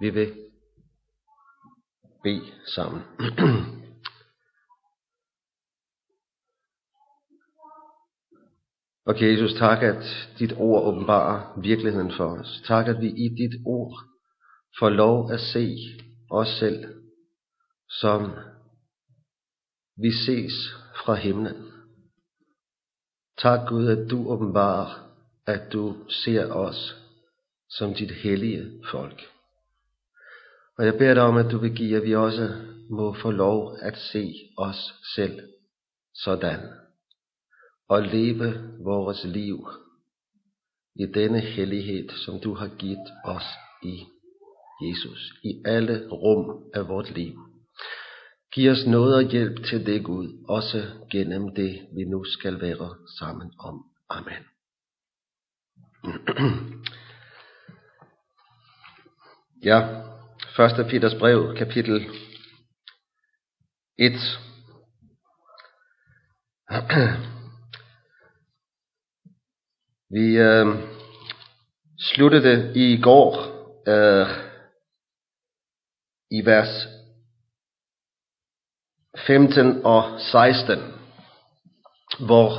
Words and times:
Vi 0.00 0.10
vil 0.10 0.34
bede 2.22 2.52
sammen. 2.66 3.02
Og 9.06 9.22
Jesus, 9.22 9.54
tak, 9.54 9.82
at 9.82 10.28
dit 10.38 10.52
ord 10.56 10.86
åbenbarer 10.86 11.60
virkeligheden 11.60 12.12
for 12.12 12.38
os. 12.38 12.62
Tak, 12.66 12.88
at 12.88 13.00
vi 13.00 13.08
i 13.08 13.28
dit 13.28 13.62
ord 13.66 14.04
får 14.78 14.88
lov 14.88 15.32
at 15.32 15.40
se 15.40 15.76
os 16.30 16.48
selv, 16.48 16.84
som 17.88 18.30
vi 19.96 20.10
ses 20.26 20.52
fra 21.04 21.14
himlen. 21.14 21.72
Tak 23.38 23.68
Gud, 23.68 23.88
at 23.88 24.10
du 24.10 24.28
åbenbarer, 24.28 25.10
at 25.46 25.72
du 25.72 25.96
ser 26.08 26.52
os 26.52 26.96
som 27.70 27.94
dit 27.94 28.10
hellige 28.10 28.82
folk. 28.90 29.22
Og 30.78 30.84
jeg 30.84 30.98
beder 30.98 31.14
dig 31.14 31.22
om, 31.22 31.36
at 31.36 31.50
du 31.50 31.58
vil 31.58 31.74
give, 31.74 31.96
at 31.96 32.02
vi 32.02 32.14
også 32.14 32.54
må 32.90 33.14
få 33.14 33.30
lov 33.30 33.76
at 33.80 33.98
se 33.98 34.34
os 34.58 34.94
selv 35.14 35.40
sådan. 36.14 36.60
Og 37.88 38.02
leve 38.02 38.74
vores 38.84 39.24
liv 39.24 39.68
i 40.94 41.06
denne 41.06 41.40
hellighed, 41.40 42.10
som 42.10 42.40
du 42.40 42.54
har 42.54 42.68
givet 42.68 43.08
os 43.24 43.44
i 43.82 44.04
Jesus. 44.82 45.32
I 45.44 45.62
alle 45.64 46.08
rum 46.08 46.64
af 46.74 46.88
vort 46.88 47.10
liv. 47.10 47.38
Giv 48.52 48.70
os 48.70 48.86
noget 48.86 49.14
og 49.14 49.22
hjælp 49.22 49.64
til 49.64 49.86
det, 49.86 50.04
Gud, 50.04 50.44
også 50.48 50.84
gennem 51.10 51.54
det, 51.54 51.88
vi 51.96 52.04
nu 52.04 52.24
skal 52.24 52.60
være 52.60 52.94
sammen 53.18 53.52
om. 53.58 53.84
Amen. 54.10 54.44
ja, 59.64 60.02
1. 60.58 60.86
Peters 60.88 61.14
brev, 61.14 61.54
kapitel 61.56 62.06
1. 63.98 64.12
Vi 70.10 70.36
øh, 70.38 70.66
sluttede 71.98 72.72
i 72.74 73.00
går 73.02 73.36
øh, 73.88 74.26
i 76.30 76.46
vers 76.46 76.88
15 79.26 79.80
og 79.84 80.20
16, 80.20 80.78
hvor 82.26 82.50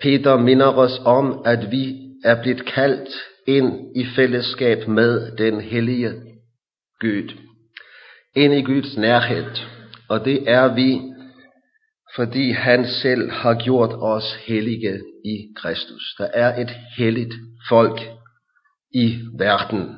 Peter 0.00 0.36
minder 0.36 0.72
os 0.72 1.00
om, 1.04 1.42
at 1.44 1.70
vi 1.70 2.14
er 2.24 2.42
blevet 2.42 2.66
kaldt 2.66 3.08
ind 3.46 3.96
i 3.96 4.06
fællesskab 4.16 4.88
med 4.88 5.36
den 5.36 5.60
hellige 5.60 6.33
Gud. 7.00 7.32
Ind 8.36 8.54
i 8.54 8.62
Guds 8.62 8.96
nærhed. 8.96 9.50
Og 10.08 10.24
det 10.24 10.50
er 10.50 10.74
vi, 10.74 11.00
fordi 12.16 12.50
han 12.50 12.86
selv 12.86 13.30
har 13.30 13.54
gjort 13.54 13.90
os 13.92 14.34
hellige 14.46 15.00
i 15.24 15.36
Kristus. 15.56 16.14
Der 16.18 16.28
er 16.34 16.60
et 16.60 16.70
helligt 16.96 17.34
folk 17.68 18.00
i 18.94 19.18
verden. 19.38 19.96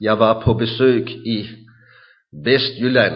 Jeg 0.00 0.18
var 0.18 0.42
på 0.44 0.54
besøg 0.54 1.10
i 1.10 1.46
Vestjylland 2.44 3.14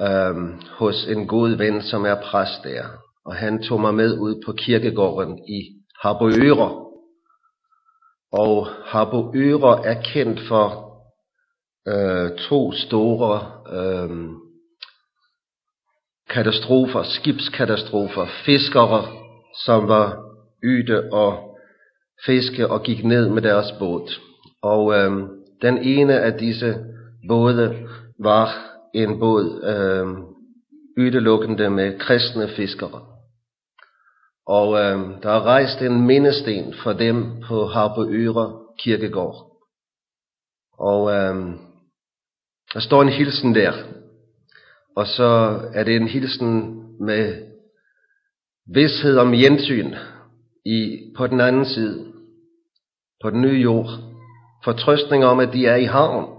øhm, 0.00 0.60
hos 0.70 1.06
en 1.06 1.26
god 1.26 1.56
ven, 1.56 1.82
som 1.82 2.04
er 2.04 2.14
præst 2.14 2.64
der. 2.64 2.84
Og 3.26 3.34
han 3.34 3.62
tog 3.62 3.80
mig 3.80 3.94
med 3.94 4.18
ud 4.18 4.42
på 4.46 4.52
kirkegården 4.52 5.38
i 5.38 5.60
Harboøre. 6.02 6.84
Og 8.32 8.66
Harboøre 8.66 9.86
er 9.86 10.02
kendt 10.02 10.40
for 10.48 10.83
øh, 11.88 12.38
to 12.38 12.72
store 12.72 13.40
øh, 13.72 14.10
katastrofer, 16.30 17.02
skibskatastrofer, 17.02 18.26
fiskere, 18.44 19.04
som 19.64 19.88
var 19.88 20.24
yde 20.64 21.08
og 21.12 21.58
fiske 22.26 22.70
og 22.70 22.82
gik 22.82 23.04
ned 23.04 23.28
med 23.28 23.42
deres 23.42 23.72
båd. 23.78 24.10
Og 24.62 24.94
øh, 24.94 25.12
den 25.62 25.78
ene 25.78 26.20
af 26.20 26.32
disse 26.38 26.76
både 27.28 27.88
var 28.18 28.48
en 28.94 29.18
båd 29.20 29.62
øh, 29.64 30.34
ydelukkende 30.98 31.70
med 31.70 31.98
kristne 31.98 32.48
fiskere. 32.48 33.00
Og 34.46 34.78
øh, 34.78 35.22
der 35.22 35.30
er 35.30 35.42
rejst 35.42 35.82
en 35.82 36.06
mindesten 36.06 36.74
for 36.82 36.92
dem 36.92 37.42
på 37.48 37.66
Harboøre 37.66 38.60
kirkegård. 38.78 39.54
Og 40.78 41.12
øh, 41.12 41.54
der 42.74 42.80
står 42.80 43.02
en 43.02 43.08
hilsen 43.08 43.54
der. 43.54 43.72
Og 44.96 45.06
så 45.06 45.60
er 45.74 45.84
det 45.84 45.96
en 45.96 46.08
hilsen 46.08 46.80
med 47.00 47.42
vidshed 48.74 49.18
om 49.18 49.32
gensyn 49.32 49.94
i, 50.66 50.98
på 51.16 51.26
den 51.26 51.40
anden 51.40 51.64
side, 51.64 52.12
på 53.22 53.30
den 53.30 53.40
nye 53.40 53.60
jord. 53.60 53.88
Fortrøstning 54.64 55.24
om, 55.24 55.40
at 55.40 55.52
de 55.52 55.66
er 55.66 55.76
i 55.76 55.84
havn. 55.84 56.38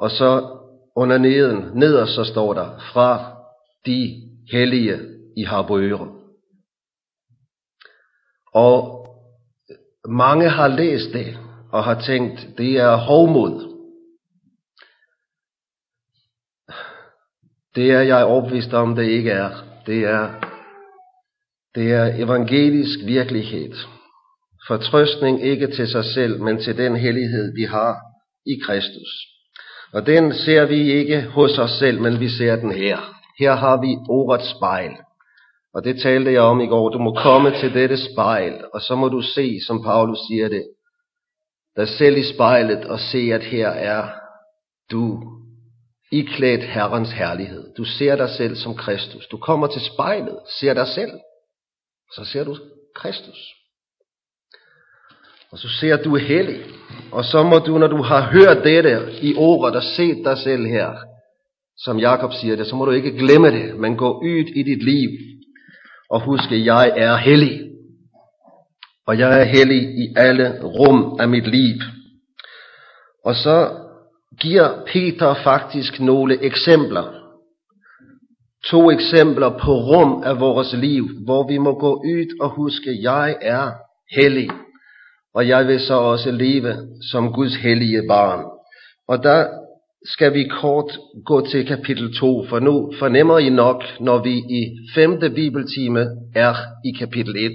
Og 0.00 0.10
så 0.10 0.58
under 0.96 1.18
neden, 1.18 1.78
nederst 1.78 2.14
så 2.14 2.24
står 2.24 2.54
der, 2.54 2.78
fra 2.92 3.36
de 3.86 4.22
hellige 4.52 4.98
i 5.36 5.42
Harboøren. 5.42 6.10
Og 8.54 9.06
mange 10.08 10.48
har 10.48 10.68
læst 10.68 11.12
det, 11.12 11.38
og 11.72 11.84
har 11.84 12.00
tænkt, 12.00 12.48
det 12.58 12.76
er 12.80 12.96
hovmod. 12.96 13.67
Det 17.74 17.90
er 17.90 18.00
jeg 18.00 18.24
overbevist 18.24 18.72
om, 18.72 18.96
det 18.96 19.04
ikke 19.04 19.30
er. 19.30 19.50
Det 19.86 20.04
er, 20.04 20.30
det 21.74 21.92
er 21.92 22.24
evangelisk 22.24 22.98
virkelighed. 23.06 23.74
Fortrøstning 24.68 25.42
ikke 25.42 25.66
til 25.66 25.88
sig 25.88 26.04
selv, 26.04 26.42
men 26.42 26.58
til 26.58 26.76
den 26.78 26.96
hellighed, 26.96 27.54
vi 27.54 27.64
har 27.64 27.96
i 28.46 28.60
Kristus. 28.64 29.08
Og 29.92 30.06
den 30.06 30.32
ser 30.32 30.66
vi 30.66 30.92
ikke 30.92 31.22
hos 31.22 31.58
os 31.58 31.70
selv, 31.70 32.00
men 32.00 32.20
vi 32.20 32.28
ser 32.28 32.56
den 32.56 32.72
her. 32.72 32.98
Her 33.38 33.54
har 33.54 33.80
vi 33.80 33.96
ordets 34.08 34.50
spejl. 34.56 34.90
Og 35.74 35.84
det 35.84 36.00
talte 36.00 36.32
jeg 36.32 36.40
om 36.40 36.60
i 36.60 36.66
går. 36.66 36.88
Du 36.88 36.98
må 36.98 37.14
komme 37.14 37.50
til 37.60 37.74
dette 37.74 37.96
spejl, 37.96 38.64
og 38.74 38.80
så 38.80 38.94
må 38.94 39.08
du 39.08 39.22
se, 39.22 39.60
som 39.66 39.82
Paulus 39.82 40.18
siger 40.28 40.48
det, 40.48 40.64
dig 41.76 41.88
selv 41.88 42.16
i 42.16 42.22
spejlet 42.34 42.84
og 42.84 43.00
se, 43.00 43.18
at 43.18 43.42
her 43.44 43.68
er 43.68 44.08
du 44.90 45.22
iklædt 46.12 46.64
Herrens 46.64 47.12
herlighed. 47.12 47.74
Du 47.78 47.84
ser 47.84 48.16
dig 48.16 48.30
selv 48.30 48.56
som 48.56 48.76
Kristus. 48.76 49.26
Du 49.26 49.36
kommer 49.36 49.66
til 49.66 49.82
spejlet, 49.94 50.38
ser 50.60 50.74
dig 50.74 50.86
selv, 50.86 51.10
så 52.14 52.24
ser 52.24 52.44
du 52.44 52.56
Kristus. 52.94 53.54
Og 55.50 55.58
så 55.58 55.68
ser 55.80 55.96
du 55.96 56.16
hellig. 56.16 56.64
Og 57.12 57.24
så 57.24 57.42
må 57.42 57.58
du, 57.58 57.78
når 57.78 57.86
du 57.86 58.02
har 58.02 58.30
hørt 58.30 58.64
dette 58.64 59.18
i 59.22 59.34
ordet 59.36 59.76
og 59.76 59.82
set 59.82 60.24
dig 60.24 60.38
selv 60.38 60.66
her, 60.66 60.90
som 61.78 61.98
Jakob 61.98 62.32
siger 62.32 62.56
det, 62.56 62.66
så 62.66 62.76
må 62.76 62.84
du 62.84 62.90
ikke 62.90 63.18
glemme 63.18 63.50
det, 63.50 63.76
men 63.76 63.96
gå 63.96 64.20
ud 64.20 64.44
i 64.56 64.62
dit 64.62 64.82
liv 64.82 65.10
og 66.10 66.20
huske, 66.20 66.64
jeg 66.64 66.92
er 66.96 67.16
hellig. 67.16 67.60
Og 69.06 69.18
jeg 69.18 69.40
er 69.40 69.44
hellig 69.44 69.82
i 69.82 70.14
alle 70.16 70.60
rum 70.62 71.16
af 71.20 71.28
mit 71.28 71.46
liv. 71.46 71.80
Og 73.24 73.34
så 73.34 73.87
giver 74.40 74.84
Peter 74.92 75.34
faktisk 75.44 76.00
nogle 76.00 76.44
eksempler. 76.44 77.14
To 78.70 78.90
eksempler 78.90 79.50
på 79.50 79.72
rum 79.72 80.22
af 80.22 80.40
vores 80.40 80.72
liv, 80.72 81.08
hvor 81.24 81.48
vi 81.48 81.58
må 81.58 81.78
gå 81.78 81.94
ud 81.94 82.40
og 82.40 82.50
huske, 82.50 83.02
jeg 83.02 83.36
er 83.40 83.70
hellig 84.12 84.50
og 85.38 85.48
jeg 85.48 85.66
vil 85.66 85.80
så 85.80 85.94
også 85.94 86.30
leve 86.30 86.76
som 87.10 87.32
Guds 87.32 87.56
hellige 87.56 88.02
barn. 88.08 88.44
Og 89.08 89.22
der 89.22 89.46
skal 90.04 90.34
vi 90.34 90.44
kort 90.60 90.98
gå 91.26 91.46
til 91.46 91.66
kapitel 91.66 92.14
2, 92.14 92.46
for 92.48 92.58
nu 92.58 92.92
fornemmer 92.98 93.38
I 93.38 93.48
nok, 93.48 93.84
når 94.00 94.22
vi 94.22 94.34
i 94.60 94.76
femte 94.94 95.30
bibeltime 95.30 96.06
er 96.34 96.54
i 96.84 96.90
kapitel 96.98 97.34
1, 97.36 97.52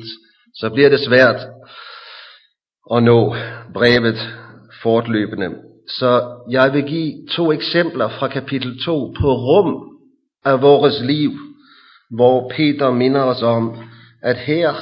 så 0.55 0.69
bliver 0.69 0.89
det 0.89 0.99
svært 0.99 1.47
at 2.95 3.03
nå 3.03 3.35
brevet 3.73 4.19
fortløbende. 4.83 5.49
Så 5.87 6.37
jeg 6.49 6.73
vil 6.73 6.83
give 6.83 7.27
to 7.27 7.51
eksempler 7.51 8.09
fra 8.09 8.27
kapitel 8.27 8.83
2 8.85 9.13
på 9.21 9.33
rum 9.33 9.97
af 10.45 10.61
vores 10.61 11.01
liv, 11.01 11.31
hvor 12.15 12.51
Peter 12.55 12.91
minder 12.91 13.21
os 13.21 13.41
om, 13.41 13.77
at 14.21 14.37
her 14.37 14.73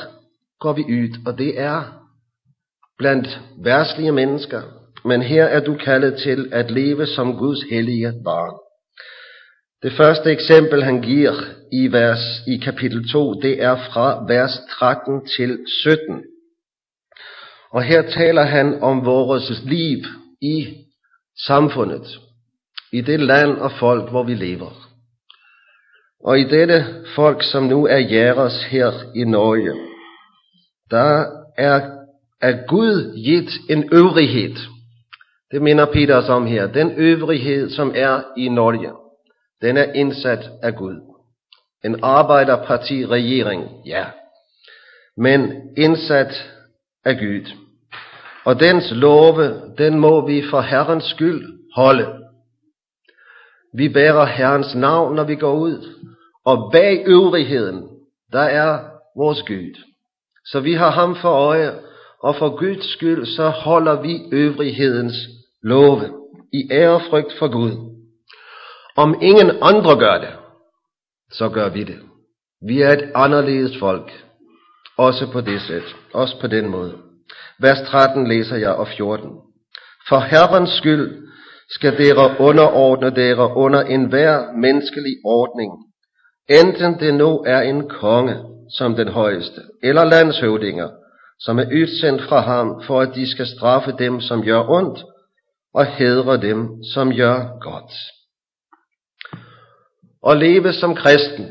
går 0.59 0.73
vi 0.73 0.83
ud, 0.83 1.09
og 1.25 1.37
det 1.37 1.59
er 1.59 1.83
blandt 2.97 3.41
værslige 3.63 4.11
mennesker, 4.11 4.61
men 5.05 5.21
her 5.21 5.45
er 5.45 5.59
du 5.59 5.75
kaldet 5.75 6.15
til 6.15 6.49
at 6.51 6.71
leve 6.71 7.05
som 7.05 7.37
Guds 7.37 7.63
hellige 7.71 8.13
barn. 8.25 8.53
Det 9.83 9.93
første 9.93 10.31
eksempel, 10.31 10.83
han 10.83 11.01
giver 11.01 11.33
i, 11.73 11.91
vers, 11.91 12.19
i 12.47 12.57
kapitel 12.57 13.09
2, 13.11 13.33
det 13.33 13.63
er 13.63 13.75
fra 13.75 14.25
vers 14.27 14.59
13 14.79 15.25
til 15.37 15.59
17. 15.83 16.23
Og 17.71 17.83
her 17.83 18.01
taler 18.01 18.43
han 18.43 18.81
om 18.81 19.05
vores 19.05 19.63
liv 19.65 19.97
i 20.41 20.67
samfundet, 21.45 22.19
i 22.93 23.01
det 23.01 23.19
land 23.19 23.57
og 23.57 23.71
folk, 23.71 24.09
hvor 24.09 24.23
vi 24.23 24.33
lever. 24.33 24.71
Og 26.23 26.39
i 26.39 26.43
dette 26.43 26.85
folk, 27.15 27.43
som 27.43 27.63
nu 27.63 27.87
er 27.87 27.97
jeres 27.97 28.63
her 28.63 28.91
i 29.15 29.23
Norge, 29.23 29.73
der 30.91 31.25
er, 31.57 31.81
er 32.41 32.67
Gud 32.67 33.15
givet 33.15 33.49
en 33.69 33.89
øvrighed. 33.93 34.55
Det 35.51 35.61
minder 35.61 35.85
Peter 35.85 36.15
os 36.15 36.29
om 36.29 36.45
her. 36.45 36.67
Den 36.67 36.91
øvrighed, 36.91 37.69
som 37.69 37.91
er 37.95 38.21
i 38.37 38.49
Norge, 38.49 38.91
den 39.61 39.77
er 39.77 39.93
indsat 39.93 40.49
af 40.63 40.75
Gud. 40.75 40.95
En 41.85 42.03
arbejderparti-regering, 42.03 43.69
ja. 43.85 44.05
Men 45.17 45.51
indsat 45.77 46.51
af 47.05 47.17
Gud. 47.17 47.60
Og 48.45 48.59
dens 48.59 48.91
love, 48.91 49.61
den 49.77 49.99
må 49.99 50.27
vi 50.27 50.43
for 50.49 50.61
Herrens 50.61 51.03
skyld 51.03 51.43
holde. 51.75 52.07
Vi 53.73 53.89
bærer 53.89 54.25
Herrens 54.25 54.75
navn, 54.75 55.15
når 55.15 55.23
vi 55.23 55.35
går 55.35 55.55
ud. 55.55 56.05
Og 56.45 56.71
bag 56.71 57.03
øvrigheden, 57.07 57.87
der 58.31 58.41
er 58.41 58.79
vores 59.17 59.43
Gud. 59.47 59.77
Så 60.45 60.59
vi 60.59 60.73
har 60.73 60.91
ham 60.91 61.15
for 61.15 61.29
øje, 61.29 61.71
og 62.23 62.35
for 62.35 62.57
Guds 62.57 62.93
skyld, 62.93 63.25
så 63.25 63.49
holder 63.49 64.01
vi 64.01 64.19
øvrighedens 64.31 65.15
love 65.63 66.01
i 66.53 66.71
ærefrygt 66.71 67.33
for 67.39 67.51
Gud. 67.51 67.71
Om 68.97 69.15
ingen 69.21 69.51
andre 69.61 69.99
gør 69.99 70.17
det, 70.17 70.29
så 71.31 71.49
gør 71.49 71.69
vi 71.69 71.83
det. 71.83 71.99
Vi 72.67 72.81
er 72.81 72.89
et 72.89 73.11
anderledes 73.15 73.79
folk, 73.79 74.11
også 74.97 75.31
på 75.31 75.41
det 75.41 75.61
sæt, 75.61 75.95
også 76.13 76.39
på 76.41 76.47
den 76.47 76.69
måde. 76.69 77.10
Vers 77.61 77.81
13 77.81 78.27
læser 78.27 78.55
jeg 78.55 78.71
og 78.71 78.87
14. 78.87 79.29
For 80.09 80.19
Herrens 80.19 80.69
skyld 80.69 81.27
skal 81.69 81.97
dere 81.97 82.35
underordne 82.39 83.15
dere 83.15 83.57
under 83.57 83.81
enhver 83.81 84.51
menneskelig 84.57 85.15
ordning, 85.25 85.71
enten 86.49 86.99
det 86.99 87.13
nu 87.13 87.43
er 87.47 87.61
en 87.61 87.89
konge 87.89 88.35
som 88.77 88.95
den 88.95 89.07
højeste, 89.07 89.61
eller 89.83 90.03
landshøvdinger, 90.03 90.89
som 91.39 91.59
er 91.59 91.65
udsendt 91.65 92.21
fra 92.21 92.39
ham, 92.39 92.83
for 92.87 93.01
at 93.01 93.15
de 93.15 93.31
skal 93.31 93.47
straffe 93.47 93.93
dem, 93.99 94.21
som 94.21 94.43
gør 94.43 94.69
ondt, 94.69 94.99
og 95.73 95.85
hedre 95.85 96.37
dem, 96.41 96.67
som 96.93 97.15
gør 97.15 97.59
godt. 97.61 97.93
At 100.27 100.37
leve 100.37 100.73
som 100.73 100.95
kristen 100.95 101.45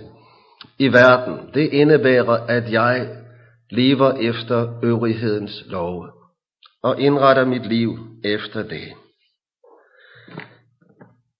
i 0.79 0.89
verden, 0.89 1.35
det 1.55 1.73
indebærer, 1.73 2.47
at 2.49 2.73
jeg 2.73 3.20
lever 3.71 4.13
efter 4.13 4.85
øvrighedens 4.85 5.65
love, 5.67 6.13
og 6.83 7.01
indretter 7.01 7.45
mit 7.45 7.67
liv 7.67 7.99
efter 8.25 8.63
det. 8.63 8.93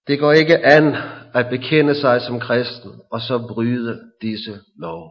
Det 0.07 0.19
går 0.19 0.31
ikke 0.31 0.65
an 0.65 0.95
at 1.33 1.49
bekende 1.49 1.95
sig 1.95 2.21
som 2.21 2.39
kristen, 2.39 2.91
og 3.11 3.21
så 3.21 3.47
bryde 3.53 4.11
disse 4.21 4.59
love. 4.75 5.09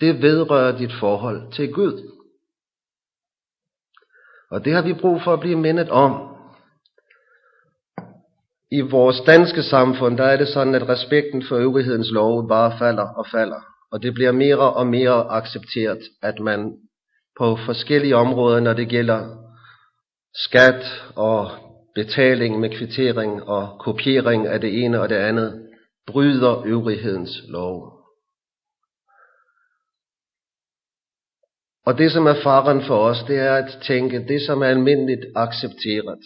Det 0.00 0.22
vedrører 0.22 0.78
dit 0.78 0.92
forhold 1.00 1.52
til 1.52 1.72
Gud. 1.72 2.12
Og 4.50 4.64
det 4.64 4.72
har 4.74 4.82
vi 4.82 4.92
brug 4.92 5.22
for 5.22 5.32
at 5.32 5.40
blive 5.40 5.58
mindet 5.58 5.90
om. 5.90 6.36
I 8.70 8.80
vores 8.80 9.20
danske 9.26 9.62
samfund, 9.62 10.16
der 10.18 10.24
er 10.24 10.36
det 10.36 10.48
sådan, 10.48 10.74
at 10.74 10.88
respekten 10.88 11.42
for 11.48 11.56
øvrighedens 11.56 12.10
lov 12.10 12.48
bare 12.48 12.78
falder 12.78 13.08
og 13.08 13.26
falder. 13.26 13.60
Og 13.92 14.02
det 14.02 14.14
bliver 14.14 14.32
mere 14.32 14.74
og 14.74 14.86
mere 14.86 15.30
accepteret, 15.30 16.02
at 16.22 16.40
man 16.40 16.78
på 17.38 17.56
forskellige 17.66 18.16
områder, 18.16 18.60
når 18.60 18.72
det 18.72 18.88
gælder 18.88 19.48
skat 20.34 20.84
og 21.16 21.50
betaling 21.94 22.60
med 22.60 22.70
kvittering 22.78 23.42
og 23.42 23.78
kopiering 23.80 24.46
af 24.46 24.60
det 24.60 24.84
ene 24.84 25.00
og 25.00 25.08
det 25.08 25.14
andet, 25.14 25.68
bryder 26.06 26.62
øvrighedens 26.66 27.42
lov. 27.48 27.98
Og 31.86 31.98
det, 31.98 32.12
som 32.12 32.26
er 32.26 32.42
faren 32.42 32.82
for 32.86 32.98
os, 32.98 33.24
det 33.28 33.38
er 33.38 33.54
at 33.54 33.78
tænke, 33.82 34.24
det, 34.28 34.42
som 34.46 34.62
er 34.62 34.66
almindeligt 34.66 35.24
accepteret, 35.36 36.18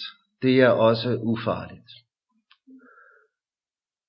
det 0.42 0.60
er 0.60 0.68
også 0.68 1.18
ufarligt. 1.22 1.90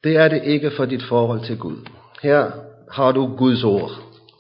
Det 0.03 0.15
er 0.17 0.27
det 0.27 0.43
ikke 0.43 0.71
for 0.71 0.85
dit 0.85 1.03
forhold 1.03 1.45
til 1.45 1.57
Gud. 1.57 1.89
Her 2.21 2.51
har 2.93 3.11
du 3.11 3.35
Guds 3.37 3.63
ord. 3.63 3.91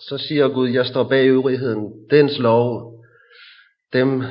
Så 0.09 0.17
siger 0.17 0.47
Gud, 0.47 0.69
jeg 0.69 0.85
står 0.85 1.03
bag 1.03 1.27
øvrigheden. 1.27 1.93
Dens 2.11 2.39
lov, 2.39 2.93
dem 3.93 4.23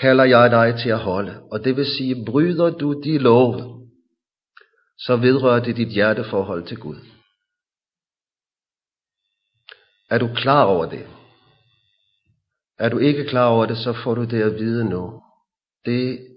kalder 0.00 0.24
jeg 0.24 0.50
dig 0.50 0.80
til 0.82 0.88
at 0.90 0.98
holde. 0.98 1.42
Og 1.52 1.64
det 1.64 1.76
vil 1.76 1.86
sige, 1.86 2.24
bryder 2.26 2.70
du 2.70 3.02
de 3.02 3.18
love, 3.18 3.88
så 4.98 5.16
vedrører 5.16 5.64
det 5.64 5.76
dit 5.76 5.88
hjerteforhold 5.88 6.66
til 6.66 6.76
Gud. 6.76 6.96
Er 10.10 10.18
du 10.18 10.28
klar 10.34 10.64
over 10.64 10.86
det? 10.86 11.06
Er 12.78 12.88
du 12.88 12.98
ikke 12.98 13.24
klar 13.24 13.48
over 13.48 13.66
det, 13.66 13.78
så 13.78 13.92
får 13.92 14.14
du 14.14 14.24
det 14.24 14.42
at 14.42 14.54
vide 14.54 14.84
nu. 14.84 15.22
Det 15.84 16.28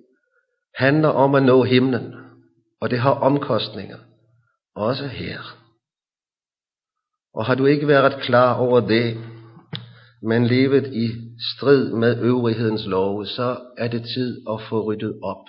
handler 0.76 1.10
om 1.10 1.36
at 1.36 1.44
nå 1.44 1.64
himlen, 1.64 2.16
og 2.82 2.90
det 2.90 3.00
har 3.00 3.12
omkostninger, 3.12 3.98
også 4.76 5.08
her. 5.08 5.69
Og 7.40 7.46
har 7.46 7.56
du 7.56 7.66
ikke 7.66 7.88
været 7.88 8.22
klar 8.22 8.54
over 8.54 8.80
det, 8.80 9.18
men 10.22 10.46
levet 10.46 10.88
i 10.88 11.08
strid 11.56 11.94
med 11.94 12.18
øvrighedens 12.18 12.86
love, 12.86 13.26
så 13.26 13.58
er 13.78 13.88
det 13.88 14.04
tid 14.16 14.42
at 14.50 14.62
få 14.70 14.84
ryddet 14.84 15.20
op. 15.24 15.46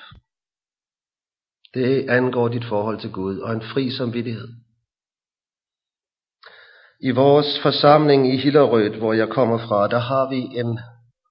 Det 1.75 2.11
angår 2.11 2.49
dit 2.49 2.65
forhold 2.65 3.01
til 3.01 3.13
Gud 3.13 3.39
og 3.39 3.53
en 3.53 3.63
fri 3.63 3.91
samvittighed. 3.91 4.49
I 7.01 7.11
vores 7.11 7.61
forsamling 7.63 8.35
i 8.35 8.37
Hillerød, 8.37 8.91
hvor 8.91 9.13
jeg 9.13 9.29
kommer 9.29 9.59
fra, 9.59 9.89
der 9.89 9.99
har 9.99 10.29
vi 10.29 10.59
en 10.59 10.79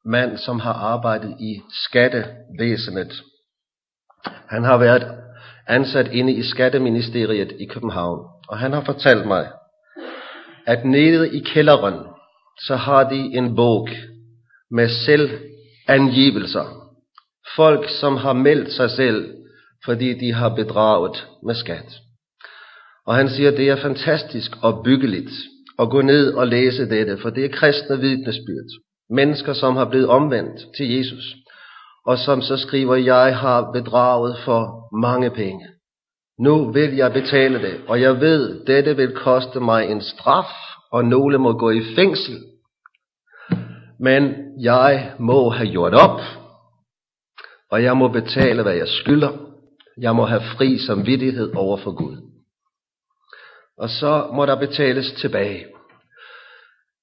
mand, 0.05 0.37
som 0.37 0.59
har 0.59 0.73
arbejdet 0.73 1.35
i 1.39 1.61
skattevæsenet. 1.85 3.23
Han 4.25 4.63
har 4.63 4.77
været 4.77 5.17
ansat 5.67 6.07
inde 6.11 6.33
i 6.33 6.43
Skatteministeriet 6.43 7.51
i 7.59 7.65
København, 7.65 8.19
og 8.47 8.57
han 8.57 8.73
har 8.73 8.83
fortalt 8.83 9.27
mig, 9.27 9.51
at 10.69 10.85
nede 10.85 11.35
i 11.35 11.39
kælderen, 11.39 11.99
så 12.67 12.75
har 12.75 13.09
de 13.09 13.15
en 13.15 13.55
bog 13.55 13.89
med 14.71 14.89
selvangivelser. 14.89 16.65
Folk, 17.55 17.89
som 17.89 18.17
har 18.17 18.33
meldt 18.33 18.71
sig 18.71 18.89
selv, 18.89 19.33
fordi 19.85 20.13
de 20.13 20.33
har 20.33 20.55
bedraget 20.55 21.27
med 21.45 21.55
skat. 21.55 21.89
Og 23.07 23.15
han 23.15 23.29
siger, 23.29 23.51
at 23.51 23.57
det 23.57 23.69
er 23.69 23.75
fantastisk 23.75 24.51
og 24.61 24.81
byggeligt 24.83 25.31
at 25.79 25.89
gå 25.89 26.01
ned 26.01 26.33
og 26.33 26.47
læse 26.47 26.89
dette, 26.89 27.17
for 27.17 27.29
det 27.29 27.45
er 27.45 27.49
kristne 27.49 27.99
vidnesbyrd. 27.99 28.69
Mennesker, 29.09 29.53
som 29.53 29.75
har 29.75 29.85
blevet 29.85 30.07
omvendt 30.07 30.59
til 30.77 30.97
Jesus, 30.97 31.35
og 32.05 32.17
som 32.17 32.41
så 32.41 32.57
skriver, 32.57 32.95
jeg 32.95 33.37
har 33.37 33.71
bedraget 33.71 34.37
for 34.45 34.89
mange 35.01 35.29
penge. 35.29 35.67
Nu 36.39 36.71
vil 36.71 36.95
jeg 36.95 37.13
betale 37.13 37.61
det, 37.61 37.81
og 37.87 38.01
jeg 38.01 38.19
ved, 38.19 38.65
dette 38.65 38.95
vil 38.95 39.15
koste 39.15 39.59
mig 39.59 39.85
en 39.85 40.01
straf, 40.01 40.49
og 40.91 41.05
nogle 41.05 41.37
må 41.37 41.53
gå 41.53 41.69
i 41.69 41.81
fængsel. 41.95 42.37
Men 43.99 44.33
jeg 44.59 45.13
må 45.19 45.49
have 45.49 45.71
gjort 45.71 45.93
op, 45.93 46.21
og 47.71 47.83
jeg 47.83 47.97
må 47.97 48.07
betale, 48.07 48.63
hvad 48.63 48.73
jeg 48.73 48.87
skylder. 48.87 49.31
Jeg 49.97 50.15
må 50.15 50.25
have 50.25 50.41
fri 50.57 50.77
samvittighed 50.77 51.55
over 51.55 51.77
for 51.77 51.91
Gud. 51.91 52.17
Og 53.77 53.89
så 53.89 54.29
må 54.33 54.45
der 54.45 54.59
betales 54.59 55.11
tilbage. 55.21 55.65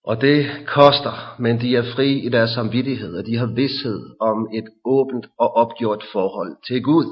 Og 0.05 0.21
det 0.21 0.47
koster, 0.67 1.37
men 1.39 1.61
de 1.61 1.77
er 1.77 1.83
fri 1.95 2.19
i 2.19 2.29
deres 2.29 2.51
samvittighed, 2.51 3.17
og 3.19 3.27
de 3.27 3.37
har 3.37 3.47
vidshed 3.47 4.01
om 4.21 4.49
et 4.55 4.69
åbent 4.85 5.27
og 5.39 5.57
opgjort 5.57 6.05
forhold 6.13 6.57
til 6.67 6.83
Gud. 6.83 7.07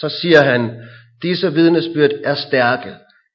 Så 0.00 0.08
siger 0.08 0.42
han, 0.42 0.70
disse 1.26 1.52
vidnesbyrd 1.52 2.10
er 2.24 2.34
stærke 2.34 2.92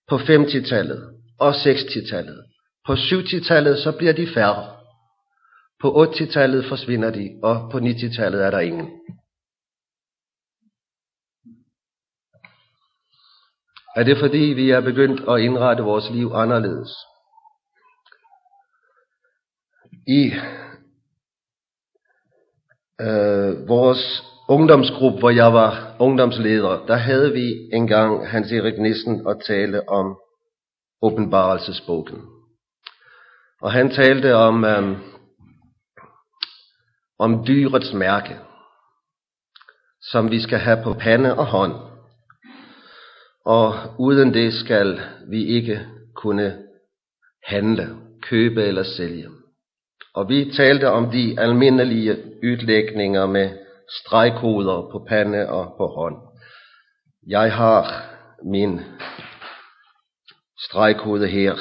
på 0.09 0.15
50-tallet 0.15 1.01
og 1.39 1.51
60-tallet. 1.51 2.39
På 2.85 2.93
70-tallet 2.93 3.79
så 3.83 3.91
bliver 3.97 4.13
de 4.13 4.27
færre. 4.33 4.63
På 5.81 6.03
80-tallet 6.03 6.65
forsvinder 6.69 7.11
de, 7.11 7.39
og 7.43 7.71
på 7.71 7.77
90-tallet 7.77 8.45
er 8.45 8.51
der 8.51 8.59
ingen. 8.59 8.87
Er 13.95 14.03
det 14.03 14.17
fordi, 14.19 14.37
vi 14.37 14.69
er 14.69 14.81
begyndt 14.81 15.21
at 15.29 15.39
indrette 15.39 15.83
vores 15.83 16.09
liv 16.09 16.31
anderledes? 16.33 16.91
I 20.07 20.21
øh, 23.01 23.67
vores 23.67 24.23
ungdomsgruppe, 24.49 25.19
hvor 25.19 25.29
jeg 25.29 25.53
var 25.53 25.95
ungdomsleder, 25.99 26.85
der 26.85 26.95
havde 26.95 27.33
vi 27.33 27.69
engang 27.73 28.27
Hans 28.27 28.51
Erik 28.51 28.79
Nissen 28.79 29.27
at 29.27 29.37
tale 29.47 29.89
om 29.89 30.17
åbenbarelsesbogen. 31.01 32.21
Og 33.61 33.71
han 33.71 33.89
talte 33.89 34.35
om, 34.35 34.65
øh, 34.65 34.97
om 37.19 37.45
dyrets 37.47 37.93
mærke. 37.93 38.35
som 40.11 40.31
vi 40.31 40.41
skal 40.41 40.59
have 40.59 40.83
på 40.83 40.93
pande 40.93 41.37
og 41.37 41.45
hånd. 41.45 41.73
Og 43.45 43.73
uden 43.99 44.33
det 44.33 44.53
skal 44.53 44.99
vi 45.29 45.45
ikke 45.45 45.85
kunne 46.15 46.57
handle, 47.43 47.87
købe 48.21 48.63
eller 48.63 48.83
sælge. 48.83 49.29
Og 50.13 50.29
vi 50.29 50.51
talte 50.51 50.89
om 50.89 51.11
de 51.11 51.39
almindelige 51.39 52.17
udlægninger 52.43 53.25
med 53.25 53.49
stregkoder 53.91 54.89
på 54.91 55.05
pande 55.07 55.49
og 55.49 55.73
på 55.77 55.87
hånd. 55.87 56.15
Jeg 57.27 57.53
har 57.53 58.03
min 58.43 58.81
stregkode 60.59 61.27
her. 61.27 61.55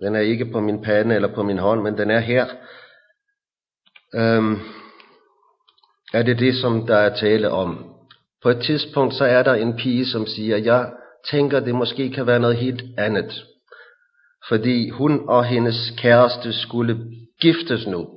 Den 0.00 0.16
er 0.16 0.20
ikke 0.20 0.44
på 0.52 0.60
min 0.60 0.82
pande 0.82 1.14
eller 1.14 1.34
på 1.34 1.42
min 1.42 1.58
hånd, 1.58 1.82
men 1.82 1.98
den 1.98 2.10
er 2.10 2.18
her. 2.18 2.46
Øhm, 4.14 4.60
er 6.12 6.22
det 6.22 6.38
det, 6.38 6.56
som 6.56 6.86
der 6.86 6.96
er 6.96 7.16
tale 7.16 7.50
om? 7.50 7.94
På 8.42 8.48
et 8.48 8.62
tidspunkt, 8.62 9.14
så 9.14 9.24
er 9.24 9.42
der 9.42 9.54
en 9.54 9.76
pige, 9.76 10.06
som 10.06 10.26
siger, 10.26 10.56
jeg 10.56 10.92
tænker, 11.30 11.60
det 11.60 11.74
måske 11.74 12.10
kan 12.10 12.26
være 12.26 12.40
noget 12.40 12.56
helt 12.56 12.82
andet. 12.98 13.44
Fordi 14.48 14.90
hun 14.90 15.28
og 15.28 15.44
hendes 15.44 15.92
kæreste 15.98 16.52
skulle 16.52 16.96
giftes 17.40 17.86
nu. 17.86 18.08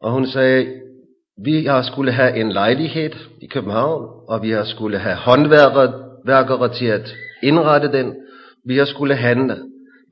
Og 0.00 0.12
hun 0.12 0.26
sagde, 0.26 0.80
vi 1.36 1.66
har 1.66 1.82
skulle 1.82 2.12
have 2.12 2.36
en 2.36 2.52
lejlighed 2.52 3.12
i 3.42 3.46
København, 3.46 4.02
og 4.28 4.42
vi 4.42 4.50
har 4.50 4.64
skulle 4.64 4.98
have 4.98 5.16
håndværkere 5.16 6.74
til 6.74 6.86
at 6.86 7.14
indrette 7.42 7.92
den. 7.92 8.16
Vi 8.66 8.76
har 8.76 8.84
skulle 8.84 9.16
handle. 9.16 9.56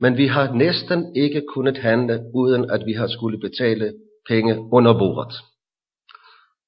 Men 0.01 0.17
vi 0.17 0.27
har 0.27 0.53
næsten 0.53 1.15
ikke 1.15 1.43
kunnet 1.53 1.77
handle, 1.77 2.19
uden 2.35 2.71
at 2.71 2.81
vi 2.85 2.93
har 2.93 3.07
skulle 3.07 3.39
betale 3.39 3.93
penge 4.29 4.57
under 4.71 4.93
bordet. 4.93 5.33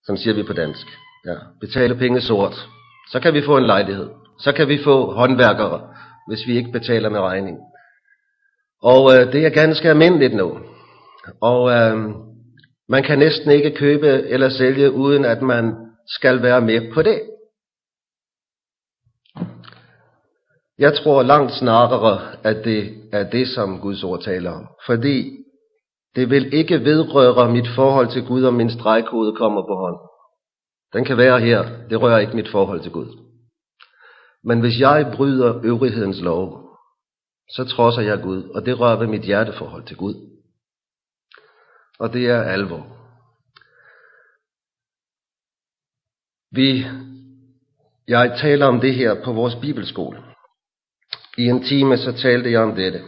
Som 0.05 0.17
siger 0.17 0.33
vi 0.35 0.43
på 0.43 0.53
dansk. 0.53 0.87
Ja, 1.25 1.35
betale 1.61 1.95
penge 1.95 2.21
sort. 2.21 2.55
Så 3.11 3.19
kan 3.19 3.33
vi 3.33 3.41
få 3.41 3.57
en 3.57 3.65
lejlighed. 3.65 4.09
Så 4.39 4.51
kan 4.51 4.67
vi 4.67 4.83
få 4.83 5.11
håndværkere, 5.11 5.81
hvis 6.27 6.47
vi 6.47 6.57
ikke 6.57 6.71
betaler 6.71 7.09
med 7.09 7.19
regning. 7.19 7.57
Og 8.83 9.11
øh, 9.13 9.33
det 9.33 9.45
er 9.45 9.49
ganske 9.49 9.89
almindeligt 9.89 10.35
nu. 10.35 10.59
Og 11.41 11.71
øh, 11.71 12.24
man 12.89 13.03
kan 13.03 13.19
næsten 13.19 13.51
ikke 13.51 13.71
købe 13.71 14.07
eller 14.07 14.49
sælge, 14.49 14.91
uden 14.91 15.25
at 15.25 15.41
man 15.41 15.75
skal 16.07 16.41
være 16.41 16.61
med 16.61 16.93
på 16.93 17.01
det. 17.01 17.21
Jeg 20.79 20.93
tror 20.95 21.23
langt 21.23 21.51
snarere, 21.51 22.35
at 22.43 22.65
det 22.65 22.93
er 23.11 23.29
det, 23.29 23.47
som 23.47 23.79
Guds 23.79 24.03
ord 24.03 24.21
taler 24.21 24.51
om. 24.51 24.67
Fordi 24.85 25.31
det 26.15 26.29
vil 26.29 26.53
ikke 26.53 26.79
vedrøre 26.79 27.51
mit 27.51 27.67
forhold 27.75 28.11
til 28.11 28.25
Gud, 28.25 28.43
om 28.43 28.53
min 28.53 28.69
stregkode 28.69 29.35
kommer 29.35 29.61
på 29.61 29.75
hånd. 29.75 29.97
Den 30.93 31.05
kan 31.05 31.17
være 31.17 31.39
her. 31.39 31.65
Det 31.89 32.01
rører 32.01 32.19
ikke 32.19 32.35
mit 32.35 32.51
forhold 32.51 32.81
til 32.81 32.91
Gud. 32.91 33.07
Men 34.43 34.59
hvis 34.59 34.79
jeg 34.79 35.11
bryder 35.15 35.61
øvrighedens 35.63 36.21
lov, 36.21 36.69
så 37.55 37.65
trodser 37.65 38.01
jeg 38.01 38.21
Gud, 38.21 38.43
og 38.43 38.65
det 38.65 38.79
rører 38.79 38.99
ved 38.99 39.07
mit 39.07 39.21
hjerteforhold 39.21 39.83
til 39.83 39.97
Gud. 39.97 40.34
Og 41.99 42.13
det 42.13 42.29
er 42.29 42.41
alvor. 42.41 42.87
Vi, 46.51 46.85
jeg 48.07 48.37
taler 48.41 48.65
om 48.65 48.79
det 48.79 48.95
her 48.95 49.23
på 49.23 49.33
vores 49.33 49.55
bibelskole. 49.55 50.23
I 51.37 51.43
en 51.45 51.63
time 51.63 51.97
så 51.97 52.11
talte 52.11 52.51
jeg 52.51 52.61
om 52.61 52.75
dette 52.75 53.01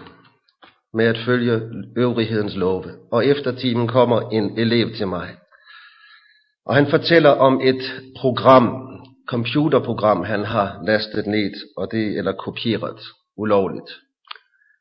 med 0.93 1.05
at 1.05 1.17
følge 1.25 1.61
øvrighedens 1.97 2.55
love. 2.55 2.85
Og 3.11 3.25
efter 3.25 3.55
timen 3.55 3.87
kommer 3.87 4.29
en 4.29 4.59
elev 4.59 4.95
til 4.95 5.07
mig. 5.07 5.35
Og 6.65 6.75
han 6.75 6.89
fortæller 6.89 7.29
om 7.29 7.61
et 7.61 8.01
program, 8.19 8.87
computerprogram, 9.27 10.23
han 10.23 10.45
har 10.45 10.81
lastet 10.85 11.27
ned, 11.27 11.53
og 11.77 11.91
det, 11.91 12.17
eller 12.17 12.31
kopieret 12.31 12.99
ulovligt. 13.37 13.91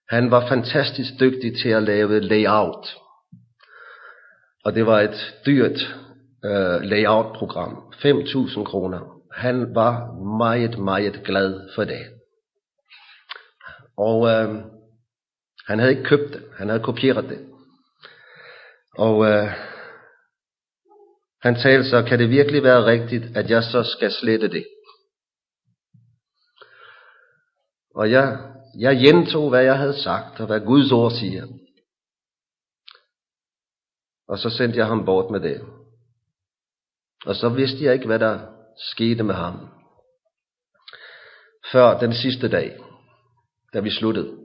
Han 0.09 0.31
var 0.31 0.49
fantastisk 0.49 1.11
dygtig 1.21 1.59
til 1.63 1.69
at 1.69 1.83
lave 1.83 2.21
layout. 2.21 2.87
Og 4.67 4.75
det 4.75 4.87
var 4.87 5.01
et 5.01 5.35
dyrt 5.47 5.97
øh, 6.45 6.81
layout-program. 6.81 7.93
5.000 7.93 8.65
kroner. 8.65 9.01
Han 9.33 9.75
var 9.75 10.13
meget, 10.39 10.79
meget 10.79 11.23
glad 11.25 11.71
for 11.75 11.85
det. 11.85 12.07
Og 13.99 14.29
øh, 14.29 14.65
han 15.67 15.79
havde 15.79 15.91
ikke 15.91 16.05
købt 16.05 16.33
det, 16.33 16.43
han 16.57 16.69
havde 16.69 16.83
kopieret 16.83 17.29
det. 17.29 17.39
Og 18.99 19.27
øh, 19.27 19.49
han 21.43 21.55
talte 21.55 21.89
så, 21.91 22.03
kan 22.03 22.19
det 22.19 22.31
virkelig 22.31 22.63
være 22.63 22.85
rigtigt, 22.85 23.37
at 23.37 23.51
jeg 23.51 23.63
så 23.63 23.83
skal 23.83 24.13
slette 24.13 24.49
det? 24.49 24.67
Og 27.95 28.11
jeg, 28.11 28.39
jeg 28.79 28.97
gentog, 28.97 29.51
hvad 29.51 29.63
jeg 29.63 29.79
havde 29.79 30.03
sagt, 30.03 30.41
og 30.41 30.47
hvad 30.47 30.61
Guds 30.61 30.93
ord 30.93 31.11
siger. 31.11 31.47
Og 34.29 34.39
så 34.39 34.51
sendte 34.51 34.79
jeg 34.79 34.87
ham 34.87 35.05
bort 35.05 35.31
med 35.31 35.41
det. 35.41 35.61
Og 37.27 37.35
så 37.35 37.49
vidste 37.49 37.85
jeg 37.85 37.95
ikke, 37.95 38.07
hvad 38.07 38.19
der 38.19 38.41
skete 38.77 39.23
med 39.23 39.35
ham. 39.35 39.69
Før 41.73 41.99
den 41.99 42.15
sidste 42.15 42.49
dag, 42.49 42.77
da 43.75 43.81
vi 43.81 43.91
sluttede, 43.91 44.37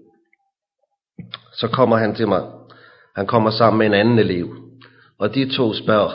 så 1.53 1.67
kommer 1.67 1.97
han 1.97 2.15
til 2.15 2.27
mig. 2.27 2.51
Han 3.15 3.27
kommer 3.27 3.51
sammen 3.51 3.77
med 3.77 3.85
en 3.85 3.93
anden 3.93 4.19
elev. 4.19 4.55
Og 5.19 5.35
de 5.35 5.55
to 5.55 5.73
spørger, 5.73 6.11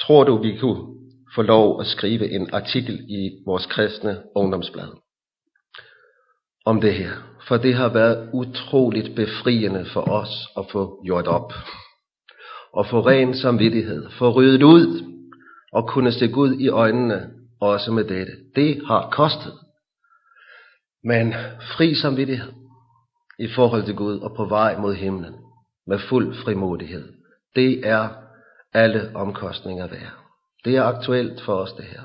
tror 0.00 0.24
du, 0.24 0.36
vi 0.36 0.58
kunne 0.58 0.94
få 1.34 1.42
lov 1.42 1.80
at 1.80 1.86
skrive 1.86 2.30
en 2.30 2.54
artikel 2.54 3.04
i 3.08 3.42
vores 3.46 3.66
kristne 3.66 4.22
ungdomsblad 4.34 4.88
om 6.64 6.80
det 6.80 6.94
her? 6.94 7.12
For 7.48 7.56
det 7.56 7.74
har 7.74 7.88
været 7.88 8.30
utroligt 8.32 9.16
befriende 9.16 9.86
for 9.92 10.10
os 10.10 10.48
at 10.56 10.64
få 10.72 11.02
gjort 11.04 11.26
op. 11.26 11.52
Og 12.72 12.86
få 12.86 13.00
ren 13.00 13.34
samvittighed. 13.34 14.10
Få 14.18 14.30
ryddet 14.30 14.62
ud. 14.62 15.12
Og 15.72 15.88
kunne 15.88 16.12
se 16.12 16.28
Gud 16.28 16.52
i 16.52 16.68
øjnene 16.68 17.30
også 17.60 17.92
med 17.92 18.04
dette. 18.04 18.32
Det 18.56 18.86
har 18.86 19.10
kostet. 19.10 19.52
Men 21.04 21.34
fri 21.76 21.94
samvittighed 21.94 22.52
i 23.38 23.48
forhold 23.54 23.84
til 23.84 23.96
Gud 23.96 24.18
og 24.18 24.36
på 24.36 24.44
vej 24.44 24.78
mod 24.78 24.94
himlen 24.94 25.34
med 25.86 25.98
fuld 25.98 26.34
frimodighed. 26.34 27.12
Det 27.54 27.86
er 27.86 28.08
alle 28.72 29.10
omkostninger 29.14 29.86
værd. 29.88 30.12
Det 30.64 30.76
er 30.76 30.82
aktuelt 30.82 31.40
for 31.40 31.54
os 31.54 31.72
det 31.72 31.84
her, 31.84 32.02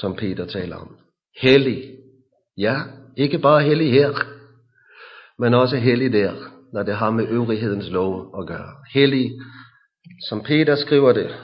som 0.00 0.16
Peter 0.16 0.46
taler 0.46 0.76
om. 0.76 0.96
Hellig. 1.40 1.94
Ja, 2.56 2.76
ikke 3.16 3.38
bare 3.38 3.62
hellig 3.62 3.92
her, 3.92 4.14
men 5.38 5.54
også 5.54 5.76
hellig 5.76 6.12
der, 6.12 6.34
når 6.72 6.82
det 6.82 6.96
har 6.96 7.10
med 7.10 7.28
øvrighedens 7.28 7.88
lov 7.88 8.40
at 8.40 8.46
gøre. 8.46 8.74
Hellig, 8.94 9.30
som 10.28 10.42
Peter 10.42 10.76
skriver 10.76 11.12
det, 11.12 11.36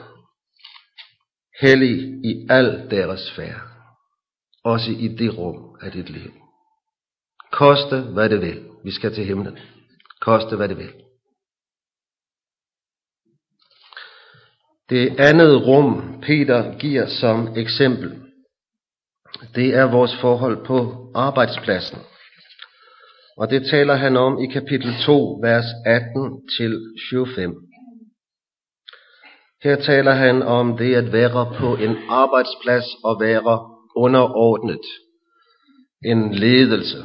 hellig 1.61 2.25
i 2.25 2.47
al 2.49 2.87
deres 2.91 3.31
færd. 3.35 3.61
Også 4.63 4.91
i 4.91 5.07
det 5.07 5.37
rum 5.37 5.75
af 5.81 5.91
dit 5.91 6.09
liv. 6.09 6.31
Koste 7.51 8.01
hvad 8.01 8.29
det 8.29 8.41
vil. 8.41 8.65
Vi 8.83 8.91
skal 8.91 9.13
til 9.13 9.25
himlen. 9.25 9.57
Koste 10.21 10.55
hvad 10.55 10.69
det 10.69 10.77
vil. 10.77 10.93
Det 14.89 15.19
andet 15.19 15.67
rum, 15.67 16.21
Peter 16.21 16.77
giver 16.77 17.07
som 17.07 17.57
eksempel, 17.57 18.21
det 19.55 19.75
er 19.75 19.91
vores 19.91 20.17
forhold 20.21 20.65
på 20.65 21.11
arbejdspladsen. 21.15 21.97
Og 23.37 23.49
det 23.49 23.65
taler 23.65 23.93
han 23.93 24.17
om 24.17 24.39
i 24.39 24.45
kapitel 24.45 24.93
2, 25.05 25.39
vers 25.41 25.65
18 25.85 26.47
til 26.57 26.79
25. 27.09 27.55
Her 29.63 29.75
taler 29.75 30.11
han 30.11 30.43
om 30.43 30.77
det 30.77 30.95
at 30.95 31.13
være 31.13 31.53
på 31.57 31.75
en 31.75 31.95
arbejdsplads 32.09 32.85
og 33.03 33.21
være 33.21 33.69
underordnet. 33.95 34.85
En 36.05 36.33
ledelse. 36.33 36.97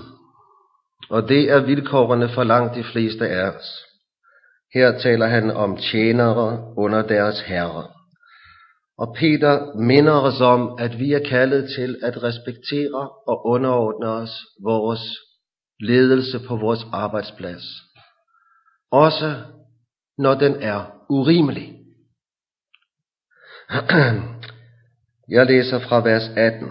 Og 1.10 1.28
det 1.28 1.50
er 1.50 1.66
vilkårene 1.66 2.28
for 2.28 2.44
langt 2.44 2.74
de 2.74 2.84
fleste 2.84 3.28
af 3.28 3.48
os. 3.48 3.66
Her 4.74 4.98
taler 4.98 5.26
han 5.26 5.50
om 5.50 5.76
tjenere 5.76 6.74
under 6.76 7.02
deres 7.02 7.40
herre. 7.40 7.84
Og 8.98 9.14
Peter 9.18 9.76
minder 9.76 10.12
os 10.12 10.40
om, 10.40 10.76
at 10.78 10.98
vi 10.98 11.12
er 11.12 11.28
kaldet 11.28 11.68
til 11.76 11.96
at 12.02 12.22
respektere 12.22 13.08
og 13.26 13.46
underordne 13.46 14.08
os 14.08 14.30
vores 14.62 15.00
ledelse 15.80 16.40
på 16.48 16.56
vores 16.56 16.86
arbejdsplads. 16.92 17.62
Også 18.90 19.34
når 20.18 20.34
den 20.34 20.62
er 20.62 20.92
urimelig. 21.08 21.76
Jeg 25.36 25.46
læser 25.46 25.78
fra 25.78 26.02
vers 26.02 26.28
18. 26.36 26.68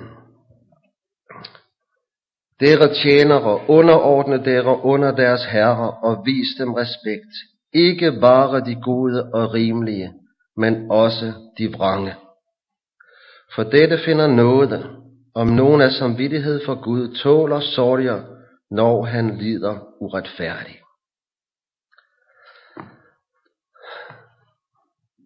Dere 2.60 2.94
tjenere, 2.94 3.70
underordne 3.70 4.46
dere 4.46 4.84
under 4.84 5.16
deres 5.16 5.46
herrer 5.46 6.06
og 6.06 6.24
vis 6.26 6.48
dem 6.58 6.74
respekt. 6.74 7.34
Ikke 7.74 8.12
bare 8.22 8.60
de 8.66 8.82
gode 8.82 9.24
og 9.34 9.54
rimelige, 9.54 10.14
men 10.58 10.92
også 10.92 11.34
de 11.58 11.72
vrange. 11.72 12.16
For 13.56 13.64
dette 13.64 14.00
finder 14.06 14.28
nåde, 14.28 14.90
om 15.36 15.48
nogen 15.48 15.82
af 15.82 15.92
samvittighed 15.92 16.66
for 16.66 16.82
Gud 16.82 17.16
tåler 17.16 17.60
sorger, 17.60 18.39
når 18.72 19.06
han 19.06 19.38
lider 19.38 19.80
uretfærdigt. 20.02 20.78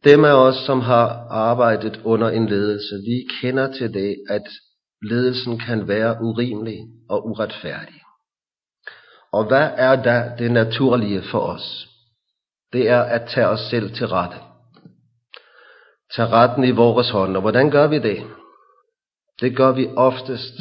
Dem 0.03 0.25
af 0.25 0.33
os, 0.33 0.55
som 0.65 0.81
har 0.81 1.07
arbejdet 1.29 2.01
under 2.03 2.29
en 2.29 2.49
ledelse, 2.49 2.95
vi 2.95 3.27
kender 3.41 3.73
til 3.73 3.93
det, 3.93 4.15
at 4.29 4.47
ledelsen 5.01 5.59
kan 5.59 5.87
være 5.87 6.17
urimelig 6.21 6.79
og 7.09 7.27
uretfærdig. 7.27 8.01
Og 9.31 9.47
hvad 9.47 9.71
er 9.75 10.03
da 10.03 10.35
det 10.37 10.51
naturlige 10.51 11.23
for 11.31 11.39
os? 11.39 11.87
Det 12.73 12.89
er 12.89 13.01
at 13.01 13.29
tage 13.29 13.47
os 13.47 13.59
selv 13.59 13.95
til 13.95 14.07
rette. 14.07 14.37
Tage 16.15 16.27
retten 16.27 16.63
i 16.63 16.71
vores 16.71 17.09
hånd. 17.09 17.35
Og 17.35 17.41
hvordan 17.41 17.71
gør 17.71 17.87
vi 17.87 17.99
det? 17.99 18.23
Det 19.41 19.57
gør 19.57 19.71
vi 19.71 19.87
oftest 19.87 20.53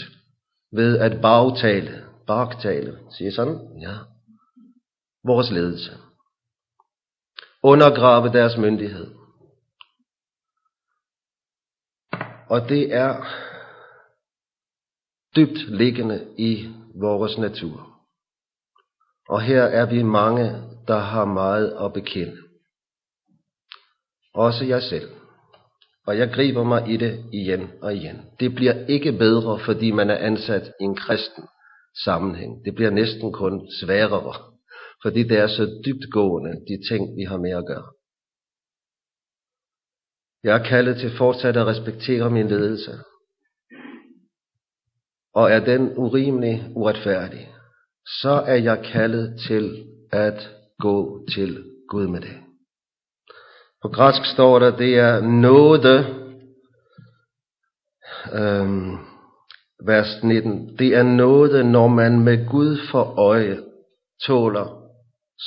ved 0.73 0.99
at 0.99 1.21
bagtale, 1.21 2.02
bagtale, 2.33 2.99
siger 3.11 3.33
sådan, 3.33 3.59
ja, 3.81 3.95
vores 5.25 5.51
ledelse. 5.51 5.93
Undergrave 7.63 8.33
deres 8.33 8.57
myndighed. 8.57 9.15
Og 12.49 12.69
det 12.69 12.95
er 12.95 13.13
dybt 15.37 15.59
liggende 15.69 16.35
i 16.39 16.75
vores 16.95 17.39
natur. 17.39 17.77
Og 19.29 19.43
her 19.43 19.63
er 19.63 19.87
vi 19.87 20.03
mange, 20.03 20.45
der 20.89 20.99
har 20.99 21.25
meget 21.25 21.69
at 21.85 21.93
bekende. 21.93 22.37
Også 24.35 24.65
jeg 24.65 24.83
selv. 24.83 25.11
Og 26.07 26.19
jeg 26.19 26.33
griber 26.35 26.65
mig 26.65 26.89
i 26.89 26.97
det 26.97 27.25
igen 27.33 27.71
og 27.83 27.95
igen. 27.95 28.23
Det 28.41 28.55
bliver 28.55 28.87
ikke 28.87 29.13
bedre, 29.13 29.61
fordi 29.65 29.91
man 29.91 30.11
er 30.11 30.17
ansat 30.17 30.73
i 30.81 30.85
en 30.85 30.97
kristen 30.97 31.45
sammenhæng. 32.05 32.65
Det 32.65 32.75
bliver 32.75 32.91
næsten 32.91 33.33
kun 33.33 33.71
sværere, 33.81 34.35
fordi 35.03 35.23
det 35.23 35.39
er 35.39 35.47
så 35.47 35.83
dybtgående, 35.87 36.51
de 36.51 36.89
ting, 36.89 37.17
vi 37.17 37.23
har 37.23 37.37
med 37.37 37.51
at 37.51 37.67
gøre. 37.67 37.89
Jeg 40.45 40.59
er 40.59 40.65
kaldet 40.65 40.97
til 40.97 41.17
fortsat 41.17 41.57
at 41.57 41.67
respektere 41.67 42.31
min 42.31 42.49
ledelse. 42.49 42.93
Og 45.35 45.51
er 45.51 45.65
den 45.65 45.93
urimelig 45.97 46.73
uretfærdig, 46.77 47.49
så 48.07 48.31
er 48.31 48.55
jeg 48.55 48.85
kaldet 48.93 49.41
til 49.49 49.87
at 50.13 50.51
gå 50.79 51.27
til 51.35 51.65
Gud 51.89 52.07
med 52.07 52.21
det. 52.21 52.37
På 53.83 53.89
græsk 53.89 54.33
står 54.35 54.59
der, 54.59 54.77
det 54.77 54.99
er 54.99 55.21
nåde, 55.21 56.23
øhm, 58.33 59.12
vers 59.87 60.23
19. 60.23 60.79
Det 60.79 60.97
er 60.97 61.03
nåde, 61.03 61.65
når 61.65 61.89
man 61.89 62.21
med 62.21 62.49
Gud 62.49 62.79
for 62.91 63.19
øje 63.19 63.59
tåler, 64.27 64.83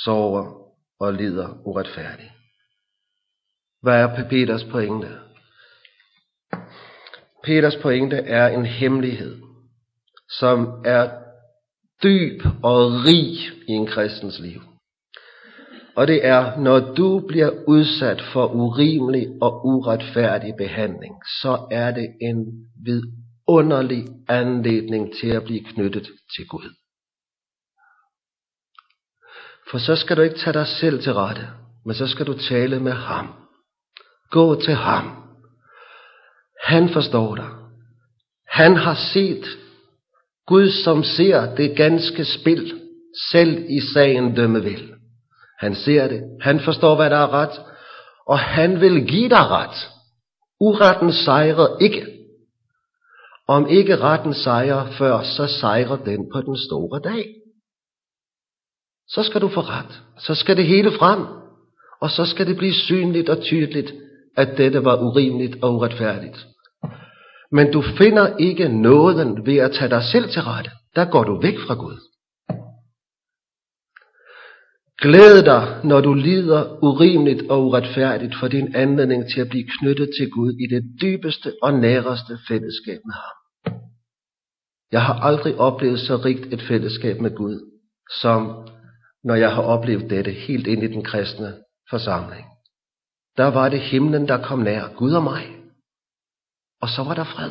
sover 0.04 0.56
og 1.00 1.14
lider 1.14 1.48
uretfærdigt. 1.64 2.32
Hvad 3.82 4.00
er 4.02 4.28
Peters 4.28 4.64
pointe? 4.64 5.08
Peters 7.44 7.76
pointe 7.76 8.16
er 8.16 8.48
en 8.48 8.66
hemmelighed, 8.66 9.36
som 10.38 10.82
er 10.84 11.10
dyb 12.02 12.42
og 12.62 12.90
rig 13.06 13.38
i 13.68 13.72
en 13.72 13.86
kristens 13.86 14.40
liv. 14.40 14.60
Og 15.96 16.06
det 16.06 16.26
er, 16.26 16.58
når 16.58 16.94
du 16.94 17.26
bliver 17.28 17.50
udsat 17.66 18.22
for 18.32 18.46
urimelig 18.46 19.28
og 19.42 19.66
uretfærdig 19.66 20.54
behandling, 20.58 21.14
så 21.40 21.66
er 21.70 21.90
det 21.90 22.08
en 22.20 22.68
vidunderlig 22.84 23.25
underlig 23.48 24.06
anledning 24.28 25.14
til 25.20 25.28
at 25.28 25.44
blive 25.44 25.64
knyttet 25.64 26.08
til 26.36 26.46
Gud. 26.48 26.74
For 29.70 29.78
så 29.78 29.96
skal 29.96 30.16
du 30.16 30.22
ikke 30.22 30.38
tage 30.38 30.54
dig 30.54 30.66
selv 30.66 31.02
til 31.02 31.14
rette, 31.14 31.48
men 31.84 31.94
så 31.94 32.06
skal 32.06 32.26
du 32.26 32.38
tale 32.38 32.80
med 32.80 32.92
ham. 32.92 33.34
Gå 34.30 34.60
til 34.60 34.74
ham. 34.74 35.22
Han 36.64 36.88
forstår 36.88 37.34
dig. 37.34 37.48
Han 38.48 38.76
har 38.76 38.94
set 39.12 39.46
Gud, 40.46 40.70
som 40.84 41.04
ser 41.04 41.54
det 41.54 41.76
ganske 41.76 42.24
spil, 42.24 42.80
selv 43.30 43.64
i 43.68 43.80
sagen 43.94 44.36
dømme 44.36 44.62
vil. 44.62 44.94
Han 45.58 45.74
ser 45.74 46.08
det. 46.08 46.22
Han 46.40 46.60
forstår, 46.60 46.96
hvad 46.96 47.10
der 47.10 47.16
er 47.16 47.32
ret. 47.32 47.60
Og 48.26 48.38
han 48.38 48.80
vil 48.80 49.06
give 49.06 49.28
dig 49.28 49.50
ret. 49.50 49.88
Uretten 50.60 51.12
sejrer 51.12 51.78
ikke. 51.80 52.15
Om 53.48 53.68
ikke 53.68 53.96
retten 53.96 54.34
sejrer 54.34 54.90
før, 54.90 55.22
så 55.22 55.46
sejrer 55.46 55.96
den 55.96 56.30
på 56.32 56.40
den 56.40 56.56
store 56.56 57.00
dag. 57.00 57.26
Så 59.08 59.22
skal 59.22 59.40
du 59.40 59.48
få 59.48 59.60
ret. 59.60 60.02
Så 60.18 60.34
skal 60.34 60.56
det 60.56 60.66
hele 60.66 60.90
frem. 60.98 61.26
Og 62.00 62.10
så 62.10 62.24
skal 62.26 62.46
det 62.46 62.56
blive 62.56 62.74
synligt 62.74 63.28
og 63.28 63.42
tydeligt, 63.42 63.94
at 64.36 64.58
dette 64.58 64.84
var 64.84 64.96
urimeligt 64.96 65.62
og 65.62 65.74
uretfærdigt. 65.74 66.46
Men 67.52 67.72
du 67.72 67.82
finder 67.82 68.36
ikke 68.36 68.68
nåden 68.68 69.46
ved 69.46 69.56
at 69.56 69.72
tage 69.72 69.90
dig 69.90 70.02
selv 70.02 70.28
til 70.30 70.42
rette. 70.42 70.70
Der 70.96 71.04
går 71.04 71.24
du 71.24 71.40
væk 71.40 71.58
fra 71.66 71.74
Gud. 71.74 71.98
Glæd 75.02 75.42
dig, 75.44 75.80
når 75.84 76.00
du 76.00 76.14
lider 76.14 76.84
urimeligt 76.84 77.50
og 77.50 77.66
uretfærdigt, 77.66 78.34
for 78.40 78.48
din 78.48 78.74
anledning 78.74 79.24
til 79.34 79.40
at 79.40 79.48
blive 79.48 79.68
knyttet 79.78 80.10
til 80.18 80.30
Gud 80.30 80.52
i 80.52 80.74
det 80.74 80.82
dybeste 81.02 81.52
og 81.62 81.74
næreste 81.74 82.38
fællesskab 82.48 83.00
med 83.04 83.14
ham. 83.14 83.36
Jeg 84.92 85.02
har 85.02 85.14
aldrig 85.14 85.56
oplevet 85.56 86.00
så 86.00 86.16
rigt 86.16 86.52
et 86.52 86.62
fællesskab 86.62 87.20
med 87.20 87.36
Gud, 87.36 87.60
som 88.20 88.68
når 89.24 89.34
jeg 89.34 89.54
har 89.54 89.62
oplevet 89.62 90.10
dette 90.10 90.30
helt 90.30 90.66
ind 90.66 90.82
i 90.82 90.86
den 90.86 91.04
kristne 91.04 91.54
forsamling. 91.90 92.46
Der 93.36 93.46
var 93.46 93.68
det 93.68 93.80
himlen, 93.80 94.28
der 94.28 94.42
kom 94.42 94.58
nær, 94.58 94.94
Gud 94.96 95.12
og 95.12 95.22
mig. 95.22 95.56
Og 96.82 96.88
så 96.88 97.04
var 97.04 97.14
der 97.14 97.24
fred. 97.24 97.50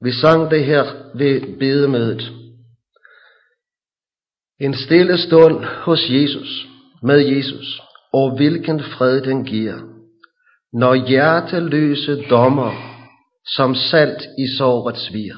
Vi 0.00 0.12
sang 0.12 0.50
det 0.50 0.64
her 0.64 0.84
ved 1.14 1.58
bedemødet. 1.58 2.47
En 4.60 4.74
stille 4.74 5.18
stund 5.18 5.64
hos 5.64 6.10
Jesus, 6.10 6.66
med 7.02 7.20
Jesus, 7.36 7.80
og 8.12 8.36
hvilken 8.36 8.82
fred 8.82 9.20
den 9.20 9.44
giver. 9.44 9.78
Når 10.72 10.94
hjerteløse 10.94 12.22
dommer, 12.30 12.72
som 13.56 13.74
salt 13.74 14.22
i 14.38 14.46
såret 14.58 14.98
svir. 14.98 15.34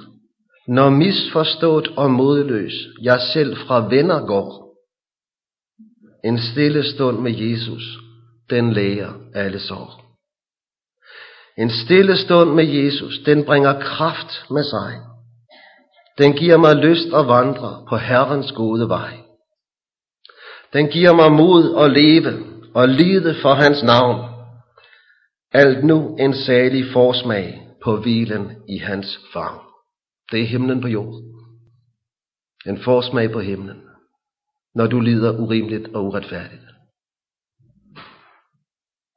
Når 0.68 0.90
misforstået 0.90 1.88
og 1.88 2.10
modløs, 2.10 2.72
jeg 3.02 3.20
selv 3.32 3.56
fra 3.56 3.88
venner 3.88 4.26
går. 4.26 4.76
En 6.24 6.38
stille 6.38 6.84
stund 6.92 7.18
med 7.18 7.32
Jesus, 7.32 7.82
den 8.50 8.72
læger 8.72 9.12
alle 9.34 9.60
sår. 9.60 10.10
En 11.58 11.70
stille 11.70 12.16
stund 12.16 12.54
med 12.54 12.64
Jesus, 12.64 13.18
den 13.26 13.44
bringer 13.44 13.80
kraft 13.80 14.50
med 14.50 14.64
sig. 14.64 15.09
Den 16.20 16.32
giver 16.32 16.56
mig 16.56 16.76
lyst 16.76 17.08
at 17.14 17.26
vandre 17.26 17.86
på 17.88 17.96
Herrens 17.96 18.52
gode 18.52 18.88
vej. 18.88 19.12
Den 20.72 20.86
giver 20.86 21.12
mig 21.12 21.32
mod 21.32 21.62
at 21.82 21.90
leve 21.90 22.32
og 22.74 22.88
lide 22.88 23.34
for 23.42 23.54
hans 23.54 23.82
navn. 23.82 24.30
Alt 25.52 25.84
nu 25.84 26.16
en 26.16 26.34
salig 26.34 26.92
forsmag 26.92 27.62
på 27.84 27.96
hvilen 27.96 28.50
i 28.68 28.78
hans 28.78 29.20
favn. 29.32 29.60
Det 30.32 30.40
er 30.40 30.46
himlen 30.46 30.80
på 30.80 30.88
jorden. 30.88 31.24
En 32.66 32.78
forsmag 32.82 33.32
på 33.32 33.40
himlen, 33.40 33.80
når 34.74 34.86
du 34.86 35.00
lider 35.00 35.38
urimeligt 35.38 35.94
og 35.94 36.04
uretfærdigt. 36.04 36.62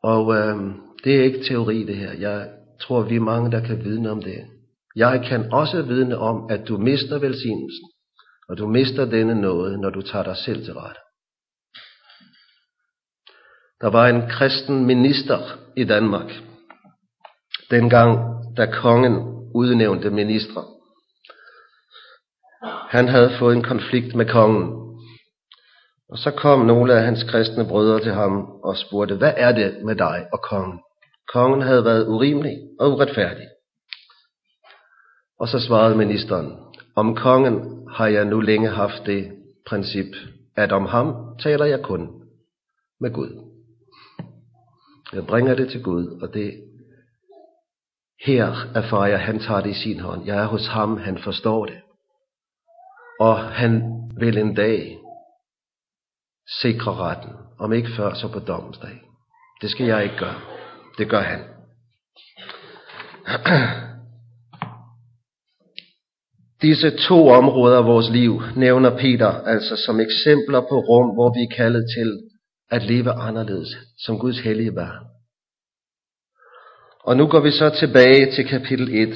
Og 0.03 0.35
øh, 0.35 0.55
det 1.03 1.15
er 1.15 1.23
ikke 1.23 1.43
teori 1.43 1.83
det 1.83 1.95
her. 1.95 2.13
Jeg 2.13 2.49
tror, 2.81 3.01
vi 3.01 3.15
er 3.15 3.19
mange, 3.19 3.51
der 3.51 3.67
kan 3.67 3.83
vidne 3.83 4.11
om 4.11 4.21
det. 4.21 4.52
Jeg 4.95 5.25
kan 5.29 5.53
også 5.53 5.81
vidne 5.81 6.17
om, 6.17 6.47
at 6.49 6.67
du 6.67 6.77
mister 6.77 7.19
velsignelsen, 7.19 7.87
og 8.49 8.57
du 8.57 8.67
mister 8.67 9.05
denne 9.05 9.41
nåde, 9.41 9.81
når 9.81 9.89
du 9.89 10.01
tager 10.01 10.23
dig 10.23 10.37
selv 10.37 10.65
til 10.65 10.73
rette. 10.73 10.99
Der 13.81 13.89
var 13.89 14.07
en 14.07 14.29
kristen 14.29 14.85
minister 14.85 15.37
i 15.77 15.83
Danmark, 15.83 16.31
dengang 17.71 18.17
da 18.57 18.65
kongen 18.65 19.15
udnævnte 19.55 20.09
ministre. 20.09 20.63
Han 22.89 23.07
havde 23.07 23.37
fået 23.39 23.55
en 23.55 23.63
konflikt 23.63 24.15
med 24.15 24.25
kongen, 24.25 24.83
og 26.09 26.17
så 26.17 26.31
kom 26.31 26.65
nogle 26.65 26.93
af 26.93 27.03
hans 27.03 27.23
kristne 27.23 27.67
brødre 27.67 27.99
til 27.99 28.13
ham 28.13 28.45
og 28.63 28.77
spurgte, 28.77 29.15
hvad 29.15 29.33
er 29.37 29.51
det 29.51 29.85
med 29.85 29.95
dig 29.95 30.25
og 30.33 30.41
kongen? 30.41 30.79
Kongen 31.33 31.61
havde 31.61 31.85
været 31.85 32.07
urimelig 32.07 32.57
og 32.79 32.91
uretfærdig. 32.91 33.47
Og 35.43 35.49
så 35.49 35.59
svarede 35.59 35.95
ministeren, 35.95 36.57
om 36.95 37.15
kongen 37.15 37.87
har 37.89 38.07
jeg 38.07 38.25
nu 38.25 38.39
længe 38.39 38.69
haft 38.69 39.05
det 39.05 39.31
princip, 39.67 40.15
at 40.55 40.71
om 40.71 40.85
ham 40.85 41.37
taler 41.39 41.65
jeg 41.65 41.81
kun 41.81 42.09
med 42.99 43.13
Gud. 43.13 43.29
Jeg 45.13 45.27
bringer 45.27 45.55
det 45.55 45.69
til 45.69 45.83
Gud, 45.83 46.21
og 46.21 46.33
det 46.33 46.63
Her 48.25 48.71
erfarer 48.75 49.07
jeg, 49.07 49.19
han 49.19 49.39
tager 49.39 49.61
det 49.61 49.69
i 49.69 49.83
sin 49.83 49.99
hånd. 49.99 50.25
Jeg 50.25 50.43
er 50.43 50.45
hos 50.45 50.67
ham, 50.67 50.97
han 50.97 51.17
forstår 51.17 51.65
det. 51.65 51.81
Og 53.19 53.39
han 53.39 53.83
vil 54.19 54.37
en 54.37 54.55
dag 54.55 54.97
sikre 56.61 56.93
retten. 56.93 57.31
Om 57.59 57.73
ikke 57.73 57.89
før, 57.97 58.13
så 58.13 58.31
på 58.31 58.39
dommens 58.39 58.77
dag. 58.77 59.01
Det 59.61 59.69
skal 59.69 59.85
jeg 59.85 60.03
ikke 60.03 60.17
gøre. 60.17 60.41
Det 60.97 61.09
gør 61.09 61.21
han. 61.21 61.39
Disse 66.63 66.89
to 67.07 67.27
områder 67.27 67.77
af 67.77 67.85
vores 67.85 68.09
liv 68.09 68.41
nævner 68.55 68.97
Peter 68.97 69.27
altså 69.27 69.75
som 69.85 69.99
eksempler 69.99 70.61
på 70.61 70.79
rum, 70.79 71.15
hvor 71.15 71.33
vi 71.37 71.43
er 71.43 71.55
kaldet 71.55 71.85
til 71.97 72.19
at 72.71 72.85
leve 72.85 73.11
anderledes 73.11 73.69
som 74.05 74.19
Guds 74.19 74.39
hellige 74.39 74.71
barn. 74.71 75.05
Og 77.03 77.17
nu 77.17 77.27
går 77.27 77.39
vi 77.39 77.51
så 77.51 77.69
tilbage 77.69 78.31
til 78.31 78.47
kapitel 78.47 78.89
1 78.95 79.09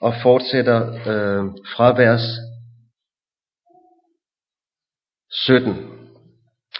og 0.00 0.14
fortsætter 0.22 0.92
øh, 0.92 1.44
fra 1.76 2.02
vers 2.02 2.22
17 5.30 5.76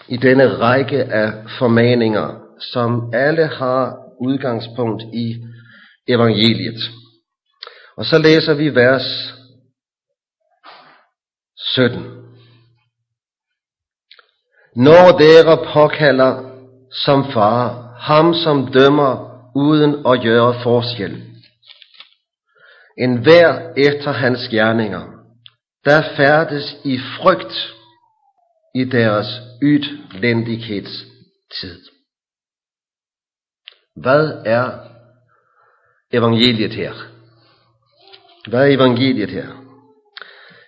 i 0.07 0.17
denne 0.17 0.57
række 0.57 1.03
af 1.03 1.33
formaninger, 1.59 2.39
som 2.73 3.13
alle 3.13 3.47
har 3.47 3.97
udgangspunkt 4.21 5.03
i 5.13 5.35
evangeliet. 6.07 6.81
Og 7.97 8.05
så 8.05 8.17
læser 8.17 8.53
vi 8.53 8.75
vers 8.75 9.35
17. 11.75 12.19
Når 14.75 15.17
dere 15.17 15.65
påkalder 15.73 16.49
som 16.91 17.31
far, 17.33 17.95
ham 17.99 18.33
som 18.33 18.71
dømmer 18.71 19.29
uden 19.55 20.07
at 20.07 20.23
gøre 20.23 20.63
forskel. 20.63 21.23
En 22.97 23.17
hver 23.17 23.73
efter 23.77 24.11
hans 24.11 24.39
gerninger, 24.51 25.05
der 25.85 26.15
færdes 26.17 26.75
i 26.85 26.99
frygt 27.17 27.73
i 28.75 28.83
deres 28.83 29.27
ytlændighedstid. 29.63 31.81
Hvad 33.95 34.41
er 34.45 34.71
evangeliet 36.11 36.73
her? 36.73 36.93
Hvad 38.49 38.59
er 38.59 38.75
evangeliet 38.75 39.29
her? 39.29 39.58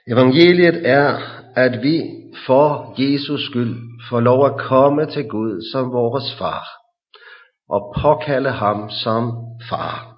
Evangeliet 0.07 0.87
er, 0.89 1.17
at 1.55 1.83
vi 1.83 2.01
for 2.45 2.95
Jesus 3.01 3.45
skyld 3.45 3.75
får 4.09 4.19
lov 4.19 4.45
at 4.45 4.57
komme 4.57 5.05
til 5.05 5.27
Gud 5.27 5.61
som 5.71 5.91
vores 5.91 6.35
far 6.37 6.67
og 7.69 7.93
påkalde 8.01 8.49
ham 8.49 8.89
som 8.89 9.31
far. 9.69 10.17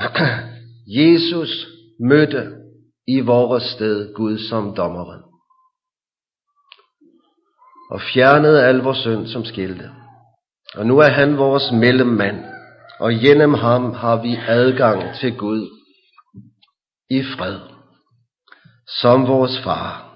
Jesus 1.00 1.66
mødte 2.00 2.52
i 3.08 3.20
vores 3.20 3.62
sted 3.62 4.14
Gud 4.14 4.38
som 4.38 4.74
dommeren 4.76 5.22
og 7.90 8.00
fjernede 8.14 8.64
al 8.64 8.76
vores 8.76 8.98
synd 8.98 9.26
som 9.26 9.44
skilte. 9.44 9.90
Og 10.74 10.86
nu 10.86 10.98
er 10.98 11.08
han 11.08 11.38
vores 11.38 11.72
mellemmand, 11.72 12.44
og 13.00 13.12
gennem 13.12 13.54
ham 13.54 13.92
har 13.92 14.22
vi 14.22 14.36
adgang 14.48 15.02
til 15.20 15.36
Gud 15.36 15.68
i 17.10 17.22
fred, 17.22 17.75
som 18.88 19.28
vores 19.28 19.60
far. 19.64 20.06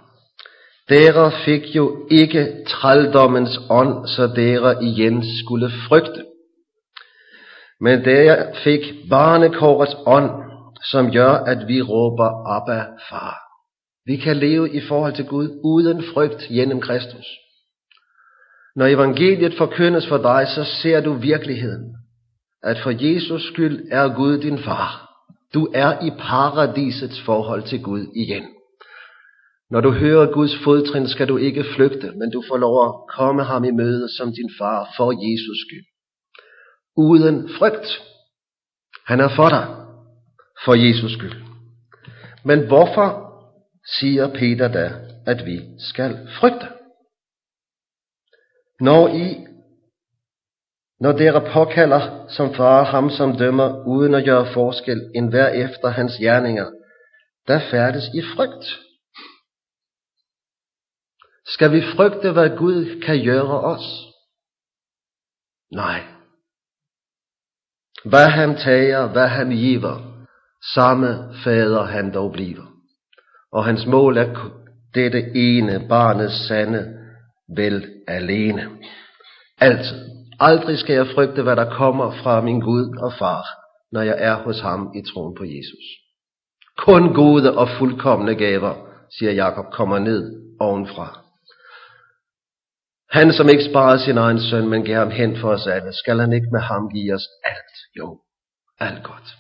Dere 0.89 1.33
fik 1.45 1.77
jo 1.77 2.07
ikke 2.11 2.65
trældommens 2.69 3.59
ånd, 3.71 4.07
så 4.07 4.27
dere 4.37 4.85
igen 4.85 5.25
skulle 5.45 5.71
frygte. 5.89 6.25
Men 7.81 8.05
dere 8.05 8.55
fik 8.65 8.81
barnekårets 9.11 9.97
ånd, 10.07 10.31
som 10.91 11.13
gør, 11.13 11.33
at 11.33 11.69
vi 11.69 11.83
råber 11.83 12.57
Abba, 12.57 12.87
far. 13.11 13.39
Vi 14.07 14.17
kan 14.17 14.37
leve 14.37 14.71
i 14.71 14.81
forhold 14.81 15.15
til 15.15 15.27
Gud 15.27 15.61
uden 15.65 16.05
frygt 16.15 16.49
gennem 16.49 16.81
Kristus. 16.81 17.27
Når 18.77 18.87
evangeliet 18.87 19.55
forkyndes 19.59 20.09
for 20.09 20.19
dig, 20.19 20.49
så 20.49 20.65
ser 20.65 21.01
du 21.01 21.13
virkeligheden. 21.13 21.95
At 22.63 22.79
for 22.83 22.91
Jesus 22.91 23.43
skyld 23.53 23.89
er 23.91 24.15
Gud 24.15 24.39
din 24.39 24.59
far. 24.59 25.11
Du 25.55 25.69
er 25.75 26.07
i 26.07 26.11
paradisets 26.19 27.21
forhold 27.21 27.63
til 27.63 27.83
Gud 27.83 28.07
igen. 28.17 28.45
Når 29.71 29.81
du 29.81 29.91
hører 29.91 30.33
Guds 30.33 30.57
fodtrin, 30.65 31.09
skal 31.09 31.29
du 31.29 31.37
ikke 31.37 31.65
flygte, 31.75 32.13
men 32.17 32.31
du 32.31 32.43
får 32.49 32.57
lov 32.57 32.89
at 32.89 32.95
komme 33.17 33.45
ham 33.45 33.65
i 33.65 33.71
møde 33.71 34.09
som 34.17 34.33
din 34.33 34.51
far 34.59 34.95
for 34.97 35.13
Jesus 35.13 35.59
skyld. 35.67 35.87
Uden 36.97 37.49
frygt. 37.59 38.03
Han 39.07 39.21
er 39.21 39.29
for 39.37 39.49
dig 39.49 39.67
for 40.65 40.75
Jesus 40.75 41.13
skyld. 41.13 41.43
Men 42.45 42.67
hvorfor 42.67 43.31
siger 44.01 44.29
Peter 44.29 44.69
da, 44.69 44.93
at 45.27 45.47
vi 45.47 45.61
skal 45.79 46.29
frygte? 46.41 46.67
Når 48.81 49.09
I, 49.09 49.47
når 51.01 51.13
dere 51.13 51.53
påkalder 51.53 52.27
som 52.29 52.55
far 52.55 52.85
ham 52.85 53.11
som 53.11 53.37
dømmer, 53.37 53.87
uden 53.87 54.15
at 54.15 54.25
gøre 54.25 54.53
forskel, 54.53 55.11
en 55.15 55.29
hver 55.29 55.49
efter 55.49 55.89
hans 55.89 56.13
gerninger, 56.17 56.71
der 57.49 57.61
færdes 57.71 58.05
i 58.15 58.23
frygt. 58.37 58.79
Skal 61.55 61.73
vi 61.73 61.83
frygte, 61.97 62.33
hvad 62.33 62.57
Gud 62.57 63.01
kan 63.01 63.25
gøre 63.25 63.61
os? 63.61 63.87
Nej. 65.73 66.01
Hvad 68.05 68.29
han 68.29 68.57
tager, 68.57 69.07
hvad 69.13 69.29
han 69.29 69.51
giver, 69.51 70.25
samme 70.75 71.35
fader 71.45 71.85
han 71.85 72.15
dog 72.15 72.33
bliver. 72.33 72.63
Og 73.53 73.65
hans 73.65 73.87
mål 73.87 74.17
er 74.17 74.51
dette 74.95 75.23
ene 75.35 75.87
barnets 75.89 76.47
sande 76.49 77.01
vel 77.57 77.87
alene. 78.09 78.71
Altid. 79.59 80.11
Aldrig 80.41 80.79
skal 80.79 80.95
jeg 80.95 81.07
frygte, 81.15 81.43
hvad 81.43 81.57
der 81.57 81.71
kommer 81.71 82.11
fra 82.23 82.41
min 82.41 82.61
Gud 82.61 82.99
og 83.03 83.13
far, 83.19 83.45
når 83.93 84.03
jeg 84.03 84.17
er 84.19 84.35
hos 84.35 84.61
ham 84.61 84.93
i 84.95 85.03
troen 85.13 85.35
på 85.35 85.45
Jesus. 85.45 85.85
Kun 86.79 87.15
gode 87.15 87.59
og 87.59 87.69
fuldkommende 87.79 88.35
gaver, 88.35 88.75
siger 89.19 89.33
Jakob, 89.33 89.65
kommer 89.73 89.99
ned 89.99 90.41
ovenfra. 90.61 91.20
Han, 93.11 93.33
som 93.33 93.49
ikke 93.49 93.65
sparede 93.65 94.05
sin 94.05 94.19
egen 94.19 94.41
søn, 94.41 94.69
men 94.69 94.85
gav 94.85 94.99
ham 94.99 95.11
hen 95.11 95.41
for 95.41 95.51
os 95.51 95.67
alle, 95.67 95.93
skal 95.93 96.19
han 96.21 96.33
ikke 96.33 96.49
med 96.53 96.61
ham 96.61 96.91
give 96.95 97.15
os 97.15 97.27
alt? 97.45 97.77
Jo, 97.99 98.21
alt 98.81 99.03
godt. 99.03 99.37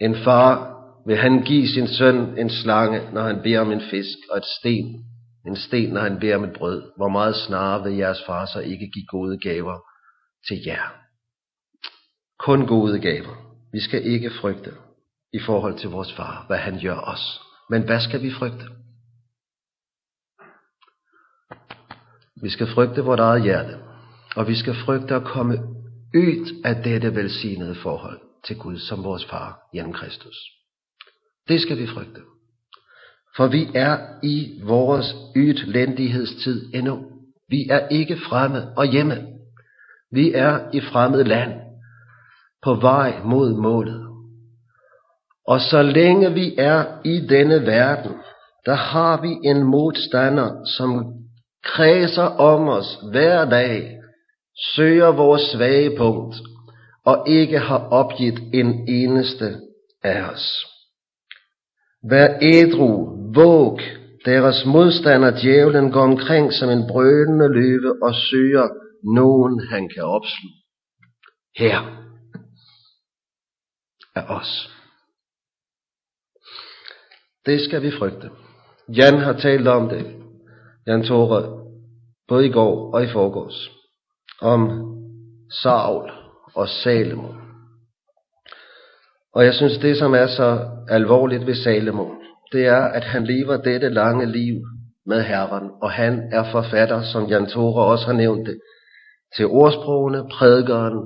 En 0.00 0.24
far 0.24 0.78
vil 1.06 1.16
han 1.16 1.42
give 1.42 1.68
sin 1.68 1.88
søn 1.88 2.38
en 2.38 2.50
slange, 2.50 3.12
når 3.12 3.22
han 3.22 3.42
beder 3.42 3.60
om 3.60 3.72
en 3.72 3.80
fisk 3.90 4.18
og 4.30 4.36
et 4.36 4.44
sten, 4.60 5.04
en 5.46 5.56
sten, 5.56 5.92
når 5.92 6.00
han 6.00 6.18
beder 6.20 6.36
om 6.36 6.44
et 6.44 6.52
brød. 6.52 6.82
Hvor 6.96 7.08
meget 7.08 7.36
snarere 7.36 7.84
vil 7.84 7.96
jeres 7.96 8.22
far 8.26 8.46
så 8.46 8.60
ikke 8.60 8.90
give 8.94 9.06
gode 9.06 9.38
gaver 9.38 9.78
til 10.48 10.58
jer? 10.66 10.94
Kun 12.38 12.66
gode 12.66 13.00
gaver. 13.00 13.34
Vi 13.72 13.80
skal 13.80 14.06
ikke 14.06 14.30
frygte 14.40 14.72
i 15.32 15.40
forhold 15.46 15.78
til 15.78 15.90
vores 15.90 16.12
far, 16.12 16.44
hvad 16.46 16.58
han 16.58 16.80
gør 16.82 16.96
os. 16.96 17.40
Men 17.70 17.82
hvad 17.82 18.00
skal 18.00 18.22
vi 18.22 18.32
frygte? 18.32 18.64
Vi 22.42 22.50
skal 22.50 22.66
frygte 22.66 23.04
vores 23.04 23.20
eget 23.20 23.42
hjerte, 23.42 23.76
og 24.36 24.48
vi 24.48 24.54
skal 24.54 24.74
frygte 24.74 25.14
at 25.14 25.24
komme 25.24 25.58
ud 26.16 26.62
af 26.64 26.82
dette 26.82 27.14
velsignede 27.14 27.74
forhold 27.74 28.20
til 28.46 28.58
Gud 28.58 28.78
som 28.78 29.04
vores 29.04 29.24
far 29.24 29.58
gennem 29.74 29.92
Kristus. 29.92 30.36
Det 31.48 31.60
skal 31.60 31.78
vi 31.78 31.86
frygte. 31.86 32.20
For 33.36 33.46
vi 33.46 33.68
er 33.74 33.98
i 34.22 34.60
vores 34.64 35.14
ytlændighedstid 35.36 36.74
endnu. 36.74 37.04
Vi 37.48 37.66
er 37.70 37.88
ikke 37.88 38.16
fremme 38.16 38.62
og 38.76 38.86
hjemme. 38.86 39.26
Vi 40.12 40.32
er 40.32 40.60
i 40.72 40.80
fremmed 40.80 41.24
land, 41.24 41.52
på 42.62 42.74
vej 42.74 43.22
mod 43.24 43.54
målet. 43.54 44.08
Og 45.46 45.60
så 45.60 45.82
længe 45.82 46.32
vi 46.32 46.54
er 46.58 46.84
i 47.04 47.26
denne 47.26 47.66
verden, 47.66 48.12
der 48.66 48.74
har 48.74 49.20
vi 49.20 49.48
en 49.48 49.62
modstander, 49.62 50.64
som 50.64 51.17
kredser 51.64 52.22
om 52.22 52.68
os 52.68 52.98
hver 53.10 53.44
dag, 53.44 53.98
søger 54.74 55.12
vores 55.12 55.42
svage 55.42 55.96
punkt, 55.96 56.36
og 57.06 57.28
ikke 57.28 57.58
har 57.58 57.78
opgivet 57.78 58.38
en 58.54 58.88
eneste 58.88 59.56
af 60.02 60.22
os. 60.22 60.66
Vær 62.10 62.38
ædru, 62.42 63.18
våg, 63.34 63.80
deres 64.24 64.64
modstander 64.66 65.30
djævlen 65.40 65.92
går 65.92 66.02
omkring 66.02 66.52
som 66.52 66.70
en 66.70 66.86
brølende 66.88 67.48
løve 67.48 68.02
og 68.02 68.14
søger 68.14 68.68
nogen 69.14 69.68
han 69.70 69.88
kan 69.88 70.02
opsluge. 70.02 70.54
Her 71.56 71.78
er 74.14 74.24
os. 74.28 74.70
Det 77.46 77.60
skal 77.60 77.82
vi 77.82 77.90
frygte. 77.90 78.30
Jan 78.88 79.18
har 79.18 79.32
talt 79.32 79.68
om 79.68 79.88
det. 79.88 80.27
Jan 80.88 81.02
Tore, 81.02 81.42
både 82.28 82.46
i 82.46 82.50
går 82.50 82.94
og 82.94 83.04
i 83.04 83.06
forgårs. 83.06 83.70
Om 84.42 84.62
Saul 85.62 86.10
og 86.54 86.68
Salomo. 86.68 87.28
Og 89.34 89.44
jeg 89.44 89.54
synes, 89.54 89.78
det 89.78 89.98
som 89.98 90.14
er 90.14 90.26
så 90.26 90.68
alvorligt 90.88 91.46
ved 91.46 91.54
Salomo, 91.54 92.06
det 92.52 92.66
er, 92.66 92.82
at 92.82 93.04
han 93.04 93.24
lever 93.24 93.56
dette 93.56 93.88
lange 93.88 94.26
liv 94.26 94.54
med 95.06 95.22
Herren, 95.22 95.70
og 95.82 95.90
han 95.90 96.32
er 96.32 96.52
forfatter, 96.52 97.02
som 97.02 97.26
Jan 97.26 97.46
Tore 97.46 97.84
også 97.84 98.06
har 98.06 98.12
nævnt 98.12 98.46
det, 98.46 98.60
til 99.36 99.46
ordsprogene, 99.46 100.28
prædikeren 100.32 100.98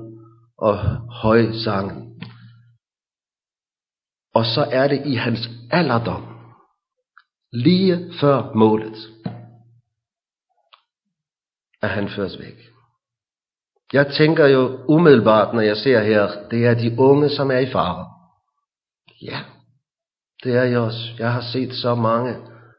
og 0.57 0.77
højsangen. 1.21 2.21
Og 4.33 4.45
så 4.45 4.67
er 4.71 4.87
det 4.87 5.01
i 5.05 5.15
hans 5.15 5.49
alderdom, 5.71 6.23
lige 7.53 8.13
før 8.21 8.51
målet, 8.55 8.97
at 11.83 11.89
han 11.89 12.09
føres 12.09 12.39
væk. 12.39 12.57
Jeg 13.93 14.07
tænker 14.07 14.47
jo 14.47 14.79
umiddelbart, 14.87 15.53
når 15.53 15.61
jeg 15.61 15.77
ser 15.77 15.99
her, 15.99 16.29
det 16.51 16.65
er 16.65 16.73
de 16.73 16.95
unge, 16.99 17.29
som 17.29 17.51
er 17.51 17.57
i 17.57 17.71
fare. 17.71 18.05
Ja, 19.21 19.39
det 20.43 20.55
er 20.55 20.63
jeg 20.63 20.79
også. 20.79 21.09
Jeg 21.19 21.33
har 21.33 21.43
set 21.53 21.73
så 21.73 21.95
mange 21.95 22.35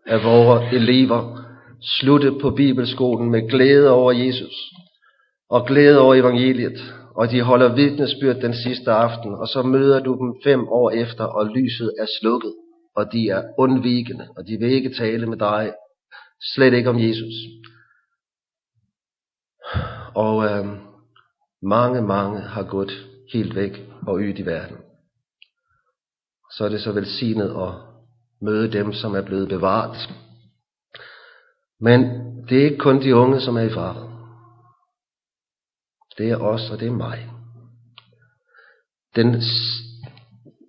af 0.07 0.25
vores 0.25 0.73
elever 0.73 1.41
slutte 1.83 2.33
på 2.43 2.51
bibelskolen 2.51 3.31
med 3.31 3.51
glæde 3.51 3.91
over 3.91 4.13
Jesus 4.13 4.55
og 5.51 5.67
glæde 5.67 5.99
over 6.01 6.15
evangeliet, 6.15 6.95
og 7.17 7.31
de 7.31 7.43
holder 7.43 7.75
vidnesbyrd 7.75 8.37
den 8.37 8.55
sidste 8.55 8.91
aften, 8.91 9.35
og 9.35 9.49
så 9.49 9.63
møder 9.63 10.01
du 10.01 10.13
dem 10.13 10.35
fem 10.45 10.69
år 10.69 10.91
efter, 10.91 11.25
og 11.25 11.47
lyset 11.47 11.93
er 12.01 12.07
slukket, 12.21 12.55
og 12.97 13.13
de 13.13 13.29
er 13.29 13.43
undvigende, 13.59 14.29
og 14.37 14.47
de 14.47 14.57
vil 14.61 14.73
ikke 14.73 14.95
tale 14.95 15.27
med 15.27 15.37
dig, 15.37 15.73
slet 16.55 16.75
ikke 16.75 16.91
om 16.91 16.99
Jesus. 16.99 17.35
Og 20.15 20.45
øh, 20.45 20.67
mange, 21.63 22.03
mange 22.03 22.41
har 22.41 22.63
gået 22.63 22.93
helt 23.33 23.55
væk 23.55 23.83
og 24.07 24.15
ud 24.15 24.39
i 24.39 24.47
verden. 24.47 24.77
Så 26.57 26.65
er 26.65 26.69
det 26.69 26.81
så 26.81 26.93
velsignet 26.93 27.51
at 27.51 27.75
møde 28.43 28.73
dem, 28.73 28.93
som 28.93 29.15
er 29.15 29.23
blevet 29.23 29.49
bevaret. 29.49 29.97
Men 31.81 32.01
det 32.49 32.59
er 32.59 32.65
ikke 32.65 32.79
kun 32.79 33.03
de 33.03 33.17
unge, 33.17 33.41
som 33.41 33.57
er 33.57 33.63
i 33.63 33.71
fare. 33.71 34.11
Det 36.19 36.31
er 36.31 36.37
os, 36.37 36.71
og 36.71 36.81
det 36.81 36.89
er 36.89 36.93
mig. 36.93 37.31
Den, 39.17 39.43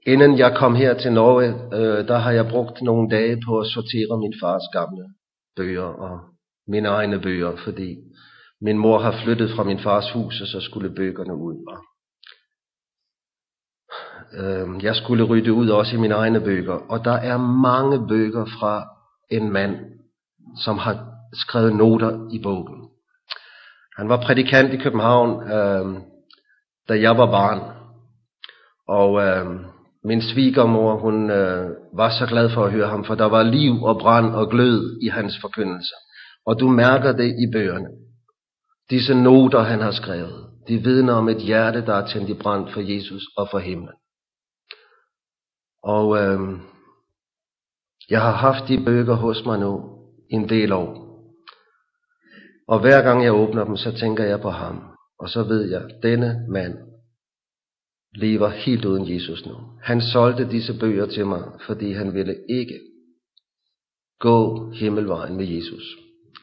inden 0.08 0.38
jeg 0.38 0.56
kom 0.58 0.76
her 0.76 0.94
til 0.94 1.14
Norge, 1.14 1.48
øh, 1.78 2.08
der 2.08 2.18
har 2.18 2.32
jeg 2.32 2.48
brugt 2.50 2.82
nogle 2.82 3.10
dage 3.10 3.42
på 3.48 3.60
at 3.60 3.68
sortere 3.68 4.20
min 4.20 4.34
fars 4.42 4.64
gamle 4.74 5.06
bøger 5.56 5.84
og 5.84 6.20
mine 6.68 6.88
egne 6.88 7.20
bøger, 7.20 7.56
fordi 7.64 7.98
min 8.62 8.78
mor 8.78 9.00
har 9.00 9.24
flyttet 9.24 9.52
fra 9.56 9.64
min 9.64 9.80
fars 9.80 10.12
hus, 10.12 10.42
og 10.42 10.48
så 10.48 10.62
skulle 10.62 10.96
bøgerne 10.96 11.36
ud. 11.36 11.56
Og 11.68 11.78
øhm, 14.34 14.80
jeg 14.80 14.96
skulle 14.96 15.24
rydde 15.24 15.54
ud 15.54 15.70
også 15.70 15.96
i 15.96 16.00
mine 16.00 16.14
egne 16.14 16.42
bøger, 16.42 16.74
og 16.74 17.06
der 17.06 17.14
er 17.14 17.38
mange 17.38 18.08
bøger 18.08 18.46
fra 18.46 18.86
en 19.32 19.52
mand, 19.52 19.76
som 20.64 20.78
har 20.78 21.06
skrevet 21.34 21.76
noter 21.76 22.30
i 22.32 22.40
bogen. 22.44 22.90
Han 23.98 24.10
var 24.10 24.22
prædikant 24.22 24.74
i 24.74 24.78
København, 24.78 25.52
øh, 25.52 26.02
da 26.90 27.02
jeg 27.02 27.18
var 27.18 27.32
barn. 27.32 27.60
Og 28.88 29.22
øh, 29.22 29.46
min 30.04 30.22
svigermor, 30.22 30.98
hun 30.98 31.30
øh, 31.30 31.70
var 31.94 32.10
så 32.10 32.26
glad 32.26 32.50
for 32.50 32.66
at 32.66 32.72
høre 32.72 32.88
ham, 32.88 33.06
for 33.06 33.16
der 33.16 33.26
var 33.26 33.44
liv 33.44 33.84
og 33.84 34.00
brand 34.00 34.36
og 34.36 34.50
glød 34.50 35.00
i 35.02 35.08
hans 35.08 35.38
forkyndelse. 35.42 35.94
Og 36.46 36.60
du 36.60 36.68
mærker 36.70 37.12
det 37.12 37.28
i 37.28 37.52
bøgerne. 37.54 37.88
Disse 38.90 39.14
noter, 39.14 39.60
han 39.60 39.82
har 39.82 39.92
skrevet, 39.92 40.50
de 40.68 40.78
vidner 40.78 41.14
om 41.14 41.30
et 41.30 41.42
hjerte, 41.42 41.86
der 41.86 41.94
er 41.94 42.08
tændt 42.08 42.30
i 42.30 42.34
brand 42.34 42.70
for 42.74 42.82
Jesus 42.82 43.24
og 43.38 43.48
for 43.52 43.60
himlen. 43.60 43.96
Og 45.84 46.18
øh, 46.18 46.60
jeg 48.10 48.22
har 48.22 48.32
haft 48.32 48.68
de 48.68 48.84
bøger 48.86 49.16
hos 49.16 49.46
mig 49.46 49.60
nu 49.60 50.00
en 50.30 50.50
del 50.50 50.72
år. 50.72 51.06
Og 52.68 52.80
hver 52.80 53.02
gang 53.02 53.24
jeg 53.24 53.34
åbner 53.34 53.64
dem, 53.64 53.78
så 53.78 53.92
tænker 53.92 54.24
jeg 54.24 54.42
på 54.42 54.50
ham. 54.50 54.84
Og 55.20 55.30
så 55.30 55.44
ved 55.44 55.70
jeg, 55.70 55.82
at 55.82 56.04
denne 56.04 56.46
mand 56.50 56.74
lever 58.16 58.50
helt 58.50 58.86
uden 58.86 59.14
Jesus 59.14 59.46
nu. 59.46 59.56
Han 59.84 60.02
solgte 60.02 60.50
disse 60.50 60.80
bøger 60.80 61.06
til 61.06 61.26
mig, 61.26 61.44
fordi 61.66 61.92
han 61.92 62.14
ville 62.14 62.36
ikke 62.50 62.80
gå 64.20 64.72
himmelvejen 64.72 65.38
med 65.38 65.46
Jesus. 65.46 65.84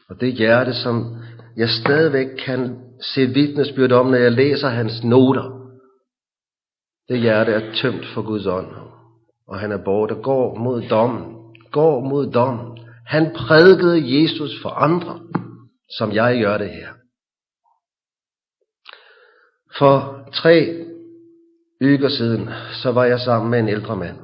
Og 0.09 0.21
det 0.21 0.33
hjerte, 0.33 0.73
som 0.73 1.15
jeg 1.57 1.69
stadigvæk 1.69 2.27
kan 2.45 2.79
se 3.01 3.25
vidnesbyrd 3.25 3.91
om, 3.91 4.05
når 4.05 4.17
jeg 4.17 4.31
læser 4.31 4.69
hans 4.69 5.03
noter, 5.03 5.59
det 7.09 7.19
hjerte 7.19 7.51
er 7.51 7.73
tømt 7.81 8.05
for 8.13 8.21
Guds 8.21 8.45
ånd. 8.45 8.67
Og 9.47 9.59
han 9.59 9.71
er 9.71 9.83
borte, 9.85 10.15
går 10.15 10.55
mod 10.55 10.81
dommen. 10.89 11.35
Går 11.71 11.99
mod 12.09 12.31
dommen. 12.31 12.77
Han 13.07 13.31
prædikede 13.35 14.21
Jesus 14.21 14.61
for 14.61 14.69
andre 14.69 15.19
som 15.97 16.11
jeg 16.11 16.41
gør 16.41 16.57
det 16.57 16.69
her. 16.69 16.93
For 19.77 20.19
tre 20.33 20.85
uger 21.81 22.09
siden, 22.09 22.49
så 22.83 22.91
var 22.91 23.05
jeg 23.05 23.19
sammen 23.19 23.51
med 23.51 23.59
en 23.59 23.69
ældre 23.69 23.95
mand. 23.95 24.17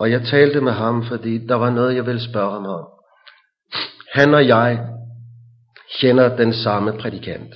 Og 0.00 0.10
jeg 0.10 0.22
talte 0.22 0.60
med 0.60 0.72
ham, 0.72 1.04
fordi 1.08 1.46
der 1.46 1.54
var 1.54 1.70
noget, 1.70 1.96
jeg 1.96 2.06
ville 2.06 2.30
spørge 2.30 2.52
ham 2.52 2.66
om. 2.66 2.86
Han 4.12 4.34
og 4.34 4.48
jeg 4.48 4.88
kender 5.98 6.36
den 6.36 6.52
samme 6.52 6.98
prædikant. 6.98 7.54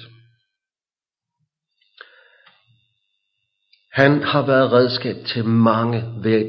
Han 3.92 4.23
har 4.23 4.47
været 4.47 4.73
redskab 4.73 5.16
til 5.27 5.44
mange 5.44 6.03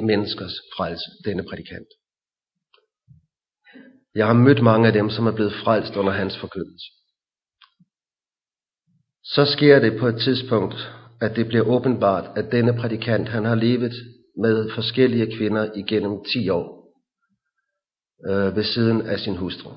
menneskers 0.06 0.54
frelse, 0.78 1.12
denne 1.26 1.44
prædikant. 1.50 1.88
Jeg 4.16 4.28
har 4.28 4.34
mødt 4.34 4.64
mange 4.64 4.88
af 4.88 4.94
dem, 4.94 5.10
som 5.10 5.28
er 5.28 5.32
blevet 5.32 5.54
frelst 5.64 5.96
under 5.96 6.14
hans 6.14 6.38
forkyndelse. 6.38 6.86
Så 9.24 9.46
sker 9.46 9.80
det 9.80 10.00
på 10.00 10.08
et 10.08 10.16
tidspunkt, 10.24 10.76
at 11.22 11.36
det 11.36 11.48
bliver 11.48 11.64
åbenbart, 11.64 12.38
at 12.38 12.52
denne 12.52 12.78
prædikant, 12.78 13.30
han 13.30 13.46
har 13.46 13.56
levet 13.56 13.94
med 14.38 14.72
forskellige 14.76 15.38
kvinder 15.38 15.72
igennem 15.76 16.24
10 16.34 16.50
år 16.50 16.94
øh, 18.30 18.56
ved 18.56 18.64
siden 18.64 19.02
af 19.02 19.20
sin 19.20 19.38
hustru. 19.38 19.72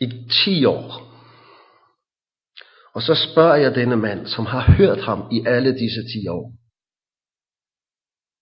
I 0.00 0.06
10 0.44 0.64
år. 0.64 1.10
Og 2.94 3.02
så 3.02 3.14
spørger 3.14 3.54
jeg 3.54 3.74
denne 3.74 3.96
mand, 3.96 4.26
som 4.26 4.46
har 4.46 4.72
hørt 4.76 5.00
ham 5.04 5.28
i 5.32 5.44
alle 5.46 5.72
disse 5.72 6.02
10 6.20 6.28
år. 6.28 6.52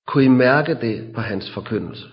Kunne 0.07 0.25
I 0.25 0.29
mærke 0.29 0.75
det 0.75 1.15
på 1.15 1.21
hans 1.21 1.51
forkyndelse? 1.55 2.05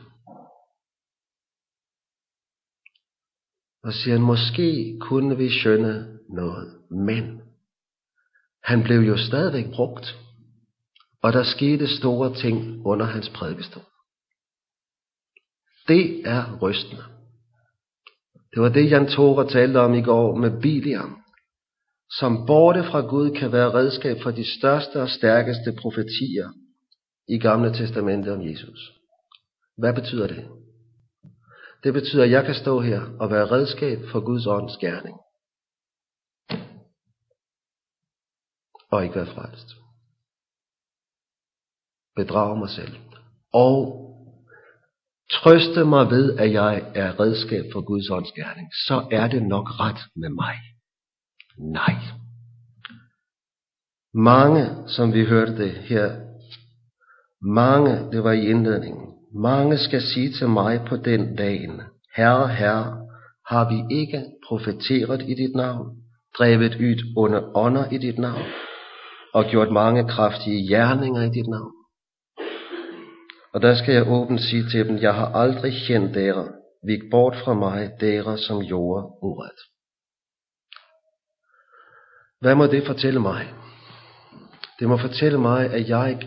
Og 3.83 3.93
siger 3.93 4.15
han, 4.17 4.25
måske 4.25 4.97
kunne 5.01 5.37
vi 5.37 5.59
skønne 5.59 6.19
noget, 6.29 6.81
men 6.91 7.41
han 8.63 8.83
blev 8.83 8.99
jo 8.99 9.17
stadigvæk 9.17 9.65
brugt, 9.75 10.05
og 11.21 11.33
der 11.33 11.43
skete 11.43 11.97
store 11.97 12.35
ting 12.35 12.85
under 12.85 13.05
hans 13.05 13.29
prædikestol. 13.29 13.83
Det 15.87 16.27
er 16.27 16.59
rystende. 16.61 17.14
Det 18.55 18.63
var 18.63 18.69
det, 18.69 18.91
Jan 18.91 19.07
Tore 19.07 19.49
talte 19.49 19.79
om 19.79 19.93
i 19.93 20.01
går 20.01 20.35
med 20.35 20.61
Biliam, 20.61 21.23
som 22.19 22.45
borte 22.47 22.83
fra 22.83 22.99
Gud 22.99 23.35
kan 23.35 23.51
være 23.51 23.73
redskab 23.73 24.17
for 24.23 24.31
de 24.31 24.57
største 24.59 25.01
og 25.01 25.09
stærkeste 25.09 25.75
profetier 25.81 26.49
i 27.27 27.37
Gamle 27.39 27.73
Testamentet 27.73 28.33
om 28.33 28.47
Jesus. 28.47 28.91
Hvad 29.77 29.93
betyder 29.93 30.27
det? 30.27 30.47
Det 31.83 31.93
betyder, 31.93 32.23
at 32.23 32.31
jeg 32.31 32.45
kan 32.45 32.55
stå 32.55 32.79
her 32.79 33.01
og 33.19 33.31
være 33.31 33.51
redskab 33.51 33.99
for 34.11 34.19
Guds 34.19 34.47
ånds 34.47 34.77
gerning. 34.77 35.17
Og 38.91 39.03
ikke 39.03 39.15
være 39.15 39.25
frelst. 39.35 39.67
Bedrage 42.15 42.59
mig 42.59 42.69
selv. 42.69 42.95
Og 43.53 44.04
trøste 45.35 45.85
mig 45.85 46.09
ved, 46.09 46.37
at 46.37 46.53
jeg 46.53 46.81
er 46.95 47.19
redskab 47.19 47.65
for 47.73 47.81
Guds 47.81 48.09
åndsgerning. 48.09 48.67
Så 48.87 49.07
er 49.11 49.27
det 49.27 49.43
nok 49.43 49.67
ret 49.79 50.01
med 50.15 50.29
mig. 50.29 50.55
Nej. 51.59 51.95
Mange, 54.13 54.63
som 54.87 55.13
vi 55.13 55.25
hørte 55.25 55.57
det 55.57 55.71
her, 55.71 56.11
mange, 57.41 58.11
det 58.11 58.23
var 58.23 58.31
i 58.31 58.45
indledningen, 58.45 59.05
mange 59.41 59.77
skal 59.77 60.01
sige 60.01 60.31
til 60.31 60.49
mig 60.49 60.81
på 60.87 60.97
den 60.97 61.35
dagen, 61.35 61.81
Herre, 62.15 62.47
Herre, 62.47 62.97
har 63.49 63.69
vi 63.69 63.95
ikke 63.95 64.23
profeteret 64.47 65.21
i 65.21 65.33
dit 65.33 65.55
navn, 65.55 65.87
drevet 66.37 66.75
ud 66.75 66.99
under 67.17 67.57
ånder 67.57 67.89
i 67.89 67.97
dit 67.97 68.17
navn, 68.17 68.43
og 69.33 69.45
gjort 69.45 69.71
mange 69.71 70.07
kraftige 70.07 70.67
gerninger 70.75 71.21
i 71.21 71.29
dit 71.29 71.47
navn? 71.47 71.74
Og 73.55 73.61
der 73.61 73.75
skal 73.75 73.93
jeg 73.93 74.11
åbent 74.11 74.41
sige 74.41 74.69
til 74.69 74.87
dem, 74.87 74.97
jeg 74.97 75.13
har 75.13 75.25
aldrig 75.25 75.73
kendt 75.87 76.15
dere, 76.15 76.47
vik 76.85 77.01
bort 77.11 77.35
fra 77.43 77.53
mig, 77.53 77.91
dere 77.99 78.37
som 78.37 78.65
gjorde 78.65 79.03
uret. 79.21 79.59
Hvad 82.41 82.55
må 82.55 82.65
det 82.65 82.85
fortælle 82.85 83.19
mig? 83.19 83.53
Det 84.79 84.87
må 84.87 84.97
fortælle 84.97 85.37
mig, 85.37 85.73
at 85.73 85.89
jeg 85.89 86.19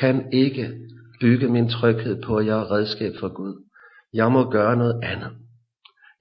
kan 0.00 0.32
ikke 0.32 0.72
bygge 1.20 1.48
min 1.48 1.68
tryghed 1.68 2.22
på, 2.22 2.36
at 2.36 2.46
jeg 2.46 2.58
er 2.58 2.70
redskab 2.70 3.12
for 3.20 3.34
Gud. 3.34 3.64
Jeg 4.12 4.32
må 4.32 4.50
gøre 4.50 4.76
noget 4.76 5.00
andet. 5.04 5.32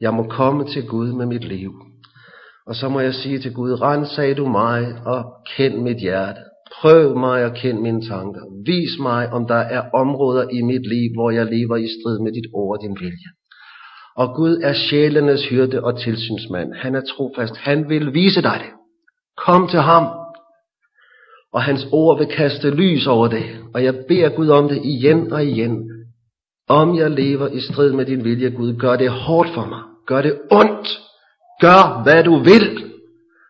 Jeg 0.01 0.13
må 0.13 0.23
komme 0.23 0.67
til 0.67 0.87
Gud 0.87 1.11
med 1.11 1.25
mit 1.25 1.43
liv. 1.43 1.73
Og 2.65 2.75
så 2.75 2.89
må 2.89 2.99
jeg 2.99 3.13
sige 3.13 3.39
til 3.39 3.53
Gud, 3.53 3.81
rensag 3.81 4.37
du 4.37 4.47
mig 4.47 5.01
og 5.05 5.45
kend 5.55 5.81
mit 5.81 5.97
hjerte. 5.97 6.41
Prøv 6.81 7.17
mig 7.17 7.43
at 7.43 7.55
kend 7.55 7.79
mine 7.79 8.01
tanker. 8.01 8.41
Vis 8.65 8.99
mig, 8.99 9.29
om 9.29 9.47
der 9.47 9.61
er 9.75 9.89
områder 9.93 10.49
i 10.49 10.61
mit 10.61 10.87
liv, 10.87 11.09
hvor 11.15 11.31
jeg 11.31 11.45
lever 11.45 11.75
i 11.75 11.87
strid 11.87 12.19
med 12.19 12.31
dit 12.31 12.47
ord 12.53 12.77
og 12.77 12.81
din 12.83 12.97
vilje. 12.99 13.29
Og 14.15 14.35
Gud 14.35 14.57
er 14.63 14.73
sjælenes 14.73 15.49
hyrde 15.49 15.83
og 15.83 15.99
tilsynsmand. 15.99 16.73
Han 16.73 16.95
er 16.95 17.01
trofast. 17.01 17.57
Han 17.57 17.89
vil 17.89 18.13
vise 18.13 18.41
dig 18.41 18.59
det. 18.63 18.71
Kom 19.45 19.67
til 19.67 19.79
ham. 19.79 20.05
Og 21.53 21.61
hans 21.61 21.87
ord 21.91 22.17
vil 22.17 22.27
kaste 22.27 22.69
lys 22.69 23.07
over 23.07 23.27
det. 23.27 23.43
Og 23.73 23.83
jeg 23.83 23.95
beder 24.07 24.29
Gud 24.29 24.49
om 24.49 24.69
det 24.69 24.81
igen 24.83 25.33
og 25.33 25.45
igen. 25.45 25.89
Om 26.69 26.95
jeg 26.95 27.11
lever 27.11 27.47
i 27.47 27.59
strid 27.59 27.91
med 27.91 28.05
din 28.05 28.23
vilje, 28.23 28.49
Gud, 28.49 28.73
gør 28.73 28.95
det 28.95 29.09
hårdt 29.09 29.49
for 29.53 29.65
mig. 29.65 29.81
Gør 30.07 30.21
det 30.21 30.39
ondt. 30.51 30.87
Gør, 31.61 32.03
hvad 32.03 32.23
du 32.23 32.35
vil, 32.37 32.91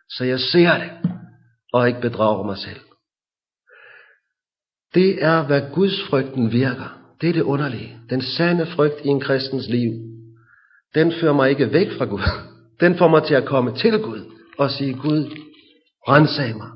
så 0.09 0.23
jeg 0.25 0.39
ser 0.39 0.73
det, 0.73 1.11
og 1.73 1.87
ikke 1.87 2.01
bedrager 2.01 2.43
mig 2.43 2.57
selv. 2.57 2.79
Det 4.93 5.23
er, 5.23 5.45
hvad 5.45 5.61
Guds 5.73 6.03
frygten 6.09 6.51
virker. 6.51 6.99
Det 7.21 7.29
er 7.29 7.33
det 7.33 7.41
underlige. 7.41 7.97
Den 8.09 8.21
sande 8.21 8.65
frygt 8.65 9.05
i 9.05 9.07
en 9.07 9.19
kristens 9.19 9.69
liv, 9.69 9.91
den 10.95 11.13
fører 11.21 11.33
mig 11.33 11.49
ikke 11.49 11.73
væk 11.73 11.87
fra 11.97 12.05
Gud. 12.05 12.21
Den 12.79 12.97
får 12.97 13.07
mig 13.07 13.23
til 13.23 13.33
at 13.33 13.45
komme 13.45 13.75
til 13.75 13.99
Gud 13.99 14.21
og 14.57 14.71
sige, 14.71 14.93
Gud, 14.93 15.23
rensag 16.07 16.57
mig, 16.57 16.69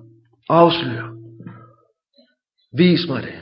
afslør, 0.50 1.16
vis 2.78 3.08
mig 3.10 3.24
det. 3.24 3.34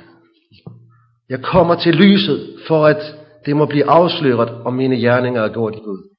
Jeg 1.29 1.41
kommer 1.43 1.75
til 1.75 1.95
lyset, 1.95 2.59
for 2.67 2.85
at 2.85 3.01
det 3.45 3.55
må 3.55 3.65
blive 3.65 3.89
afsløret, 3.89 4.49
om 4.49 4.73
mine 4.73 4.95
gerninger 4.95 5.41
er 5.41 5.53
gjort 5.53 5.75
i 5.75 5.79
Gud. 5.79 6.11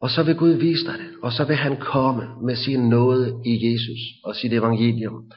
Og 0.00 0.10
så 0.10 0.22
vil 0.22 0.36
Gud 0.36 0.50
vise 0.50 0.84
dig 0.84 0.94
det, 0.94 1.10
og 1.22 1.32
så 1.32 1.44
vil 1.44 1.56
han 1.56 1.76
komme 1.76 2.22
med 2.46 2.56
sin 2.56 2.88
nåde 2.88 3.42
i 3.46 3.72
Jesus 3.72 4.00
og 4.24 4.36
sit 4.36 4.52
evangelium. 4.52 5.32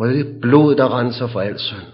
Må 0.00 0.06
det 0.06 0.40
blod, 0.40 0.76
der 0.76 0.98
renser 0.98 1.26
for 1.26 1.40
al 1.40 1.58
synd. 1.58 1.88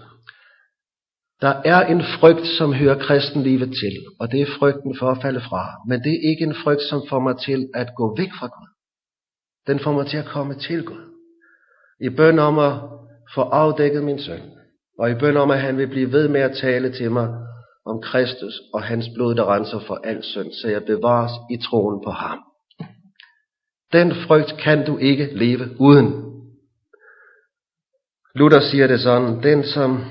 Der 1.41 1.53
er 1.65 1.81
en 1.85 2.01
frygt, 2.19 2.47
som 2.57 2.73
hører 2.73 2.99
kristenlivet 2.99 3.69
til, 3.69 3.95
og 4.19 4.31
det 4.31 4.41
er 4.41 4.55
frygten 4.59 4.97
for 4.99 5.07
at 5.11 5.21
falde 5.21 5.41
fra. 5.41 5.63
Men 5.87 5.99
det 5.99 6.11
er 6.11 6.29
ikke 6.29 6.43
en 6.43 6.55
frygt, 6.63 6.81
som 6.89 7.01
får 7.09 7.19
mig 7.19 7.37
til 7.37 7.69
at 7.73 7.87
gå 7.95 8.15
væk 8.17 8.29
fra 8.39 8.47
Gud. 8.47 8.69
Den 9.67 9.79
får 9.79 9.91
mig 9.91 10.07
til 10.07 10.17
at 10.17 10.25
komme 10.25 10.53
til 10.53 10.83
Gud. 10.83 11.05
I 12.01 12.09
bøn 12.09 12.39
om 12.39 12.59
at 12.59 12.73
få 13.35 13.41
afdækket 13.41 14.03
min 14.03 14.19
søn, 14.19 14.41
og 14.99 15.11
i 15.11 15.13
bøn 15.13 15.37
om, 15.37 15.51
at 15.51 15.61
han 15.61 15.77
vil 15.77 15.87
blive 15.87 16.11
ved 16.11 16.27
med 16.27 16.41
at 16.41 16.57
tale 16.61 16.91
til 16.91 17.11
mig 17.11 17.27
om 17.85 18.01
Kristus 18.01 18.53
og 18.73 18.83
hans 18.83 19.09
blod, 19.15 19.35
der 19.35 19.53
renser 19.53 19.79
for 19.79 19.95
al 20.03 20.23
synd, 20.23 20.51
så 20.61 20.67
jeg 20.67 20.83
bevares 20.83 21.31
i 21.51 21.57
troen 21.57 22.03
på 22.03 22.11
ham. 22.11 22.39
Den 23.93 24.15
frygt 24.27 24.57
kan 24.57 24.85
du 24.85 24.97
ikke 24.97 25.29
leve 25.33 25.65
uden. 25.79 26.36
Luther 28.37 28.61
siger 28.61 28.87
det 28.87 29.01
sådan, 29.01 29.43
den 29.43 29.63
som 29.63 30.05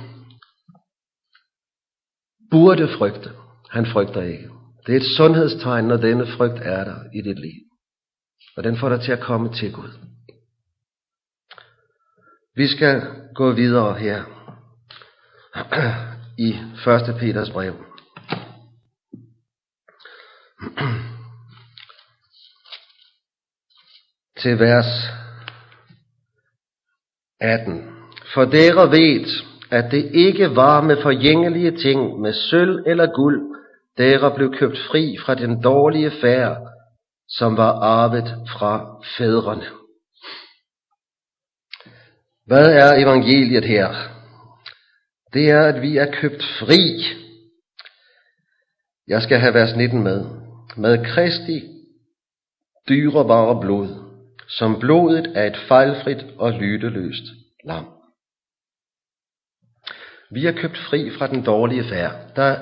burde 2.50 2.88
frygte, 2.98 3.30
han 3.70 3.86
frygter 3.86 4.22
ikke. 4.22 4.48
Det 4.86 4.92
er 4.92 4.96
et 4.96 5.16
sundhedstegn, 5.16 5.84
når 5.84 5.96
denne 5.96 6.26
frygt 6.36 6.58
er 6.62 6.84
der 6.84 6.96
i 7.14 7.20
dit 7.22 7.40
liv. 7.40 7.62
Og 8.56 8.64
den 8.64 8.78
får 8.78 8.88
dig 8.88 9.00
til 9.00 9.12
at 9.12 9.20
komme 9.20 9.52
til 9.52 9.72
Gud. 9.72 9.90
Vi 12.56 12.68
skal 12.68 13.02
gå 13.34 13.52
videre 13.52 13.98
her 13.98 14.24
i 16.46 16.48
1. 16.48 17.16
Peters 17.18 17.50
brev. 17.50 17.74
Til 24.38 24.58
vers 24.58 24.86
18. 27.40 27.95
For 28.36 28.44
dere 28.44 28.90
ved, 28.90 29.26
at 29.70 29.90
det 29.90 30.10
ikke 30.14 30.56
var 30.56 30.80
med 30.80 30.96
forgængelige 31.02 31.76
ting, 31.76 32.20
med 32.20 32.32
sølv 32.32 32.82
eller 32.86 33.06
guld, 33.14 33.56
dere 33.98 34.34
blev 34.34 34.54
købt 34.54 34.78
fri 34.78 35.16
fra 35.24 35.34
den 35.34 35.62
dårlige 35.62 36.10
færd, 36.10 36.56
som 37.28 37.56
var 37.56 37.72
arvet 37.72 38.34
fra 38.48 39.02
fædrene. 39.18 39.66
Hvad 42.46 42.66
er 42.66 43.02
evangeliet 43.02 43.64
her? 43.64 43.88
Det 45.32 45.50
er, 45.50 45.60
at 45.60 45.82
vi 45.82 45.96
er 45.96 46.12
købt 46.12 46.42
fri. 46.60 47.02
Jeg 49.08 49.22
skal 49.22 49.38
have 49.38 49.54
vers 49.54 49.76
19 49.76 50.02
med. 50.02 50.24
Med 50.76 51.04
Kristi 51.04 51.62
dyrebare 52.88 53.60
blod, 53.60 53.88
som 54.48 54.80
blodet 54.80 55.26
af 55.36 55.46
et 55.46 55.56
fejlfrit 55.68 56.26
og 56.38 56.52
lydeløst 56.52 57.24
lam. 57.64 57.95
Vi 60.36 60.46
er 60.46 60.52
købt 60.52 60.78
fri 60.78 61.10
fra 61.18 61.26
den 61.26 61.42
dårlige 61.42 61.84
færd. 61.84 62.12
Der 62.36 62.56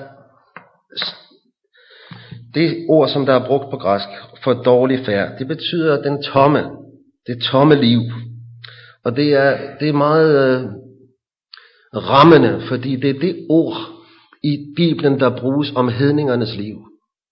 det 2.53 2.85
ord, 2.89 3.09
som 3.09 3.25
der 3.25 3.33
er 3.33 3.47
brugt 3.47 3.69
på 3.71 3.77
græsk 3.77 4.07
for 4.43 4.53
dårlig 4.53 5.05
færd, 5.05 5.39
det 5.39 5.47
betyder 5.47 6.01
den 6.01 6.23
tomme, 6.23 6.63
det 7.27 7.43
tomme 7.51 7.75
liv. 7.75 7.99
Og 9.03 9.15
det 9.15 9.33
er, 9.33 9.77
det 9.79 9.89
er 9.89 9.93
meget 9.93 10.29
øh, 10.45 10.65
rammende, 11.93 12.61
fordi 12.67 12.95
det 12.95 13.09
er 13.09 13.19
det 13.19 13.47
ord 13.49 13.77
i 14.43 14.73
Bibelen, 14.75 15.19
der 15.19 15.39
bruges 15.39 15.71
om 15.75 15.89
hedningernes 15.89 16.55
liv. 16.55 16.77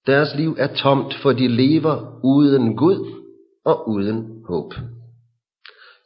Deres 0.08 0.36
liv 0.36 0.56
er 0.60 0.68
tomt, 0.68 1.14
for 1.22 1.32
de 1.32 1.48
lever 1.48 2.20
uden 2.24 2.78
Gud 2.78 3.22
og 3.66 3.90
uden 3.90 4.44
håb. 4.48 4.74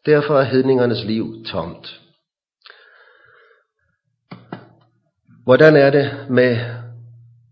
Derfor 0.06 0.40
er 0.40 0.44
hedningernes 0.44 1.06
liv 1.06 1.26
tomt. 1.46 2.07
Hvordan 5.48 5.76
er 5.76 5.90
det 5.90 6.30
med 6.30 6.58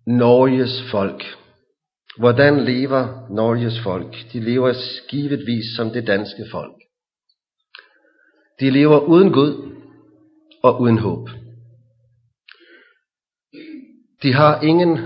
Norges 0.07 0.91
folk? 0.91 1.23
Hvordan 2.17 2.63
lever 2.65 3.27
Norges 3.29 3.79
folk? 3.83 4.15
De 4.33 4.39
lever 4.39 4.73
skivetvis 4.73 5.65
som 5.75 5.89
det 5.89 6.07
danske 6.07 6.45
folk. 6.51 6.75
De 8.59 8.69
lever 8.69 8.99
uden 8.99 9.33
Gud 9.33 9.75
og 10.63 10.81
uden 10.81 10.97
håb. 10.97 11.29
De 14.23 14.33
har 14.33 14.61
ingen, 14.61 14.99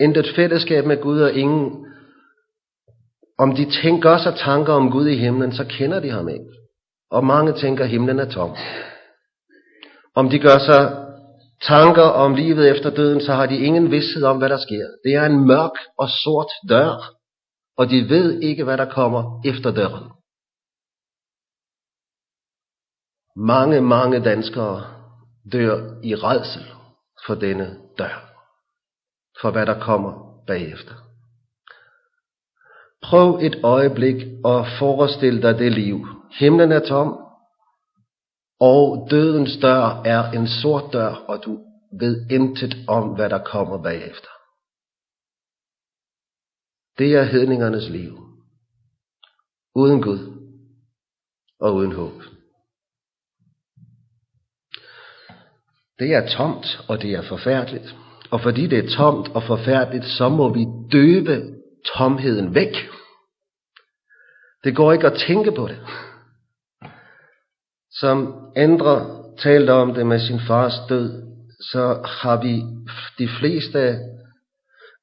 intet 0.00 0.32
fællesskab 0.36 0.86
med 0.86 1.02
Gud 1.02 1.20
og 1.20 1.32
ingen, 1.32 1.86
om 3.38 3.56
de 3.56 3.70
tænker 3.82 4.18
sig 4.18 4.34
tanker 4.36 4.72
om 4.72 4.90
Gud 4.90 5.08
i 5.08 5.16
himlen, 5.16 5.52
så 5.52 5.64
kender 5.64 6.00
de 6.00 6.10
ham 6.10 6.28
ikke. 6.28 6.52
Og 7.10 7.24
mange 7.24 7.52
tænker, 7.52 7.84
at 7.84 7.90
himlen 7.90 8.18
er 8.18 8.30
tom. 8.30 8.50
Om 10.14 10.30
de 10.30 10.38
gør 10.38 10.58
sig 10.58 11.03
tanker 11.62 12.02
om 12.02 12.34
livet 12.34 12.70
efter 12.70 12.90
døden, 12.90 13.20
så 13.20 13.32
har 13.32 13.46
de 13.46 13.56
ingen 13.56 13.90
vidsthed 13.90 14.24
om, 14.24 14.38
hvad 14.38 14.48
der 14.48 14.56
sker. 14.56 14.86
Det 15.04 15.14
er 15.14 15.26
en 15.26 15.46
mørk 15.46 15.72
og 15.98 16.08
sort 16.08 16.50
dør, 16.68 17.14
og 17.76 17.90
de 17.90 18.08
ved 18.08 18.40
ikke, 18.40 18.64
hvad 18.64 18.76
der 18.76 18.90
kommer 18.90 19.40
efter 19.44 19.70
døren. 19.70 20.10
Mange, 23.36 23.80
mange 23.80 24.24
danskere 24.24 24.84
dør 25.52 26.00
i 26.02 26.14
redsel 26.14 26.64
for 27.26 27.34
denne 27.34 27.78
dør, 27.98 28.30
for 29.40 29.50
hvad 29.50 29.66
der 29.66 29.80
kommer 29.80 30.42
bagefter. 30.46 30.94
Prøv 33.02 33.38
et 33.42 33.60
øjeblik 33.64 34.22
at 34.44 34.66
forestille 34.78 35.42
dig 35.42 35.58
det 35.58 35.72
liv. 35.72 36.06
Himlen 36.38 36.72
er 36.72 36.80
tom, 36.80 37.23
og 38.60 39.08
dødens 39.10 39.56
dør 39.62 40.02
er 40.04 40.30
en 40.30 40.48
sort 40.48 40.92
dør, 40.92 41.14
og 41.28 41.44
du 41.44 41.58
ved 41.98 42.30
intet 42.30 42.76
om, 42.88 43.08
hvad 43.08 43.30
der 43.30 43.44
kommer 43.44 43.82
bagefter. 43.82 44.28
Det 46.98 47.14
er 47.16 47.22
hedningernes 47.22 47.88
liv. 47.88 48.18
Uden 49.74 50.02
Gud 50.02 50.18
og 51.60 51.74
uden 51.74 51.92
håb. 51.92 52.22
Det 55.98 56.14
er 56.14 56.28
tomt, 56.28 56.66
og 56.88 57.02
det 57.02 57.12
er 57.12 57.22
forfærdeligt. 57.22 57.96
Og 58.30 58.40
fordi 58.40 58.66
det 58.66 58.78
er 58.78 58.96
tomt 58.96 59.28
og 59.28 59.42
forfærdeligt, 59.42 60.04
så 60.04 60.28
må 60.28 60.54
vi 60.54 60.64
døbe 60.92 61.54
tomheden 61.84 62.54
væk. 62.54 62.74
Det 64.64 64.76
går 64.76 64.92
ikke 64.92 65.06
at 65.06 65.20
tænke 65.26 65.52
på 65.52 65.68
det 65.68 65.86
som 68.04 68.18
Andre 68.56 68.94
talte 69.38 69.72
om 69.72 69.94
det 69.94 70.06
med 70.06 70.18
sin 70.18 70.40
fars 70.48 70.76
død, 70.88 71.08
så 71.72 71.84
har 72.22 72.36
vi 72.42 72.54
de 73.18 73.28
fleste 73.38 73.78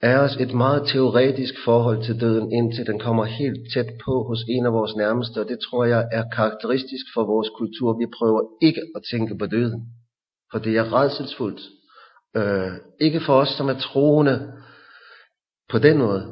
af 0.01 0.17
os 0.17 0.35
et 0.39 0.53
meget 0.53 0.81
teoretisk 0.87 1.53
forhold 1.65 2.03
til 2.03 2.21
døden, 2.21 2.51
indtil 2.51 2.87
den 2.87 2.99
kommer 2.99 3.25
helt 3.25 3.59
tæt 3.73 3.89
på 4.05 4.23
hos 4.23 4.39
en 4.49 4.65
af 4.65 4.73
vores 4.73 4.95
nærmeste, 4.95 5.41
og 5.41 5.47
det 5.47 5.59
tror 5.59 5.85
jeg 5.85 6.09
er 6.11 6.23
karakteristisk 6.35 7.05
for 7.13 7.23
vores 7.25 7.49
kultur. 7.57 7.97
Vi 7.99 8.05
prøver 8.17 8.41
ikke 8.61 8.81
at 8.95 9.01
tænke 9.11 9.37
på 9.37 9.45
døden, 9.45 9.81
for 10.51 10.59
det 10.59 10.77
er 10.77 10.93
redselsfuldt. 10.93 11.61
Øh, 12.37 12.71
ikke 12.99 13.19
for 13.19 13.33
os, 13.33 13.49
som 13.49 13.69
er 13.69 13.79
troende 13.79 14.51
på 15.69 15.77
den 15.77 15.97
måde, 15.97 16.23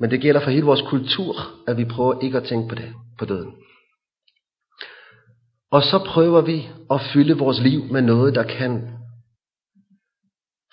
men 0.00 0.10
det 0.10 0.20
gælder 0.20 0.40
for 0.40 0.50
hele 0.50 0.66
vores 0.66 0.84
kultur, 0.90 1.34
at 1.68 1.76
vi 1.76 1.84
prøver 1.84 2.20
ikke 2.22 2.36
at 2.36 2.44
tænke 2.44 2.68
på 2.68 2.74
det, 2.74 2.92
på 3.18 3.24
døden. 3.24 3.52
Og 5.72 5.82
så 5.82 6.04
prøver 6.06 6.40
vi 6.40 6.68
at 6.90 7.00
fylde 7.12 7.38
vores 7.38 7.60
liv 7.60 7.84
med 7.92 8.02
noget, 8.02 8.34
der 8.34 8.42
kan 8.42 8.88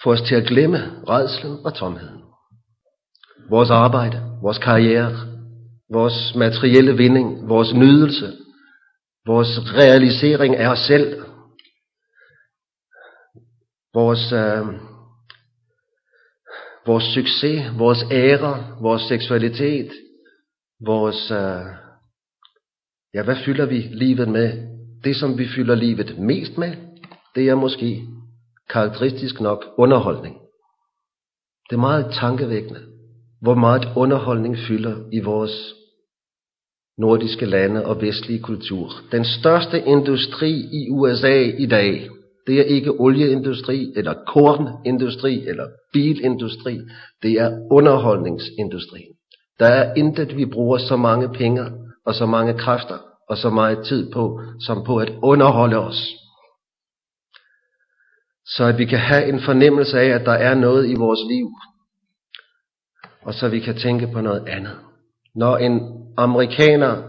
få 0.04 0.12
os 0.12 0.22
til 0.22 0.36
at 0.36 0.48
glemme 0.48 0.78
redslen 1.10 1.66
og 1.66 1.74
tomheden. 1.74 2.22
Vores 3.50 3.70
arbejde, 3.70 4.18
vores 4.42 4.58
karriere, 4.58 5.12
vores 5.94 6.36
materielle 6.36 6.98
vinding, 6.98 7.50
vores 7.50 7.74
nydelse, 7.74 8.34
vores 9.26 9.48
realisering 9.74 10.56
af 10.56 10.68
os 10.68 10.80
selv, 10.80 11.24
vores, 13.94 14.32
øh, 14.32 14.68
vores 16.86 17.04
succes, 17.04 17.80
vores 17.80 18.04
ære, 18.12 18.78
vores 18.82 19.02
seksualitet, 19.02 19.92
vores, 20.86 21.32
øh, 21.32 21.66
ja, 23.14 23.24
hvad 23.24 23.36
fylder 23.46 23.66
vi 23.66 23.78
livet 23.78 24.28
med? 24.28 24.67
Det, 25.04 25.16
som 25.16 25.38
vi 25.38 25.48
fylder 25.56 25.76
livet 25.76 26.20
mest 26.20 26.58
med, 26.58 26.76
det 27.36 27.50
er 27.50 27.56
måske 27.56 28.04
karakteristisk 28.70 29.42
nok 29.42 29.66
underholdning. 29.78 30.36
Det 31.70 31.76
er 31.76 31.80
meget 31.80 32.06
tankevækkende, 32.14 32.80
hvor 33.42 33.56
meget 33.56 33.88
underholdning 33.96 34.58
fylder 34.58 34.96
i 35.14 35.20
vores 35.20 35.74
nordiske 36.98 37.46
lande 37.46 37.86
og 37.86 38.02
vestlige 38.02 38.42
kultur. 38.42 38.92
Den 39.12 39.26
største 39.26 39.80
industri 39.86 40.52
i 40.52 40.90
USA 40.90 41.40
i 41.58 41.66
dag, 41.66 42.10
det 42.48 42.60
er 42.60 42.64
ikke 42.64 42.92
olieindustri, 42.92 43.94
eller 43.96 44.14
kornindustri, 44.28 45.48
eller 45.48 45.68
bilindustri. 45.94 46.80
Det 47.24 47.32
er 47.32 47.68
underholdningsindustrien. 47.72 49.14
Der 49.60 49.66
er 49.66 49.94
intet, 49.94 50.38
vi 50.38 50.46
bruger 50.46 50.78
så 50.78 50.98
mange 50.98 51.30
penge 51.30 51.66
og 52.06 52.16
så 52.16 52.26
mange 52.26 52.54
kræfter 52.54 52.98
og 53.30 53.38
så 53.38 53.50
meget 53.50 53.86
tid 53.86 54.12
på, 54.12 54.42
som 54.60 54.84
på 54.84 54.98
at 54.98 55.14
underholde 55.22 55.78
os. 55.78 56.14
Så 58.46 58.64
at 58.64 58.78
vi 58.78 58.86
kan 58.86 59.00
have 59.00 59.26
en 59.30 59.42
fornemmelse 59.42 60.00
af, 60.00 60.08
at 60.08 60.26
der 60.26 60.32
er 60.32 60.56
noget 60.56 60.90
i 60.90 60.96
vores 60.96 61.20
liv, 61.30 61.48
og 63.22 63.34
så 63.34 63.50
vi 63.50 63.60
kan 63.60 63.78
tænke 63.78 64.08
på 64.14 64.22
noget 64.22 64.48
andet. 64.48 64.78
Når 65.36 65.58
en 65.58 65.82
amerikaner 66.18 67.04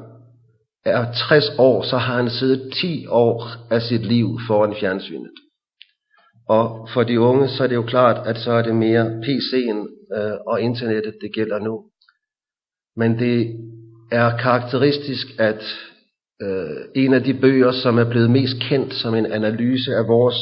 er 0.84 1.12
60 1.28 1.44
år, 1.58 1.82
så 1.82 1.98
har 1.98 2.16
han 2.16 2.30
siddet 2.30 2.72
10 2.82 3.06
år 3.06 3.48
af 3.70 3.82
sit 3.82 4.06
liv 4.06 4.38
foran 4.46 4.74
fjernsynet. 4.80 5.30
Og 6.48 6.88
for 6.94 7.02
de 7.02 7.20
unge, 7.20 7.48
så 7.48 7.62
er 7.62 7.66
det 7.66 7.74
jo 7.74 7.82
klart, 7.82 8.26
at 8.26 8.38
så 8.38 8.52
er 8.52 8.62
det 8.62 8.74
mere 8.74 9.20
PC'en 9.22 9.78
øh, 10.16 10.32
og 10.46 10.60
internettet, 10.60 11.14
det 11.20 11.34
gælder 11.34 11.58
nu. 11.58 11.84
Men 12.96 13.18
det 13.18 13.56
er 14.12 14.36
karakteristisk, 14.36 15.26
at 15.38 15.62
øh, 16.42 16.76
en 16.94 17.14
af 17.14 17.22
de 17.22 17.34
bøger, 17.34 17.72
som 17.72 17.98
er 17.98 18.10
blevet 18.10 18.30
mest 18.30 18.56
kendt 18.60 18.94
som 18.94 19.14
en 19.14 19.26
analyse 19.26 19.94
af 19.94 20.08
vores 20.08 20.36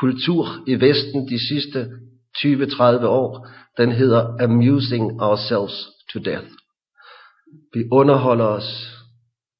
kultur 0.00 0.46
i 0.66 0.74
Vesten 0.80 1.28
de 1.28 1.48
sidste 1.48 1.90
20-30 2.38 3.06
år, 3.06 3.48
den 3.78 3.92
hedder 3.92 4.42
Amusing 4.44 5.22
Ourselves 5.22 5.86
to 6.12 6.18
Death. 6.18 6.48
Vi 7.74 7.84
underholder 7.92 8.44
os 8.44 8.92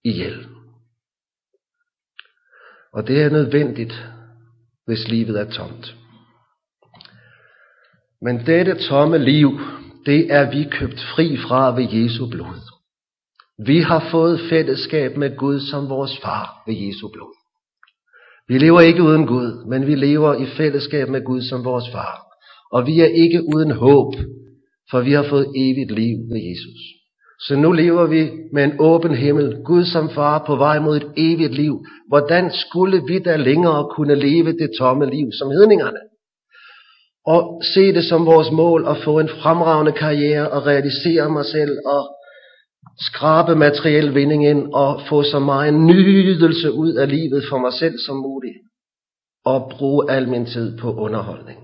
ihjel. 0.04 0.46
Og 2.92 3.06
det 3.06 3.22
er 3.22 3.30
nødvendigt, 3.30 4.06
hvis 4.86 5.08
livet 5.08 5.40
er 5.40 5.50
tomt. 5.50 5.94
Men 8.22 8.46
dette 8.46 8.88
tomme 8.88 9.18
liv, 9.18 9.60
det 10.06 10.32
er 10.32 10.50
vi 10.50 10.68
købt 10.70 11.00
fri 11.14 11.36
fra 11.36 11.74
ved 11.74 11.88
Jesu 11.92 12.30
blod. 12.30 12.75
Vi 13.58 13.80
har 13.80 14.08
fået 14.10 14.40
fællesskab 14.50 15.16
med 15.16 15.36
Gud 15.36 15.60
som 15.60 15.88
vores 15.88 16.18
far 16.22 16.62
ved 16.66 16.74
Jesu 16.74 17.08
blod. 17.12 17.34
Vi 18.48 18.58
lever 18.58 18.80
ikke 18.80 19.02
uden 19.02 19.26
Gud, 19.26 19.68
men 19.68 19.86
vi 19.86 19.94
lever 19.94 20.34
i 20.34 20.46
fællesskab 20.46 21.08
med 21.08 21.24
Gud 21.24 21.42
som 21.42 21.64
vores 21.64 21.90
far. 21.92 22.26
Og 22.72 22.86
vi 22.86 23.00
er 23.00 23.06
ikke 23.06 23.42
uden 23.54 23.70
håb, 23.70 24.14
for 24.90 25.00
vi 25.00 25.12
har 25.12 25.22
fået 25.22 25.46
evigt 25.56 25.90
liv 25.90 26.16
ved 26.32 26.40
Jesus. 26.50 26.80
Så 27.40 27.56
nu 27.56 27.72
lever 27.72 28.06
vi 28.06 28.30
med 28.52 28.64
en 28.64 28.72
åben 28.78 29.14
himmel, 29.14 29.56
Gud 29.64 29.84
som 29.84 30.10
far 30.10 30.44
på 30.46 30.56
vej 30.56 30.78
mod 30.78 30.96
et 30.96 31.06
evigt 31.16 31.54
liv. 31.54 31.84
Hvordan 32.08 32.50
skulle 32.52 33.02
vi 33.08 33.18
da 33.18 33.36
længere 33.36 33.88
kunne 33.90 34.14
leve 34.14 34.52
det 34.52 34.70
tomme 34.78 35.10
liv 35.10 35.26
som 35.38 35.50
hedningerne? 35.50 35.98
Og 37.26 37.62
se 37.74 37.92
det 37.92 38.04
som 38.04 38.26
vores 38.26 38.50
mål 38.50 38.84
at 38.88 38.96
få 39.04 39.18
en 39.18 39.28
fremragende 39.28 39.92
karriere 39.92 40.50
og 40.50 40.66
realisere 40.66 41.30
mig 41.30 41.44
selv 41.44 41.76
og 41.86 42.15
skrabe 43.00 43.54
materiel 43.54 44.14
vinding 44.14 44.46
ind 44.46 44.72
og 44.72 45.00
få 45.08 45.22
så 45.22 45.38
meget 45.38 45.74
nydelse 45.74 46.72
ud 46.72 46.92
af 46.92 47.08
livet 47.08 47.44
for 47.50 47.58
mig 47.58 47.72
selv 47.72 47.98
som 48.06 48.16
muligt. 48.16 48.56
Og 49.44 49.70
bruge 49.70 50.10
al 50.10 50.28
min 50.28 50.46
tid 50.46 50.78
på 50.78 50.94
underholdning. 50.94 51.58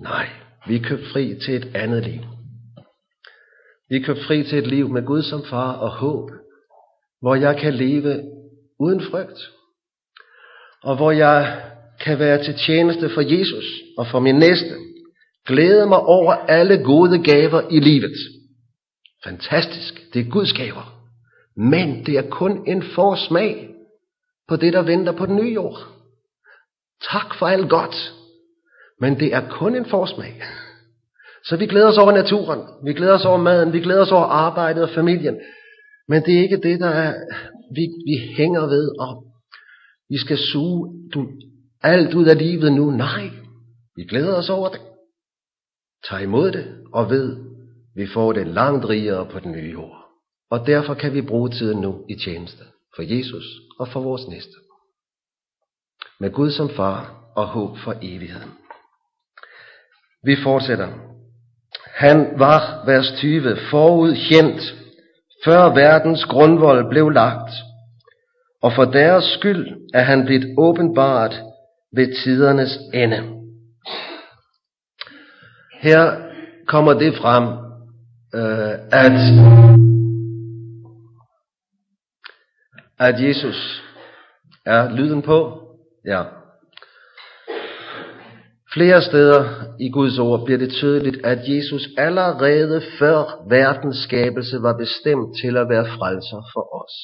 Nej, 0.00 0.28
vi 0.66 0.76
er 0.76 0.82
købt 0.82 1.06
fri 1.12 1.34
til 1.44 1.54
et 1.54 1.76
andet 1.76 2.04
liv. 2.04 2.20
Vi 3.90 3.96
er 3.96 4.04
købt 4.04 4.24
fri 4.26 4.42
til 4.42 4.58
et 4.58 4.66
liv 4.66 4.88
med 4.88 5.04
Gud 5.06 5.22
som 5.22 5.44
far 5.44 5.72
og 5.72 5.90
håb, 5.90 6.30
hvor 7.20 7.34
jeg 7.34 7.56
kan 7.56 7.74
leve 7.74 8.22
uden 8.80 9.00
frygt, 9.10 9.50
og 10.82 10.96
hvor 10.96 11.10
jeg 11.10 11.62
kan 12.00 12.18
være 12.18 12.44
til 12.44 12.54
tjeneste 12.54 13.08
for 13.08 13.20
Jesus 13.20 13.64
og 13.98 14.06
for 14.06 14.20
min 14.20 14.34
næste. 14.34 14.74
Glæde 15.46 15.86
mig 15.86 15.98
over 15.98 16.32
alle 16.32 16.84
gode 16.84 17.22
gaver 17.22 17.62
i 17.70 17.80
livet. 17.80 18.16
Fantastisk, 19.24 20.12
det 20.14 20.20
er 20.26 20.30
Guds 20.30 20.52
gaver. 20.52 21.02
Men 21.56 22.06
det 22.06 22.18
er 22.18 22.30
kun 22.30 22.68
en 22.68 22.82
forsmag 22.94 23.68
på 24.48 24.56
det, 24.56 24.72
der 24.72 24.82
venter 24.82 25.12
på 25.12 25.26
den 25.26 25.36
nye 25.36 25.52
jord. 25.52 25.78
Tak 27.10 27.34
for 27.38 27.46
alt 27.46 27.70
godt, 27.70 28.12
men 29.00 29.20
det 29.20 29.34
er 29.34 29.48
kun 29.48 29.76
en 29.76 29.86
forsmag. 29.86 30.42
Så 31.44 31.56
vi 31.56 31.66
glæder 31.66 31.88
os 31.88 31.98
over 31.98 32.12
naturen, 32.12 32.60
vi 32.84 32.92
glæder 32.92 33.14
os 33.14 33.24
over 33.24 33.38
maden, 33.38 33.72
vi 33.72 33.80
glæder 33.80 34.00
os 34.00 34.12
over 34.12 34.24
arbejdet 34.24 34.82
og 34.82 34.90
familien. 34.90 35.40
Men 36.08 36.22
det 36.22 36.38
er 36.38 36.42
ikke 36.42 36.60
det, 36.62 36.80
der 36.80 36.88
er, 36.88 37.14
vi, 37.74 37.88
vi 38.06 38.34
hænger 38.36 38.60
ved, 38.60 39.00
og 39.00 39.24
vi 40.08 40.18
skal 40.18 40.38
suge 40.38 41.10
du, 41.14 41.28
alt 41.82 42.14
ud 42.14 42.26
af 42.26 42.38
livet 42.38 42.72
nu. 42.72 42.90
Nej, 42.90 43.30
vi 43.96 44.04
glæder 44.04 44.36
os 44.36 44.50
over 44.50 44.68
det. 44.68 44.80
Tag 46.08 46.22
imod 46.22 46.52
det, 46.52 46.66
og 46.92 47.10
ved, 47.10 47.51
vi 47.96 48.06
får 48.06 48.32
det 48.32 48.46
langt 48.46 48.88
rigere 48.88 49.26
på 49.26 49.38
den 49.38 49.52
nye 49.52 49.70
jord. 49.70 49.98
Og 50.50 50.66
derfor 50.66 50.94
kan 50.94 51.14
vi 51.14 51.22
bruge 51.22 51.50
tiden 51.50 51.80
nu 51.80 52.04
i 52.08 52.14
tjeneste 52.14 52.64
for 52.96 53.02
Jesus 53.02 53.44
og 53.78 53.88
for 53.88 54.00
vores 54.00 54.28
næste. 54.28 54.54
Med 56.20 56.30
Gud 56.30 56.50
som 56.50 56.70
far 56.70 57.22
og 57.36 57.46
håb 57.46 57.78
for 57.78 57.94
evigheden. 58.02 58.50
Vi 60.24 60.36
fortsætter. 60.42 60.88
Han 61.86 62.38
var, 62.38 62.84
vers 62.86 63.12
20, 63.16 63.56
forudkendt, 63.70 64.74
før 65.44 65.74
verdens 65.74 66.24
grundvold 66.24 66.90
blev 66.90 67.10
lagt, 67.10 67.52
og 68.62 68.72
for 68.72 68.84
deres 68.84 69.24
skyld 69.24 69.66
er 69.94 70.02
han 70.02 70.24
blevet 70.24 70.54
åbenbart 70.58 71.40
ved 71.92 72.22
tidernes 72.24 72.78
ende. 72.94 73.42
Her 75.80 76.16
kommer 76.66 76.92
det 76.92 77.14
frem, 77.16 77.61
Øh, 78.34 78.74
at, 78.92 79.18
at 82.98 83.22
Jesus 83.28 83.82
er 84.66 84.90
lyden 84.96 85.22
på, 85.22 85.58
ja, 86.06 86.22
Flere 88.74 89.02
steder 89.02 89.44
i 89.80 89.90
Guds 89.90 90.18
ord 90.18 90.44
bliver 90.44 90.58
det 90.58 90.70
tydeligt, 90.70 91.26
at 91.26 91.38
Jesus 91.48 91.88
allerede 91.98 92.82
før 92.98 93.44
verdens 93.48 93.96
skabelse 93.96 94.62
var 94.62 94.76
bestemt 94.78 95.36
til 95.42 95.56
at 95.56 95.68
være 95.68 95.86
frelser 95.86 96.42
for 96.52 96.82
os. 96.82 96.94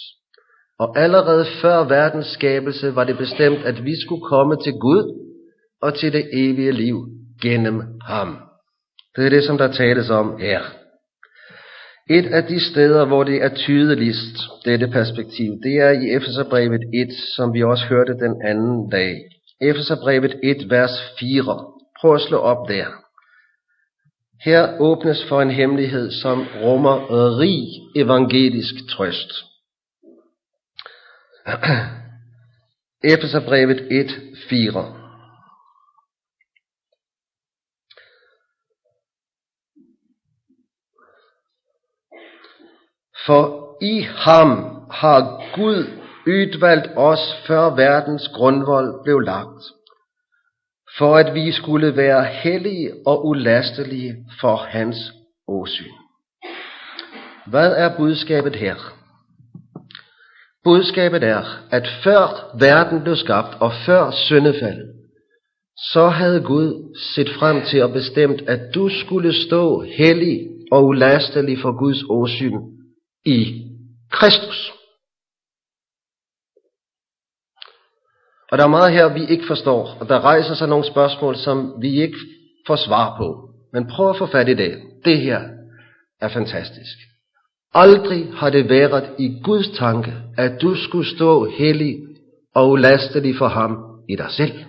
Og 0.78 0.98
allerede 0.98 1.46
før 1.62 1.84
verdens 1.84 2.26
skabelse 2.26 2.94
var 2.94 3.04
det 3.04 3.18
bestemt, 3.18 3.58
at 3.58 3.84
vi 3.84 4.00
skulle 4.00 4.22
komme 4.22 4.56
til 4.56 4.72
Gud 4.72 5.28
og 5.82 5.94
til 5.94 6.12
det 6.12 6.24
evige 6.32 6.72
liv 6.72 6.96
gennem 7.42 7.82
ham. 8.02 8.38
Det 9.16 9.26
er 9.26 9.30
det, 9.30 9.44
som 9.44 9.58
der 9.58 9.72
tales 9.72 10.10
om 10.10 10.38
her. 10.38 10.60
Et 12.10 12.26
af 12.26 12.44
de 12.44 12.60
steder, 12.60 13.04
hvor 13.04 13.24
det 13.24 13.42
er 13.42 13.54
tydeligst, 13.54 14.36
dette 14.64 14.88
perspektiv, 14.88 15.52
det 15.62 15.74
er 15.74 15.90
i 15.90 16.16
Efeserbrevet 16.16 16.80
1, 16.94 17.08
som 17.36 17.54
vi 17.54 17.62
også 17.62 17.84
hørte 17.84 18.12
den 18.12 18.42
anden 18.44 18.90
dag. 18.90 19.16
Efeserbrevet 19.60 20.40
1, 20.42 20.70
vers 20.70 20.90
4. 21.20 21.42
Prøv 22.00 22.14
at 22.14 22.20
slå 22.20 22.38
op 22.38 22.68
der. 22.68 22.86
Her 24.44 24.80
åbnes 24.80 25.24
for 25.28 25.42
en 25.42 25.50
hemmelighed, 25.50 26.10
som 26.10 26.46
rummer 26.62 27.10
rig 27.38 27.68
evangelisk 27.96 28.74
trøst. 28.90 29.32
Efeserbrevet 33.14 33.86
1, 33.90 34.06
4. 34.48 34.97
For 43.28 43.76
i 43.82 44.00
ham 44.00 44.50
har 44.90 45.44
Gud 45.54 45.84
udvalgt 46.26 46.88
os, 46.96 47.36
før 47.46 47.74
verdens 47.74 48.28
grundvold 48.28 49.04
blev 49.04 49.20
lagt, 49.20 49.62
for 50.98 51.16
at 51.16 51.34
vi 51.34 51.52
skulle 51.52 51.96
være 51.96 52.24
hellige 52.24 52.90
og 53.06 53.26
ulastelige 53.26 54.16
for 54.40 54.56
hans 54.56 54.96
åsyn. 55.48 55.92
Hvad 57.46 57.72
er 57.76 57.96
budskabet 57.96 58.56
her? 58.56 58.74
Budskabet 60.64 61.22
er, 61.22 61.42
at 61.70 61.88
før 62.04 62.56
verden 62.58 63.02
blev 63.02 63.16
skabt 63.16 63.54
og 63.60 63.72
før 63.86 64.10
syndefaldet, 64.10 64.88
så 65.92 66.08
havde 66.08 66.40
Gud 66.40 66.96
set 67.14 67.30
frem 67.38 67.62
til 67.70 67.78
at 67.78 67.92
bestemt, 67.92 68.40
at 68.48 68.60
du 68.74 68.88
skulle 68.88 69.32
stå 69.46 69.80
hellig 69.80 70.48
og 70.72 70.84
ulastelig 70.84 71.58
for 71.62 71.78
Guds 71.78 72.02
åsyn 72.10 72.77
i 73.24 73.64
Kristus. 74.10 74.72
Og 78.50 78.58
der 78.58 78.64
er 78.64 78.68
meget 78.68 78.92
her, 78.92 79.14
vi 79.14 79.26
ikke 79.26 79.46
forstår, 79.46 79.96
og 80.00 80.08
der 80.08 80.20
rejser 80.20 80.54
sig 80.54 80.68
nogle 80.68 80.84
spørgsmål, 80.84 81.36
som 81.36 81.74
vi 81.80 82.02
ikke 82.02 82.18
får 82.66 82.76
svar 82.76 83.16
på. 83.16 83.50
Men 83.72 83.86
prøv 83.86 84.10
at 84.10 84.18
få 84.18 84.26
fat 84.26 84.48
i 84.48 84.54
det. 84.54 84.82
Det 85.04 85.20
her 85.20 85.40
er 86.20 86.28
fantastisk. 86.28 86.98
Aldrig 87.74 88.32
har 88.34 88.50
det 88.50 88.68
været 88.68 89.10
i 89.18 89.40
Guds 89.44 89.68
tanke, 89.68 90.12
at 90.36 90.62
du 90.62 90.74
skulle 90.74 91.16
stå 91.16 91.50
hellig 91.50 91.96
og 92.54 92.70
ulastelig 92.70 93.36
for 93.38 93.48
ham 93.48 93.76
i 94.08 94.16
dig 94.16 94.30
selv. 94.30 94.64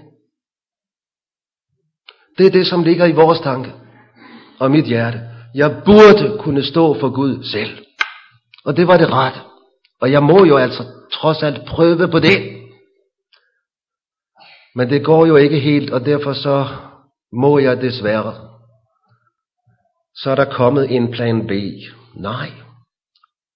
Det 2.38 2.45
er 2.45 2.52
det, 2.52 2.68
som 2.68 2.84
ligger 2.84 3.06
i 3.06 3.12
vores 3.12 3.39
tanke 3.39 3.74
og 4.60 4.72
mit 4.72 4.86
hjerte. 4.86 5.22
Jeg 5.56 5.82
burde 5.86 6.38
kunne 6.39 6.64
stå 6.64 7.00
for 7.00 7.10
Gud 7.10 7.43
selv. 7.43 7.86
Og 8.66 8.78
det 8.78 8.88
var 8.88 8.97
det 8.97 9.12
rette. 9.12 9.39
Og 10.01 10.12
jeg 10.12 10.24
må 10.24 10.45
jo 10.45 10.57
altså 10.57 10.84
trods 11.12 11.43
alt 11.43 11.66
prøve 11.68 12.07
på 12.07 12.20
det. 12.20 12.60
Men 14.76 14.89
det 14.89 15.05
går 15.05 15.26
jo 15.26 15.36
ikke 15.36 15.60
helt, 15.60 15.89
og 15.89 16.05
derfor 16.05 16.34
så 16.34 16.68
må 17.32 17.60
jeg 17.60 17.82
desværre. 17.82 18.49
Så 20.16 20.32
er 20.32 20.36
der 20.36 20.53
kommet 20.53 20.95
en 20.95 21.12
plan 21.12 21.47
B. 21.47 21.51
Nej, 22.16 22.51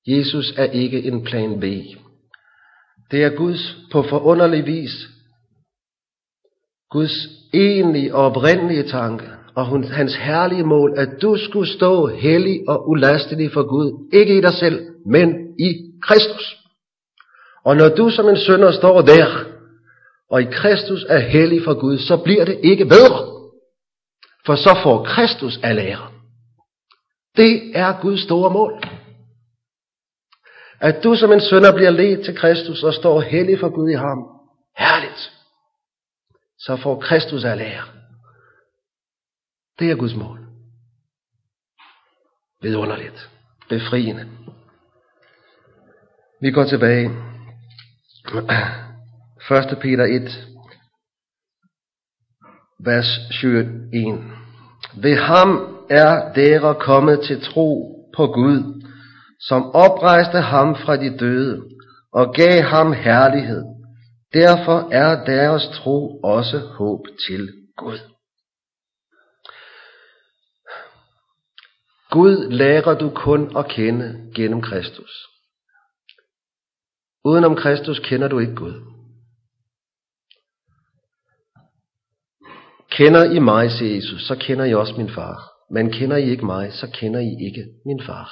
Jesus 0.08 0.54
er 0.58 0.66
ikke 0.66 1.04
en 1.04 1.24
plan 1.24 1.60
B. 1.60 1.64
Det 3.12 3.24
er 3.24 3.36
Guds 3.38 3.76
på 3.92 4.04
forunderlig 4.04 4.66
vis. 4.66 4.92
Guds 6.90 7.12
egentlige 7.54 8.16
og 8.16 8.26
oprindelige 8.26 8.84
tanke 8.84 9.43
og 9.56 9.94
hans 9.94 10.16
herlige 10.16 10.64
mål, 10.64 10.94
at 10.98 11.10
du 11.22 11.38
skulle 11.38 11.74
stå 11.74 12.08
hellig 12.08 12.60
og 12.68 12.90
ulastelig 12.90 13.52
for 13.54 13.68
Gud, 13.68 14.10
ikke 14.14 14.38
i 14.38 14.42
dig 14.42 14.54
selv, 14.54 14.88
men 15.06 15.56
i 15.60 15.74
Kristus. 16.02 16.58
Og 17.66 17.76
når 17.78 17.90
du 17.90 18.10
som 18.10 18.30
en 18.30 18.38
sønder 18.38 18.72
står 18.72 19.02
der, 19.02 19.46
og 20.32 20.42
i 20.42 20.46
Kristus 20.52 21.06
er 21.10 21.20
hellig 21.20 21.64
for 21.64 21.80
Gud, 21.80 21.98
så 21.98 22.18
bliver 22.18 22.46
det 22.46 22.60
ikke 22.64 22.86
bedre. 22.86 23.34
For 24.46 24.56
så 24.56 24.80
får 24.84 25.04
Kristus 25.04 25.60
al 25.64 25.80
ære. 25.80 26.12
Det 27.38 27.78
er 27.78 28.02
Guds 28.02 28.24
store 28.24 28.50
mål. 28.50 28.84
At 30.80 31.04
du 31.04 31.16
som 31.16 31.32
en 31.32 31.42
sønder 31.42 31.76
bliver 31.76 31.90
ledt 31.90 32.26
til 32.26 32.38
Kristus 32.38 32.84
og 32.84 32.94
står 32.94 33.22
hellig 33.22 33.60
for 33.60 33.70
Gud 33.70 33.90
i 33.90 33.94
ham. 33.94 34.18
Herligt. 34.78 35.32
Så 36.60 36.76
får 36.76 37.00
Kristus 37.00 37.44
al 37.44 37.62
ære. 37.62 38.03
Det 39.80 39.92
er 39.92 39.96
Guds 39.96 40.16
mål. 40.16 40.40
Vidunderligt. 42.62 43.30
Befriende. 43.70 44.30
Vi 46.42 46.52
går 46.52 46.64
tilbage. 46.64 47.10
1. 49.52 49.78
Peter 49.82 50.06
1, 50.06 50.48
vers 52.86 53.20
21. 53.44 54.24
Ved 55.02 55.16
ham 55.16 55.78
er 55.90 56.34
dere 56.34 56.76
kommet 56.76 57.20
til 57.28 57.42
tro 57.42 57.96
på 58.16 58.28
Gud, 58.28 58.84
som 59.40 59.72
oprejste 59.76 60.42
ham 60.42 60.76
fra 60.76 60.96
de 60.98 61.18
døde 61.18 61.62
og 62.14 62.34
gav 62.34 62.62
ham 62.62 62.94
herlighed. 62.94 63.64
Derfor 64.34 64.90
er 64.92 65.26
deres 65.26 65.68
tro 65.68 66.20
også 66.24 66.60
håb 66.60 67.00
til 67.28 67.50
Gud. 67.78 68.13
Gud 72.14 72.52
lærer 72.52 72.98
du 72.98 73.10
kun 73.10 73.58
at 73.58 73.68
kende 73.68 74.32
gennem 74.36 74.62
Kristus. 74.62 75.12
Udenom 77.26 77.56
Kristus 77.56 78.00
kender 78.00 78.28
du 78.28 78.40
ikke 78.40 78.56
Gud. 78.56 78.74
Kender 82.92 83.24
I 83.24 83.40
mig, 83.40 83.72
siger 83.72 83.96
Jesus, 83.96 84.28
så 84.28 84.36
kender 84.36 84.66
I 84.66 84.74
også 84.74 84.94
min 84.98 85.10
far. 85.10 85.52
Men 85.72 85.92
kender 85.92 86.18
I 86.18 86.30
ikke 86.30 86.46
mig, 86.46 86.74
så 86.74 86.92
kender 86.94 87.20
I 87.20 87.46
ikke 87.46 87.66
min 87.86 88.04
far. 88.06 88.32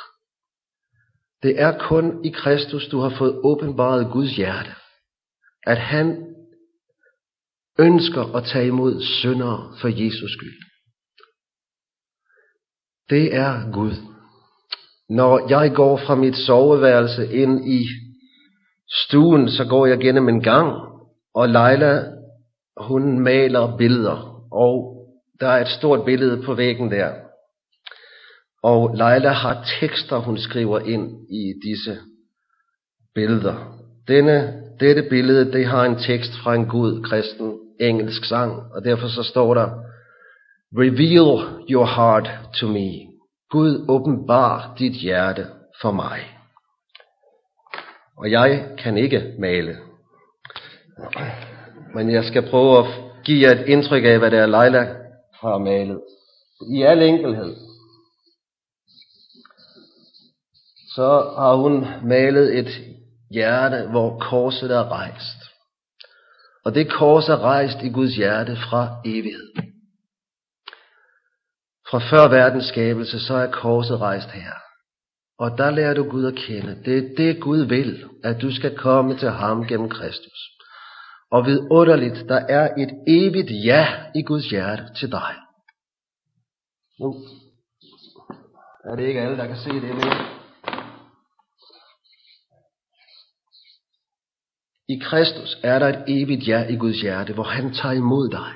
Det 1.43 1.61
er 1.61 1.77
kun 1.77 2.25
i 2.25 2.29
Kristus, 2.29 2.88
du 2.88 2.99
har 2.99 3.17
fået 3.17 3.41
åbenbaret 3.43 4.11
Guds 4.11 4.36
hjerte. 4.36 4.71
At 5.63 5.77
han 5.77 6.36
ønsker 7.79 8.36
at 8.36 8.43
tage 8.43 8.67
imod 8.67 9.01
syndere 9.01 9.77
for 9.82 9.88
Jesus 9.88 10.32
skyld. 10.32 10.70
Det 13.10 13.36
er 13.36 13.72
Gud. 13.74 13.91
Når 15.10 15.49
jeg 15.49 15.72
går 15.76 15.97
fra 15.97 16.16
mit 16.16 16.36
soveværelse 16.36 17.34
ind 17.34 17.68
i 17.68 17.86
stuen, 19.08 19.49
så 19.49 19.66
går 19.66 19.86
jeg 19.86 19.99
gennem 19.99 20.30
en 20.30 20.43
gang, 20.43 20.74
og 21.36 21.49
Leila, 21.49 22.04
hun 22.78 23.20
maler 23.20 23.78
billeder, 23.78 24.47
og 24.54 24.97
der 25.39 25.47
er 25.47 25.62
et 25.62 25.68
stort 25.68 26.06
billede 26.06 26.43
på 26.43 26.54
væggen 26.54 26.91
der. 26.91 27.12
Og 28.64 28.95
Leila 28.95 29.32
har 29.32 29.66
tekster, 29.80 30.18
hun 30.18 30.38
skriver 30.38 30.80
ind 30.80 31.10
i 31.30 31.54
disse 31.70 31.97
billeder. 33.16 33.78
Denne, 34.08 34.64
dette 34.80 35.04
billede, 35.10 35.52
det 35.52 35.66
har 35.66 35.86
en 35.86 35.95
tekst 35.95 36.32
fra 36.43 36.56
en 36.56 36.66
god 36.66 37.04
kristen 37.04 37.58
engelsk 37.80 38.26
sang, 38.26 38.52
og 38.74 38.84
derfor 38.84 39.08
så 39.08 39.24
står 39.24 39.54
der, 39.54 39.70
Reveal 40.74 41.65
your 41.67 41.86
heart 41.86 42.30
to 42.59 42.67
me. 42.67 43.07
Gud 43.49 43.86
åbenbar 43.89 44.76
dit 44.80 44.93
hjerte 44.93 45.47
for 45.82 45.91
mig. 45.91 46.19
Og 48.17 48.32
jeg 48.32 48.76
kan 48.78 48.97
ikke 48.97 49.36
male. 49.39 49.78
Men 51.93 52.11
jeg 52.11 52.24
skal 52.24 52.49
prøve 52.49 52.80
at 52.80 52.86
give 53.24 53.41
jer 53.41 53.59
et 53.59 53.67
indtryk 53.67 54.03
af, 54.03 54.19
hvad 54.19 54.32
det 54.32 54.39
er, 54.39 54.45
Leila 54.45 54.95
har 55.41 55.57
malet. 55.57 56.01
I 56.74 56.82
al 56.82 57.01
enkelhed. 57.01 57.55
Så 60.95 61.34
har 61.38 61.55
hun 61.55 61.86
malet 62.03 62.59
et 62.59 62.69
hjerte, 63.32 63.89
hvor 63.89 64.19
korset 64.19 64.72
er 64.72 64.91
rejst. 64.91 65.38
Og 66.65 66.76
det 66.76 66.91
kors 66.91 67.30
er 67.30 67.38
rejst 67.38 67.84
i 67.84 67.89
Guds 67.89 68.15
hjerte 68.15 68.55
fra 68.55 69.01
evighed. 69.05 69.70
Fra 71.91 71.99
før 71.99 72.27
verdens 72.27 72.65
skabelse, 72.65 73.19
så 73.19 73.33
er 73.33 73.51
korset 73.51 73.99
rejst 74.01 74.29
her. 74.29 74.53
Og 75.39 75.57
der 75.57 75.71
lærer 75.71 75.93
du 75.93 76.03
Gud 76.09 76.25
at 76.25 76.35
kende. 76.35 76.83
Det 76.85 76.97
er 76.97 77.15
det 77.17 77.41
Gud 77.41 77.65
vil, 77.65 78.09
at 78.23 78.41
du 78.41 78.55
skal 78.55 78.77
komme 78.77 79.17
til 79.17 79.29
ham 79.29 79.67
gennem 79.67 79.89
Kristus. 79.89 80.39
Og 81.31 81.45
vidunderligt, 81.45 82.29
der 82.29 82.39
er 82.49 82.73
et 82.77 82.91
evigt 83.07 83.65
ja 83.65 83.87
i 84.15 84.23
Guds 84.23 84.49
hjerte 84.49 84.93
til 84.95 85.11
dig. 85.11 85.35
Nu 86.99 87.13
er 88.85 88.95
det 88.95 89.03
ikke 89.03 89.21
alle, 89.21 89.37
der 89.37 89.47
kan 89.47 89.57
se 89.57 89.69
det 89.69 89.95
nu. 89.95 90.01
I 94.89 94.99
Kristus 95.03 95.57
er 95.63 95.79
der 95.79 95.87
et 95.87 96.03
evigt 96.07 96.47
ja 96.47 96.67
i 96.67 96.75
Guds 96.75 97.01
hjerte, 97.01 97.33
hvor 97.33 97.43
han 97.43 97.73
tager 97.73 97.95
imod 97.95 98.29
dig. 98.29 98.53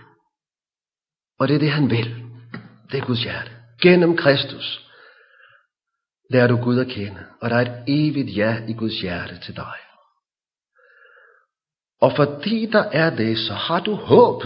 Og 1.40 1.48
det 1.48 1.56
er 1.56 1.60
det, 1.60 1.72
han 1.72 1.90
vil. 1.90 2.25
Det 2.92 3.00
er 3.00 3.06
Guds 3.06 3.24
hjerte. 3.24 3.52
Gennem 3.82 4.18
Kristus 4.18 4.86
lærer 6.30 6.48
du 6.48 6.58
Gud 6.58 6.80
at 6.80 6.88
kende, 6.88 7.26
og 7.42 7.50
der 7.50 7.56
er 7.56 7.62
et 7.62 7.84
evigt 7.88 8.38
ja 8.38 8.58
i 8.68 8.74
Guds 8.74 9.02
hjerte 9.02 9.40
til 9.40 9.56
dig. 9.56 9.78
Og 12.02 12.12
fordi 12.16 12.66
der 12.66 12.84
er 12.84 13.16
det, 13.16 13.38
så 13.38 13.54
har 13.54 13.80
du 13.80 13.94
håb. 13.94 14.44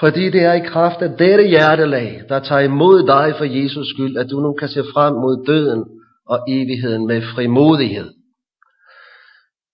Fordi 0.00 0.30
det 0.30 0.42
er 0.42 0.52
i 0.52 0.66
kraft 0.66 1.02
af 1.02 1.18
dette 1.18 1.46
hjertelag, 1.46 2.22
der 2.28 2.40
tager 2.40 2.60
imod 2.60 3.06
dig 3.06 3.34
for 3.38 3.44
Jesus 3.44 3.86
skyld, 3.88 4.16
at 4.16 4.30
du 4.30 4.40
nu 4.40 4.52
kan 4.52 4.68
se 4.68 4.82
frem 4.94 5.14
mod 5.14 5.46
døden 5.46 5.84
og 6.26 6.38
evigheden 6.48 7.06
med 7.06 7.22
frimodighed. 7.22 8.10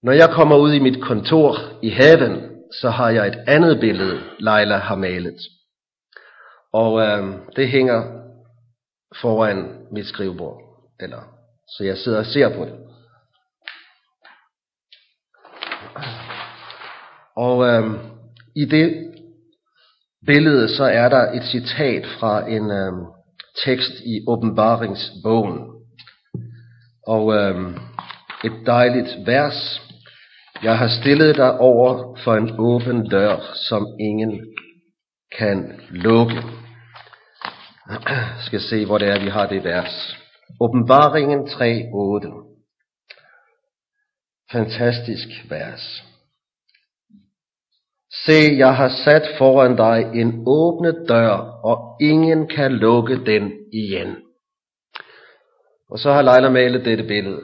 Når 0.02 0.12
jeg 0.12 0.30
kommer 0.30 0.56
ud 0.56 0.72
i 0.72 0.78
mit 0.78 1.02
kontor 1.02 1.56
i 1.82 1.88
haven, 1.88 2.42
så 2.80 2.90
har 2.90 3.10
jeg 3.10 3.28
et 3.28 3.38
andet 3.46 3.80
billede, 3.80 4.20
Leila 4.38 4.76
har 4.76 4.96
malet. 4.96 5.38
Og 6.72 7.00
øh, 7.00 7.34
det 7.56 7.68
hænger 7.68 8.22
foran 9.20 9.86
mit 9.92 10.06
skrivebord. 10.06 10.60
Eller, 11.00 11.22
så 11.68 11.84
jeg 11.84 11.96
sidder 11.96 12.18
og 12.18 12.26
ser 12.26 12.56
på 12.56 12.64
det. 12.64 12.78
Og 17.36 17.66
øh, 17.66 17.90
i 18.56 18.64
det 18.64 19.12
billede, 20.26 20.76
så 20.76 20.84
er 20.84 21.08
der 21.08 21.32
et 21.32 21.44
citat 21.44 22.06
fra 22.20 22.48
en 22.48 22.70
øh, 22.70 22.92
tekst 23.64 23.92
i 24.04 24.24
åbenbaringsbogen. 24.28 25.58
Og 27.06 27.34
øh, 27.34 27.76
et 28.44 28.66
dejligt 28.66 29.26
vers. 29.26 29.82
Jeg 30.62 30.78
har 30.78 30.88
stillet 31.00 31.36
dig 31.36 31.58
over 31.58 32.16
for 32.24 32.34
en 32.34 32.50
åben 32.58 33.08
dør, 33.08 33.36
som 33.68 33.86
ingen 34.00 34.40
kan 35.38 35.80
lukke. 35.90 36.61
Skal 38.46 38.60
se, 38.60 38.86
hvor 38.86 38.98
det 38.98 39.08
er, 39.08 39.20
vi 39.20 39.28
har 39.30 39.46
det 39.46 39.64
vers. 39.64 40.16
Åbenbaringen 40.60 41.46
3.8. 41.46 42.48
Fantastisk 44.52 45.50
vers. 45.50 46.04
Se, 48.24 48.56
jeg 48.58 48.76
har 48.76 48.88
sat 48.88 49.38
foran 49.38 49.76
dig 49.76 50.20
en 50.20 50.44
åbne 50.46 51.06
dør, 51.06 51.36
og 51.64 52.02
ingen 52.02 52.48
kan 52.48 52.72
lukke 52.72 53.24
den 53.24 53.52
igen. 53.72 54.16
Og 55.90 55.98
så 55.98 56.12
har 56.12 56.22
Leila 56.22 56.50
malet 56.50 56.84
dette 56.84 57.04
billede. 57.04 57.40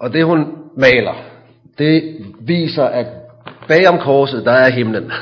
Og 0.00 0.12
det 0.12 0.24
hun 0.24 0.70
maler, 0.76 1.35
det 1.78 2.26
viser, 2.40 2.84
at 2.84 3.06
bagom 3.68 3.98
korset, 3.98 4.44
der 4.44 4.52
er 4.52 4.70
himlen. 4.70 5.12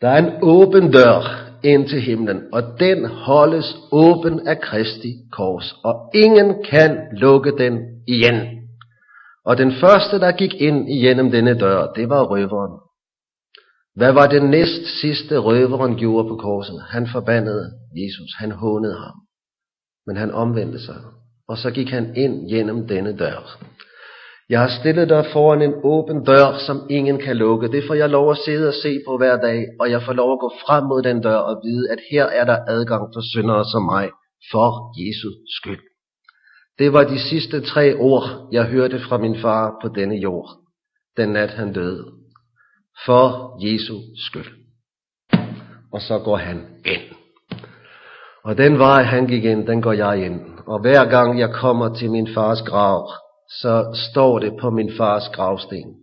Der 0.00 0.08
er 0.08 0.18
en 0.18 0.32
åben 0.42 0.92
dør, 0.92 1.46
ind 1.64 1.88
til 1.88 2.00
himlen, 2.00 2.42
og 2.52 2.62
den 2.80 3.04
holdes 3.04 3.76
åben 3.92 4.48
af 4.48 4.60
Kristi 4.60 5.12
kors, 5.32 5.74
og 5.84 6.10
ingen 6.14 6.64
kan 6.64 6.98
lukke 7.12 7.52
den 7.58 7.78
igen. 8.08 8.56
Og 9.44 9.58
den 9.58 9.72
første, 9.80 10.18
der 10.20 10.32
gik 10.32 10.54
ind 10.54 10.90
igennem 10.90 11.30
denne 11.30 11.58
dør, 11.58 11.92
det 11.92 12.08
var 12.08 12.22
røveren. 12.22 12.80
Hvad 13.94 14.12
var 14.12 14.26
det 14.26 14.42
næst 14.42 15.00
sidste 15.00 15.38
røveren 15.38 15.96
gjorde 15.96 16.28
på 16.28 16.36
korset? 16.36 16.82
Han 16.88 17.08
forbandede 17.12 17.72
Jesus, 17.96 18.30
han 18.38 18.50
hånede 18.50 18.94
ham. 18.94 19.14
Men 20.06 20.16
han 20.16 20.30
omvendte 20.30 20.84
sig, 20.84 20.96
og 21.48 21.58
så 21.58 21.70
gik 21.70 21.90
han 21.90 22.16
ind 22.16 22.50
gennem 22.50 22.88
denne 22.88 23.16
dør. 23.16 23.58
Jeg 24.48 24.60
har 24.60 24.80
stillet 24.80 25.08
dig 25.08 25.26
foran 25.32 25.62
en 25.62 25.74
åben 25.82 26.24
dør, 26.24 26.58
som 26.66 26.86
ingen 26.90 27.18
kan 27.18 27.36
lukke. 27.36 27.68
Det 27.68 27.84
får 27.86 27.94
jeg 27.94 28.10
lov 28.10 28.30
at 28.30 28.38
sidde 28.44 28.68
og 28.68 28.74
se 28.74 29.00
på 29.06 29.16
hver 29.16 29.36
dag, 29.36 29.64
og 29.80 29.90
jeg 29.90 30.02
får 30.02 30.12
lov 30.12 30.32
at 30.32 30.38
gå 30.40 30.50
frem 30.66 30.84
mod 30.84 31.02
den 31.02 31.22
dør 31.22 31.36
og 31.36 31.60
vide, 31.64 31.90
at 31.90 31.98
her 32.10 32.24
er 32.24 32.44
der 32.44 32.58
adgang 32.68 33.04
for 33.14 33.20
syndere 33.32 33.64
som 33.64 33.82
mig, 33.82 34.10
for 34.52 34.68
Jesu 35.00 35.28
skyld. 35.58 35.80
Det 36.78 36.92
var 36.92 37.04
de 37.04 37.18
sidste 37.18 37.60
tre 37.60 37.94
ord, 37.94 38.48
jeg 38.52 38.64
hørte 38.64 39.00
fra 39.08 39.18
min 39.18 39.40
far 39.40 39.78
på 39.82 39.88
denne 39.88 40.14
jord, 40.14 40.48
den 41.16 41.28
nat 41.28 41.50
han 41.50 41.72
døde. 41.72 42.04
For 43.06 43.56
Jesu 43.66 43.94
skyld. 44.28 44.52
Og 45.92 46.00
så 46.00 46.18
går 46.18 46.36
han 46.36 46.56
ind. 46.84 47.02
Og 48.44 48.58
den 48.58 48.78
vej 48.78 49.02
han 49.02 49.26
gik 49.26 49.44
ind, 49.44 49.66
den 49.66 49.82
går 49.82 49.92
jeg 49.92 50.24
ind. 50.26 50.40
Og 50.66 50.80
hver 50.80 51.04
gang 51.10 51.38
jeg 51.38 51.50
kommer 51.52 51.94
til 51.94 52.10
min 52.10 52.28
fars 52.34 52.62
grav, 52.62 53.10
så 53.50 53.94
står 54.10 54.38
det 54.38 54.56
på 54.60 54.70
min 54.70 54.96
fars 54.96 55.28
gravsten. 55.34 55.94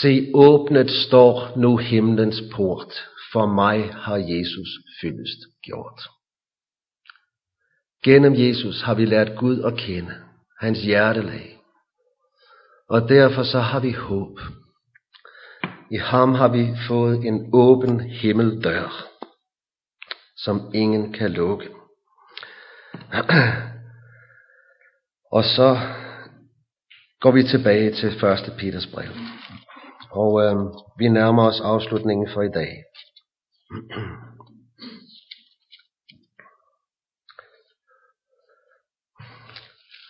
Se, 0.00 0.30
åbnet 0.34 0.90
står 0.90 1.58
nu 1.58 1.78
himlens 1.78 2.42
port, 2.52 2.92
for 3.32 3.46
mig 3.46 3.92
har 3.92 4.16
Jesus 4.16 4.68
fyldest 5.00 5.40
gjort. 5.66 6.00
Gennem 8.04 8.34
Jesus 8.34 8.82
har 8.82 8.94
vi 8.94 9.04
lært 9.04 9.36
Gud 9.36 9.64
at 9.64 9.76
kende, 9.76 10.14
hans 10.60 10.78
hjertelag. 10.82 11.58
Og 12.88 13.08
derfor 13.08 13.42
så 13.42 13.58
har 13.58 13.80
vi 13.80 13.92
håb. 13.92 14.40
I 15.90 15.96
ham 15.96 16.34
har 16.34 16.48
vi 16.48 16.76
fået 16.88 17.24
en 17.24 17.50
åben 17.52 18.00
himmeldør, 18.00 19.06
som 20.36 20.70
ingen 20.74 21.12
kan 21.12 21.30
lukke. 21.30 21.68
Og 25.32 25.44
så 25.44 25.78
går 27.20 27.30
vi 27.30 27.42
tilbage 27.42 27.90
til 27.94 28.08
1. 28.08 28.52
Peters 28.58 28.86
brev. 28.86 29.10
Og 30.10 30.42
øh, 30.42 30.56
vi 30.98 31.08
nærmer 31.08 31.46
os 31.46 31.60
afslutningen 31.60 32.28
for 32.34 32.42
i 32.42 32.48
dag. 32.48 32.84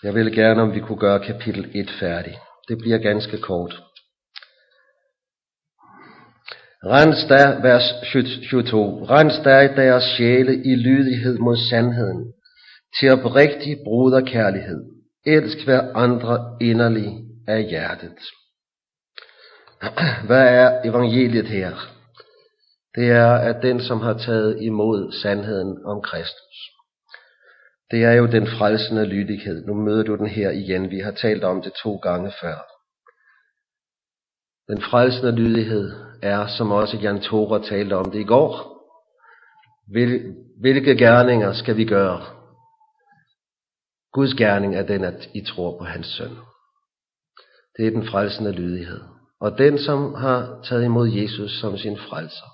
Jeg 0.02 0.14
vil 0.14 0.34
gerne, 0.34 0.62
om 0.62 0.74
vi 0.74 0.80
kunne 0.80 0.98
gøre 0.98 1.24
kapitel 1.24 1.70
1 1.74 1.90
færdig. 2.00 2.38
Det 2.68 2.78
bliver 2.78 2.98
ganske 2.98 3.38
kort. 3.38 3.82
Rens 6.84 7.24
der, 7.28 7.62
vers 7.62 7.86
22, 8.12 9.06
rens 9.10 9.34
der 9.44 9.60
i 9.60 9.74
deres 9.76 10.04
sjæle 10.16 10.64
i 10.64 10.74
lydighed 10.74 11.38
mod 11.38 11.56
sandheden, 11.70 12.32
til 13.00 13.10
oprigtig 13.10 13.78
bruderkærlighed, 13.84 14.99
Elsk 15.26 15.64
hver 15.64 15.96
andre 15.96 16.56
inderlig 16.60 17.24
af 17.48 17.64
hjertet. 17.64 18.18
Hvad 20.26 20.48
er 20.48 20.80
evangeliet 20.84 21.46
her? 21.46 21.76
Det 22.94 23.10
er, 23.10 23.32
at 23.32 23.62
den, 23.62 23.80
som 23.80 24.00
har 24.00 24.18
taget 24.18 24.62
imod 24.62 25.12
sandheden 25.12 25.84
om 25.84 26.02
Kristus, 26.02 26.56
det 27.90 28.04
er 28.04 28.12
jo 28.12 28.26
den 28.26 28.46
frelsende 28.46 29.04
lydighed. 29.04 29.66
Nu 29.66 29.74
møder 29.74 30.02
du 30.02 30.16
den 30.16 30.26
her 30.26 30.50
igen. 30.50 30.90
Vi 30.90 30.98
har 30.98 31.10
talt 31.10 31.44
om 31.44 31.62
det 31.62 31.72
to 31.82 31.96
gange 31.96 32.32
før. 32.40 32.56
Den 34.68 34.82
frelsende 34.82 35.32
lydighed 35.32 35.92
er, 36.22 36.46
som 36.46 36.70
også 36.72 36.96
Jan 36.96 37.20
Tore 37.20 37.62
talte 37.62 37.94
om 37.96 38.10
det 38.10 38.20
i 38.20 38.24
går, 38.24 38.80
hvilke 40.60 40.96
gerninger 40.96 41.52
skal 41.52 41.76
vi 41.76 41.84
gøre? 41.84 42.39
Guds 44.12 44.34
gerning 44.34 44.74
er 44.74 44.82
den, 44.86 45.04
at 45.04 45.30
I 45.34 45.44
tror 45.44 45.78
på 45.78 45.84
hans 45.84 46.06
søn. 46.06 46.36
Det 47.76 47.86
er 47.86 47.90
den 47.90 48.06
frelsende 48.06 48.52
lydighed. 48.52 49.00
Og 49.40 49.58
den, 49.58 49.78
som 49.78 50.14
har 50.14 50.62
taget 50.64 50.84
imod 50.84 51.08
Jesus 51.08 51.60
som 51.60 51.78
sin 51.78 51.98
frelser, 51.98 52.50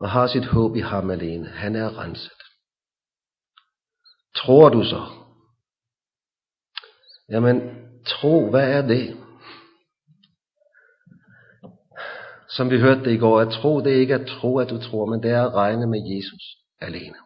og 0.00 0.10
har 0.10 0.26
sit 0.26 0.46
håb 0.46 0.76
i 0.76 0.80
ham 0.80 1.10
alene, 1.10 1.48
han 1.48 1.76
er 1.76 1.98
renset. 1.98 2.42
Tror 4.36 4.68
du 4.68 4.84
så? 4.84 5.06
Jamen, 7.28 7.60
tro, 8.06 8.50
hvad 8.50 8.72
er 8.72 8.86
det? 8.86 9.16
Som 12.48 12.70
vi 12.70 12.80
hørte 12.80 13.04
det 13.04 13.12
i 13.12 13.18
går, 13.18 13.40
at 13.40 13.52
tro, 13.52 13.80
det 13.80 13.92
er 13.92 14.00
ikke 14.00 14.14
at 14.14 14.26
tro, 14.26 14.58
at 14.58 14.70
du 14.70 14.80
tror, 14.80 15.06
men 15.06 15.22
det 15.22 15.30
er 15.30 15.42
at 15.46 15.54
regne 15.54 15.86
med 15.86 16.00
Jesus 16.16 16.42
alene. 16.80 17.16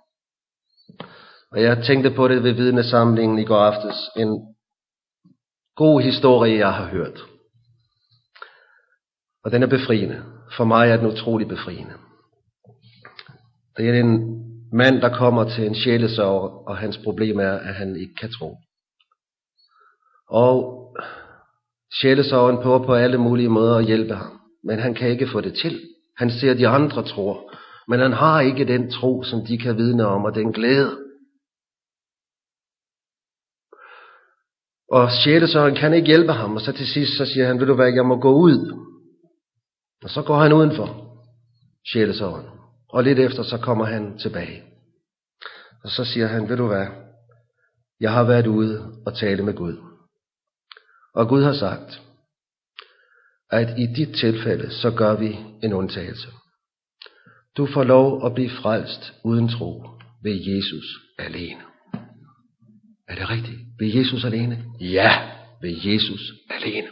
Og 1.54 1.62
jeg 1.62 1.84
tænkte 1.84 2.10
på 2.10 2.28
det 2.28 2.42
ved 2.42 2.52
vidnesamlingen 2.52 3.38
i 3.38 3.44
går 3.44 3.56
aftes. 3.56 3.96
En 4.16 4.56
god 5.76 6.00
historie, 6.00 6.58
jeg 6.58 6.72
har 6.72 6.86
hørt. 6.86 7.24
Og 9.44 9.50
den 9.50 9.62
er 9.62 9.66
befriende. 9.66 10.22
For 10.56 10.64
mig 10.64 10.90
er 10.90 10.96
den 10.96 11.06
utrolig 11.06 11.48
befriende. 11.48 11.92
Det 13.76 13.88
er 13.88 14.00
en 14.00 14.44
mand, 14.72 15.00
der 15.00 15.16
kommer 15.16 15.44
til 15.44 15.66
en 15.66 15.74
sjælesorg, 15.74 16.68
og 16.68 16.76
hans 16.76 16.98
problem 17.04 17.38
er, 17.38 17.52
at 17.52 17.74
han 17.74 17.96
ikke 17.96 18.14
kan 18.14 18.30
tro. 18.38 18.56
Og 20.30 20.86
sjælesorgen 22.00 22.62
på 22.62 22.78
på 22.78 22.94
alle 22.94 23.18
mulige 23.18 23.48
måder 23.48 23.76
at 23.76 23.86
hjælpe 23.86 24.14
ham. 24.14 24.40
Men 24.64 24.78
han 24.78 24.94
kan 24.94 25.08
ikke 25.10 25.28
få 25.32 25.40
det 25.40 25.54
til. 25.54 25.80
Han 26.16 26.30
ser, 26.30 26.50
at 26.50 26.58
de 26.58 26.68
andre 26.68 27.02
tror. 27.02 27.54
Men 27.88 28.00
han 28.00 28.12
har 28.12 28.40
ikke 28.40 28.64
den 28.64 28.90
tro, 28.90 29.22
som 29.22 29.46
de 29.46 29.58
kan 29.58 29.76
vidne 29.76 30.06
om, 30.06 30.24
og 30.24 30.34
den 30.34 30.52
glæde. 30.52 31.03
Og 34.98 35.10
sjælesøren 35.24 35.74
kan 35.74 35.94
ikke 35.94 36.06
hjælpe 36.06 36.32
ham, 36.32 36.56
og 36.56 36.60
så 36.60 36.72
til 36.72 36.86
sidst 36.86 37.16
så 37.16 37.26
siger 37.26 37.46
han, 37.46 37.60
vil 37.60 37.68
du 37.68 37.74
hvad, 37.74 37.92
jeg 37.94 38.06
må 38.06 38.20
gå 38.20 38.32
ud. 38.32 38.58
Og 40.02 40.10
så 40.10 40.22
går 40.22 40.38
han 40.38 40.52
udenfor, 40.52 40.88
sjælesøren. 41.92 42.46
Og 42.88 43.04
lidt 43.04 43.18
efter 43.18 43.42
så 43.42 43.58
kommer 43.58 43.84
han 43.84 44.18
tilbage. 44.18 44.62
Og 45.84 45.90
så 45.90 46.04
siger 46.04 46.26
han, 46.26 46.48
ved 46.48 46.56
du 46.56 46.66
hvad, 46.66 46.86
Jeg 48.00 48.12
har 48.12 48.24
været 48.24 48.46
ude 48.46 48.92
og 49.06 49.16
tale 49.16 49.42
med 49.42 49.54
Gud. 49.54 49.76
Og 51.14 51.28
Gud 51.28 51.42
har 51.42 51.54
sagt, 51.54 52.00
at 53.50 53.78
i 53.78 53.86
dit 53.86 54.16
tilfælde, 54.16 54.70
så 54.70 54.90
gør 54.90 55.14
vi 55.16 55.38
en 55.62 55.72
undtagelse. 55.72 56.28
Du 57.56 57.66
får 57.66 57.84
lov 57.84 58.26
at 58.26 58.34
blive 58.34 58.50
frelst 58.50 59.12
uden 59.24 59.48
tro 59.48 59.84
ved 60.22 60.32
Jesus 60.32 60.86
alene. 61.18 61.73
Er 63.08 63.14
det 63.14 63.30
rigtigt? 63.30 63.60
Ved 63.78 63.88
Jesus 63.94 64.24
alene? 64.24 64.64
Ja, 64.80 65.10
ved 65.62 65.76
Jesus 65.84 66.32
alene. 66.50 66.88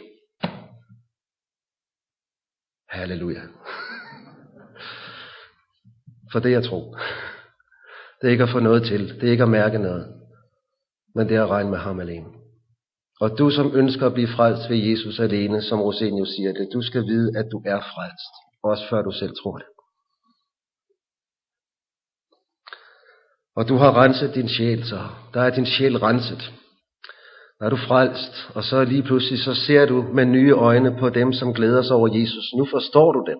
Halleluja. 2.89 3.41
For 6.31 6.39
det 6.39 6.53
er 6.53 6.61
tro. 6.61 6.95
Det 8.21 8.27
er 8.27 8.31
ikke 8.31 8.43
at 8.43 8.49
få 8.49 8.59
noget 8.59 8.83
til. 8.83 9.15
Det 9.21 9.27
er 9.27 9.31
ikke 9.31 9.43
at 9.43 9.49
mærke 9.49 9.77
noget. 9.77 10.13
Men 11.15 11.29
det 11.29 11.37
er 11.37 11.43
at 11.43 11.49
regne 11.49 11.69
med 11.69 11.79
ham 11.79 11.99
alene. 11.99 12.27
Og 13.21 13.37
du 13.37 13.49
som 13.49 13.75
ønsker 13.75 14.05
at 14.05 14.13
blive 14.13 14.27
frelst 14.27 14.69
ved 14.69 14.77
Jesus 14.77 15.19
alene, 15.19 15.61
som 15.61 15.81
Rosenius 15.81 16.29
siger 16.29 16.53
det, 16.53 16.69
du 16.73 16.81
skal 16.81 17.03
vide, 17.03 17.37
at 17.37 17.45
du 17.51 17.61
er 17.65 17.79
frelst. 17.79 18.33
Også 18.63 18.89
før 18.89 19.01
du 19.01 19.11
selv 19.11 19.33
tror 19.43 19.57
det. 19.57 19.65
Og 23.55 23.69
du 23.69 23.75
har 23.75 24.03
renset 24.03 24.35
din 24.35 24.49
sjæl, 24.49 24.83
så 24.83 24.99
der 25.33 25.41
er 25.41 25.49
din 25.49 25.65
sjæl 25.65 25.97
renset. 25.97 26.51
Der 27.59 27.65
er 27.65 27.69
du 27.69 27.75
frelst, 27.75 28.49
og 28.55 28.63
så 28.63 28.83
lige 28.83 29.03
pludselig 29.03 29.39
så 29.39 29.53
ser 29.53 29.85
du 29.85 30.05
med 30.13 30.25
nye 30.25 30.51
øjne 30.51 30.95
på 30.99 31.09
dem, 31.09 31.33
som 31.33 31.53
glæder 31.53 31.81
sig 31.81 31.95
over 31.95 32.07
Jesus. 32.19 32.45
Nu 32.57 32.65
forstår 32.65 33.11
du 33.11 33.23
dem. 33.27 33.39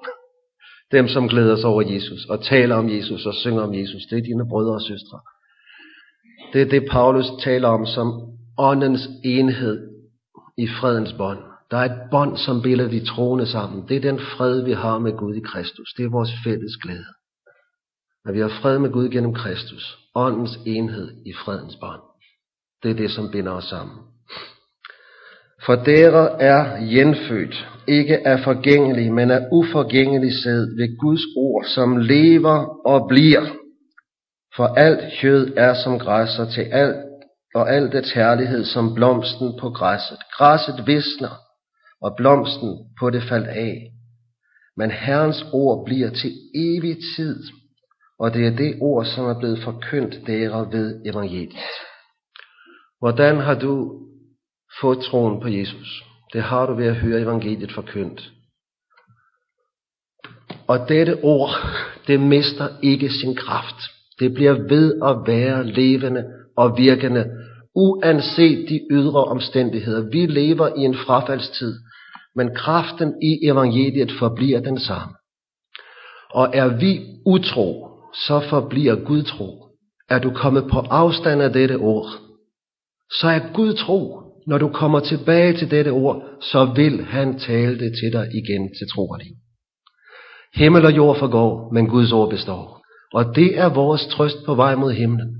Dem, 0.92 1.08
som 1.08 1.28
glæder 1.30 1.56
sig 1.56 1.70
over 1.70 1.82
Jesus, 1.82 2.26
og 2.30 2.42
taler 2.42 2.76
om 2.76 2.90
Jesus, 2.90 3.26
og 3.26 3.34
synger 3.34 3.62
om 3.62 3.74
Jesus. 3.74 4.02
Det 4.10 4.18
er 4.18 4.22
dine 4.22 4.50
brødre 4.50 4.74
og 4.74 4.82
søstre. 4.82 5.20
Det 6.54 6.62
er 6.62 6.66
det, 6.66 6.90
Paulus 6.92 7.26
taler 7.44 7.68
om 7.68 7.86
som 7.86 8.08
åndens 8.58 9.10
enhed 9.26 9.90
i 10.58 10.68
fredens 10.68 11.14
bånd. 11.14 11.40
Der 11.72 11.78
er 11.78 11.86
et 11.86 12.10
bånd, 12.12 12.38
som 12.38 12.62
binder 12.62 12.88
de 12.88 13.06
troende 13.06 13.46
sammen. 13.46 13.88
Det 13.88 13.98
er 13.98 14.02
den 14.02 14.20
fred, 14.20 14.64
vi 14.64 14.72
har 14.74 15.00
med 15.00 15.18
Gud 15.18 15.36
i 15.36 15.40
Kristus. 15.40 15.94
Det 15.98 16.06
er 16.06 16.10
vores 16.10 16.32
fælles 16.44 16.78
glæde. 16.84 17.06
At 18.26 18.34
vi 18.34 18.40
har 18.40 18.60
fred 18.62 18.80
med 18.80 18.92
Gud 18.92 19.10
gennem 19.10 19.34
Kristus. 19.34 19.98
Åndens 20.16 20.60
enhed 20.66 21.12
i 21.26 21.34
fredens 21.34 21.76
bånd. 21.76 22.02
Det 22.84 22.92
er 22.92 22.96
det, 22.96 23.12
som 23.12 23.32
binder 23.32 23.52
os 23.52 23.64
sammen. 23.64 23.98
For 25.66 25.76
dere 25.76 26.42
er 26.42 26.78
genfødt, 26.96 27.68
ikke 27.88 28.28
af 28.28 28.40
forgængelig, 28.44 29.14
men 29.14 29.32
af 29.32 29.48
uforgængelig 29.52 30.32
sæd 30.44 30.76
ved 30.78 31.00
Guds 31.00 31.22
ord, 31.38 31.66
som 31.66 31.98
lever 31.98 32.88
og 32.88 33.08
bliver. 33.10 33.46
For 34.56 34.66
alt 34.66 35.14
kød 35.22 35.54
er 35.58 35.74
som 35.74 36.00
græsser 36.00 36.46
til 36.50 36.62
alt, 36.62 36.96
og 37.56 37.74
alt 37.74 37.92
dets 37.92 38.12
herlighed 38.12 38.66
som 38.66 38.94
blomsten 38.96 39.60
på 39.60 39.70
græsset. 39.70 40.18
Græsset 40.38 40.88
visner, 40.88 41.36
og 42.02 42.16
blomsten 42.18 42.78
på 43.00 43.10
det 43.10 43.24
faldt 43.24 43.48
af. 43.48 43.92
Men 44.78 44.92
Herrens 44.92 45.46
ord 45.54 45.86
bliver 45.86 46.10
til 46.10 46.32
evig 46.56 46.98
tid, 47.16 47.44
og 48.24 48.34
det 48.34 48.48
er 48.48 48.56
det 48.56 48.78
ord, 48.82 49.06
som 49.06 49.26
er 49.26 49.40
blevet 49.40 49.64
forkyndt 49.64 50.28
dere 50.28 50.72
ved 50.72 51.02
evangeliet. 51.06 51.58
Hvordan 53.00 53.40
har 53.40 53.60
du 53.60 54.02
fået 54.82 55.00
troen 55.00 55.42
på 55.42 55.48
Jesus? 55.48 56.04
Det 56.34 56.44
har 56.44 56.66
du 56.66 56.74
ved 56.74 56.86
at 56.86 56.96
høre 56.96 57.22
evangeliet 57.22 57.72
forkyndt. 57.72 58.32
Og 60.68 60.90
dette 60.90 61.24
ord, 61.24 61.50
det 62.08 62.20
mister 62.20 62.68
ikke 62.82 63.10
sin 63.10 63.36
kraft. 63.36 63.76
Det 64.20 64.34
bliver 64.34 64.54
ved 64.54 65.02
at 65.04 65.16
være 65.28 65.68
levende 65.68 66.24
og 66.58 66.78
virkende, 66.78 67.32
uanset 67.76 68.70
de 68.70 68.80
ydre 68.92 69.24
omstændigheder. 69.24 70.10
Vi 70.12 70.26
lever 70.26 70.68
i 70.68 70.80
en 70.80 70.96
frafaldstid, 70.96 71.74
men 72.36 72.56
kraften 72.56 73.14
i 73.24 73.48
evangeliet 73.48 74.12
forbliver 74.20 74.60
den 74.60 74.80
samme. 74.80 75.14
Og 76.34 76.50
er 76.54 76.68
vi 76.68 77.02
utro, 77.26 77.93
så 78.14 78.40
forbliver 78.50 78.96
Gud 79.06 79.24
tro. 79.24 79.64
Er 80.10 80.20
du 80.20 80.32
kommet 80.32 80.64
på 80.72 80.80
afstand 80.80 81.42
af 81.42 81.54
dette 81.54 81.76
ord, 81.76 82.08
så 83.20 83.28
er 83.28 83.54
Gud 83.54 83.74
tro. 83.74 84.20
Når 84.48 84.58
du 84.58 84.70
kommer 84.70 85.00
tilbage 85.00 85.58
til 85.58 85.72
dette 85.72 85.90
ord, 85.90 86.24
så 86.42 86.66
vil 86.76 87.04
han 87.06 87.40
tale 87.40 87.80
det 87.80 87.92
til 88.02 88.14
dig 88.14 88.28
igen 88.34 88.70
til 88.78 88.88
tro 88.96 89.10
og 89.10 89.20
liv. 89.20 89.36
Himmel 90.56 90.86
og 90.86 90.96
jord 90.96 91.20
forgår, 91.20 91.74
men 91.74 91.88
Guds 91.88 92.12
ord 92.12 92.30
består. 92.30 92.84
Og 93.14 93.36
det 93.36 93.60
er 93.60 93.70
vores 93.70 94.08
trøst 94.08 94.38
på 94.46 94.56
vej 94.56 94.76
mod 94.76 94.92
himlen. 94.92 95.36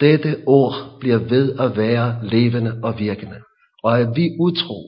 Dette 0.00 0.36
ord 0.46 0.74
bliver 1.00 1.18
ved 1.18 1.58
at 1.58 1.76
være 1.76 2.20
levende 2.22 2.80
og 2.82 2.98
virkende. 2.98 3.36
Og 3.82 4.00
er 4.00 4.14
vi 4.14 4.30
utro, 4.40 4.80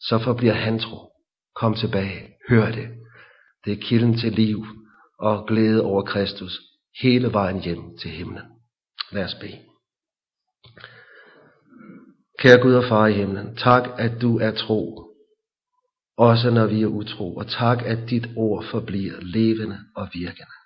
så 0.00 0.18
forbliver 0.18 0.54
han 0.54 0.78
tro. 0.78 0.98
Kom 1.56 1.74
tilbage, 1.74 2.20
hør 2.48 2.72
det. 2.72 2.88
Det 3.64 3.72
er 3.72 3.82
kilden 3.82 4.18
til 4.18 4.32
liv 4.32 4.66
og 5.18 5.46
glæde 5.46 5.82
over 5.82 6.02
Kristus 6.02 6.60
hele 7.00 7.32
vejen 7.32 7.60
hjem 7.60 7.98
til 7.98 8.10
himlen. 8.10 8.42
Lad 9.12 9.24
os 9.24 9.34
bede. 9.34 9.58
Kære 12.38 12.62
Gud 12.62 12.74
og 12.74 12.84
Far 12.88 13.06
i 13.06 13.12
himlen, 13.12 13.56
tak 13.56 13.82
at 13.98 14.22
du 14.22 14.38
er 14.38 14.50
tro, 14.50 15.06
også 16.16 16.50
når 16.50 16.66
vi 16.66 16.82
er 16.82 16.86
utro, 16.86 17.36
og 17.36 17.48
tak 17.48 17.82
at 17.82 18.10
dit 18.10 18.28
ord 18.36 18.64
forbliver 18.64 19.20
levende 19.20 19.78
og 19.96 20.08
virkende. 20.12 20.56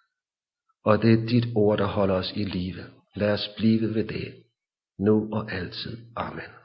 Og 0.85 1.03
det 1.03 1.13
er 1.13 1.27
dit 1.27 1.47
ord, 1.55 1.79
der 1.79 1.87
holder 1.87 2.15
os 2.15 2.33
i 2.37 2.45
live. 2.45 2.85
Lad 3.17 3.33
os 3.33 3.49
blive 3.57 3.95
ved 3.95 4.05
det, 4.05 4.35
nu 4.99 5.29
og 5.33 5.53
altid. 5.53 5.99
Amen. 6.17 6.60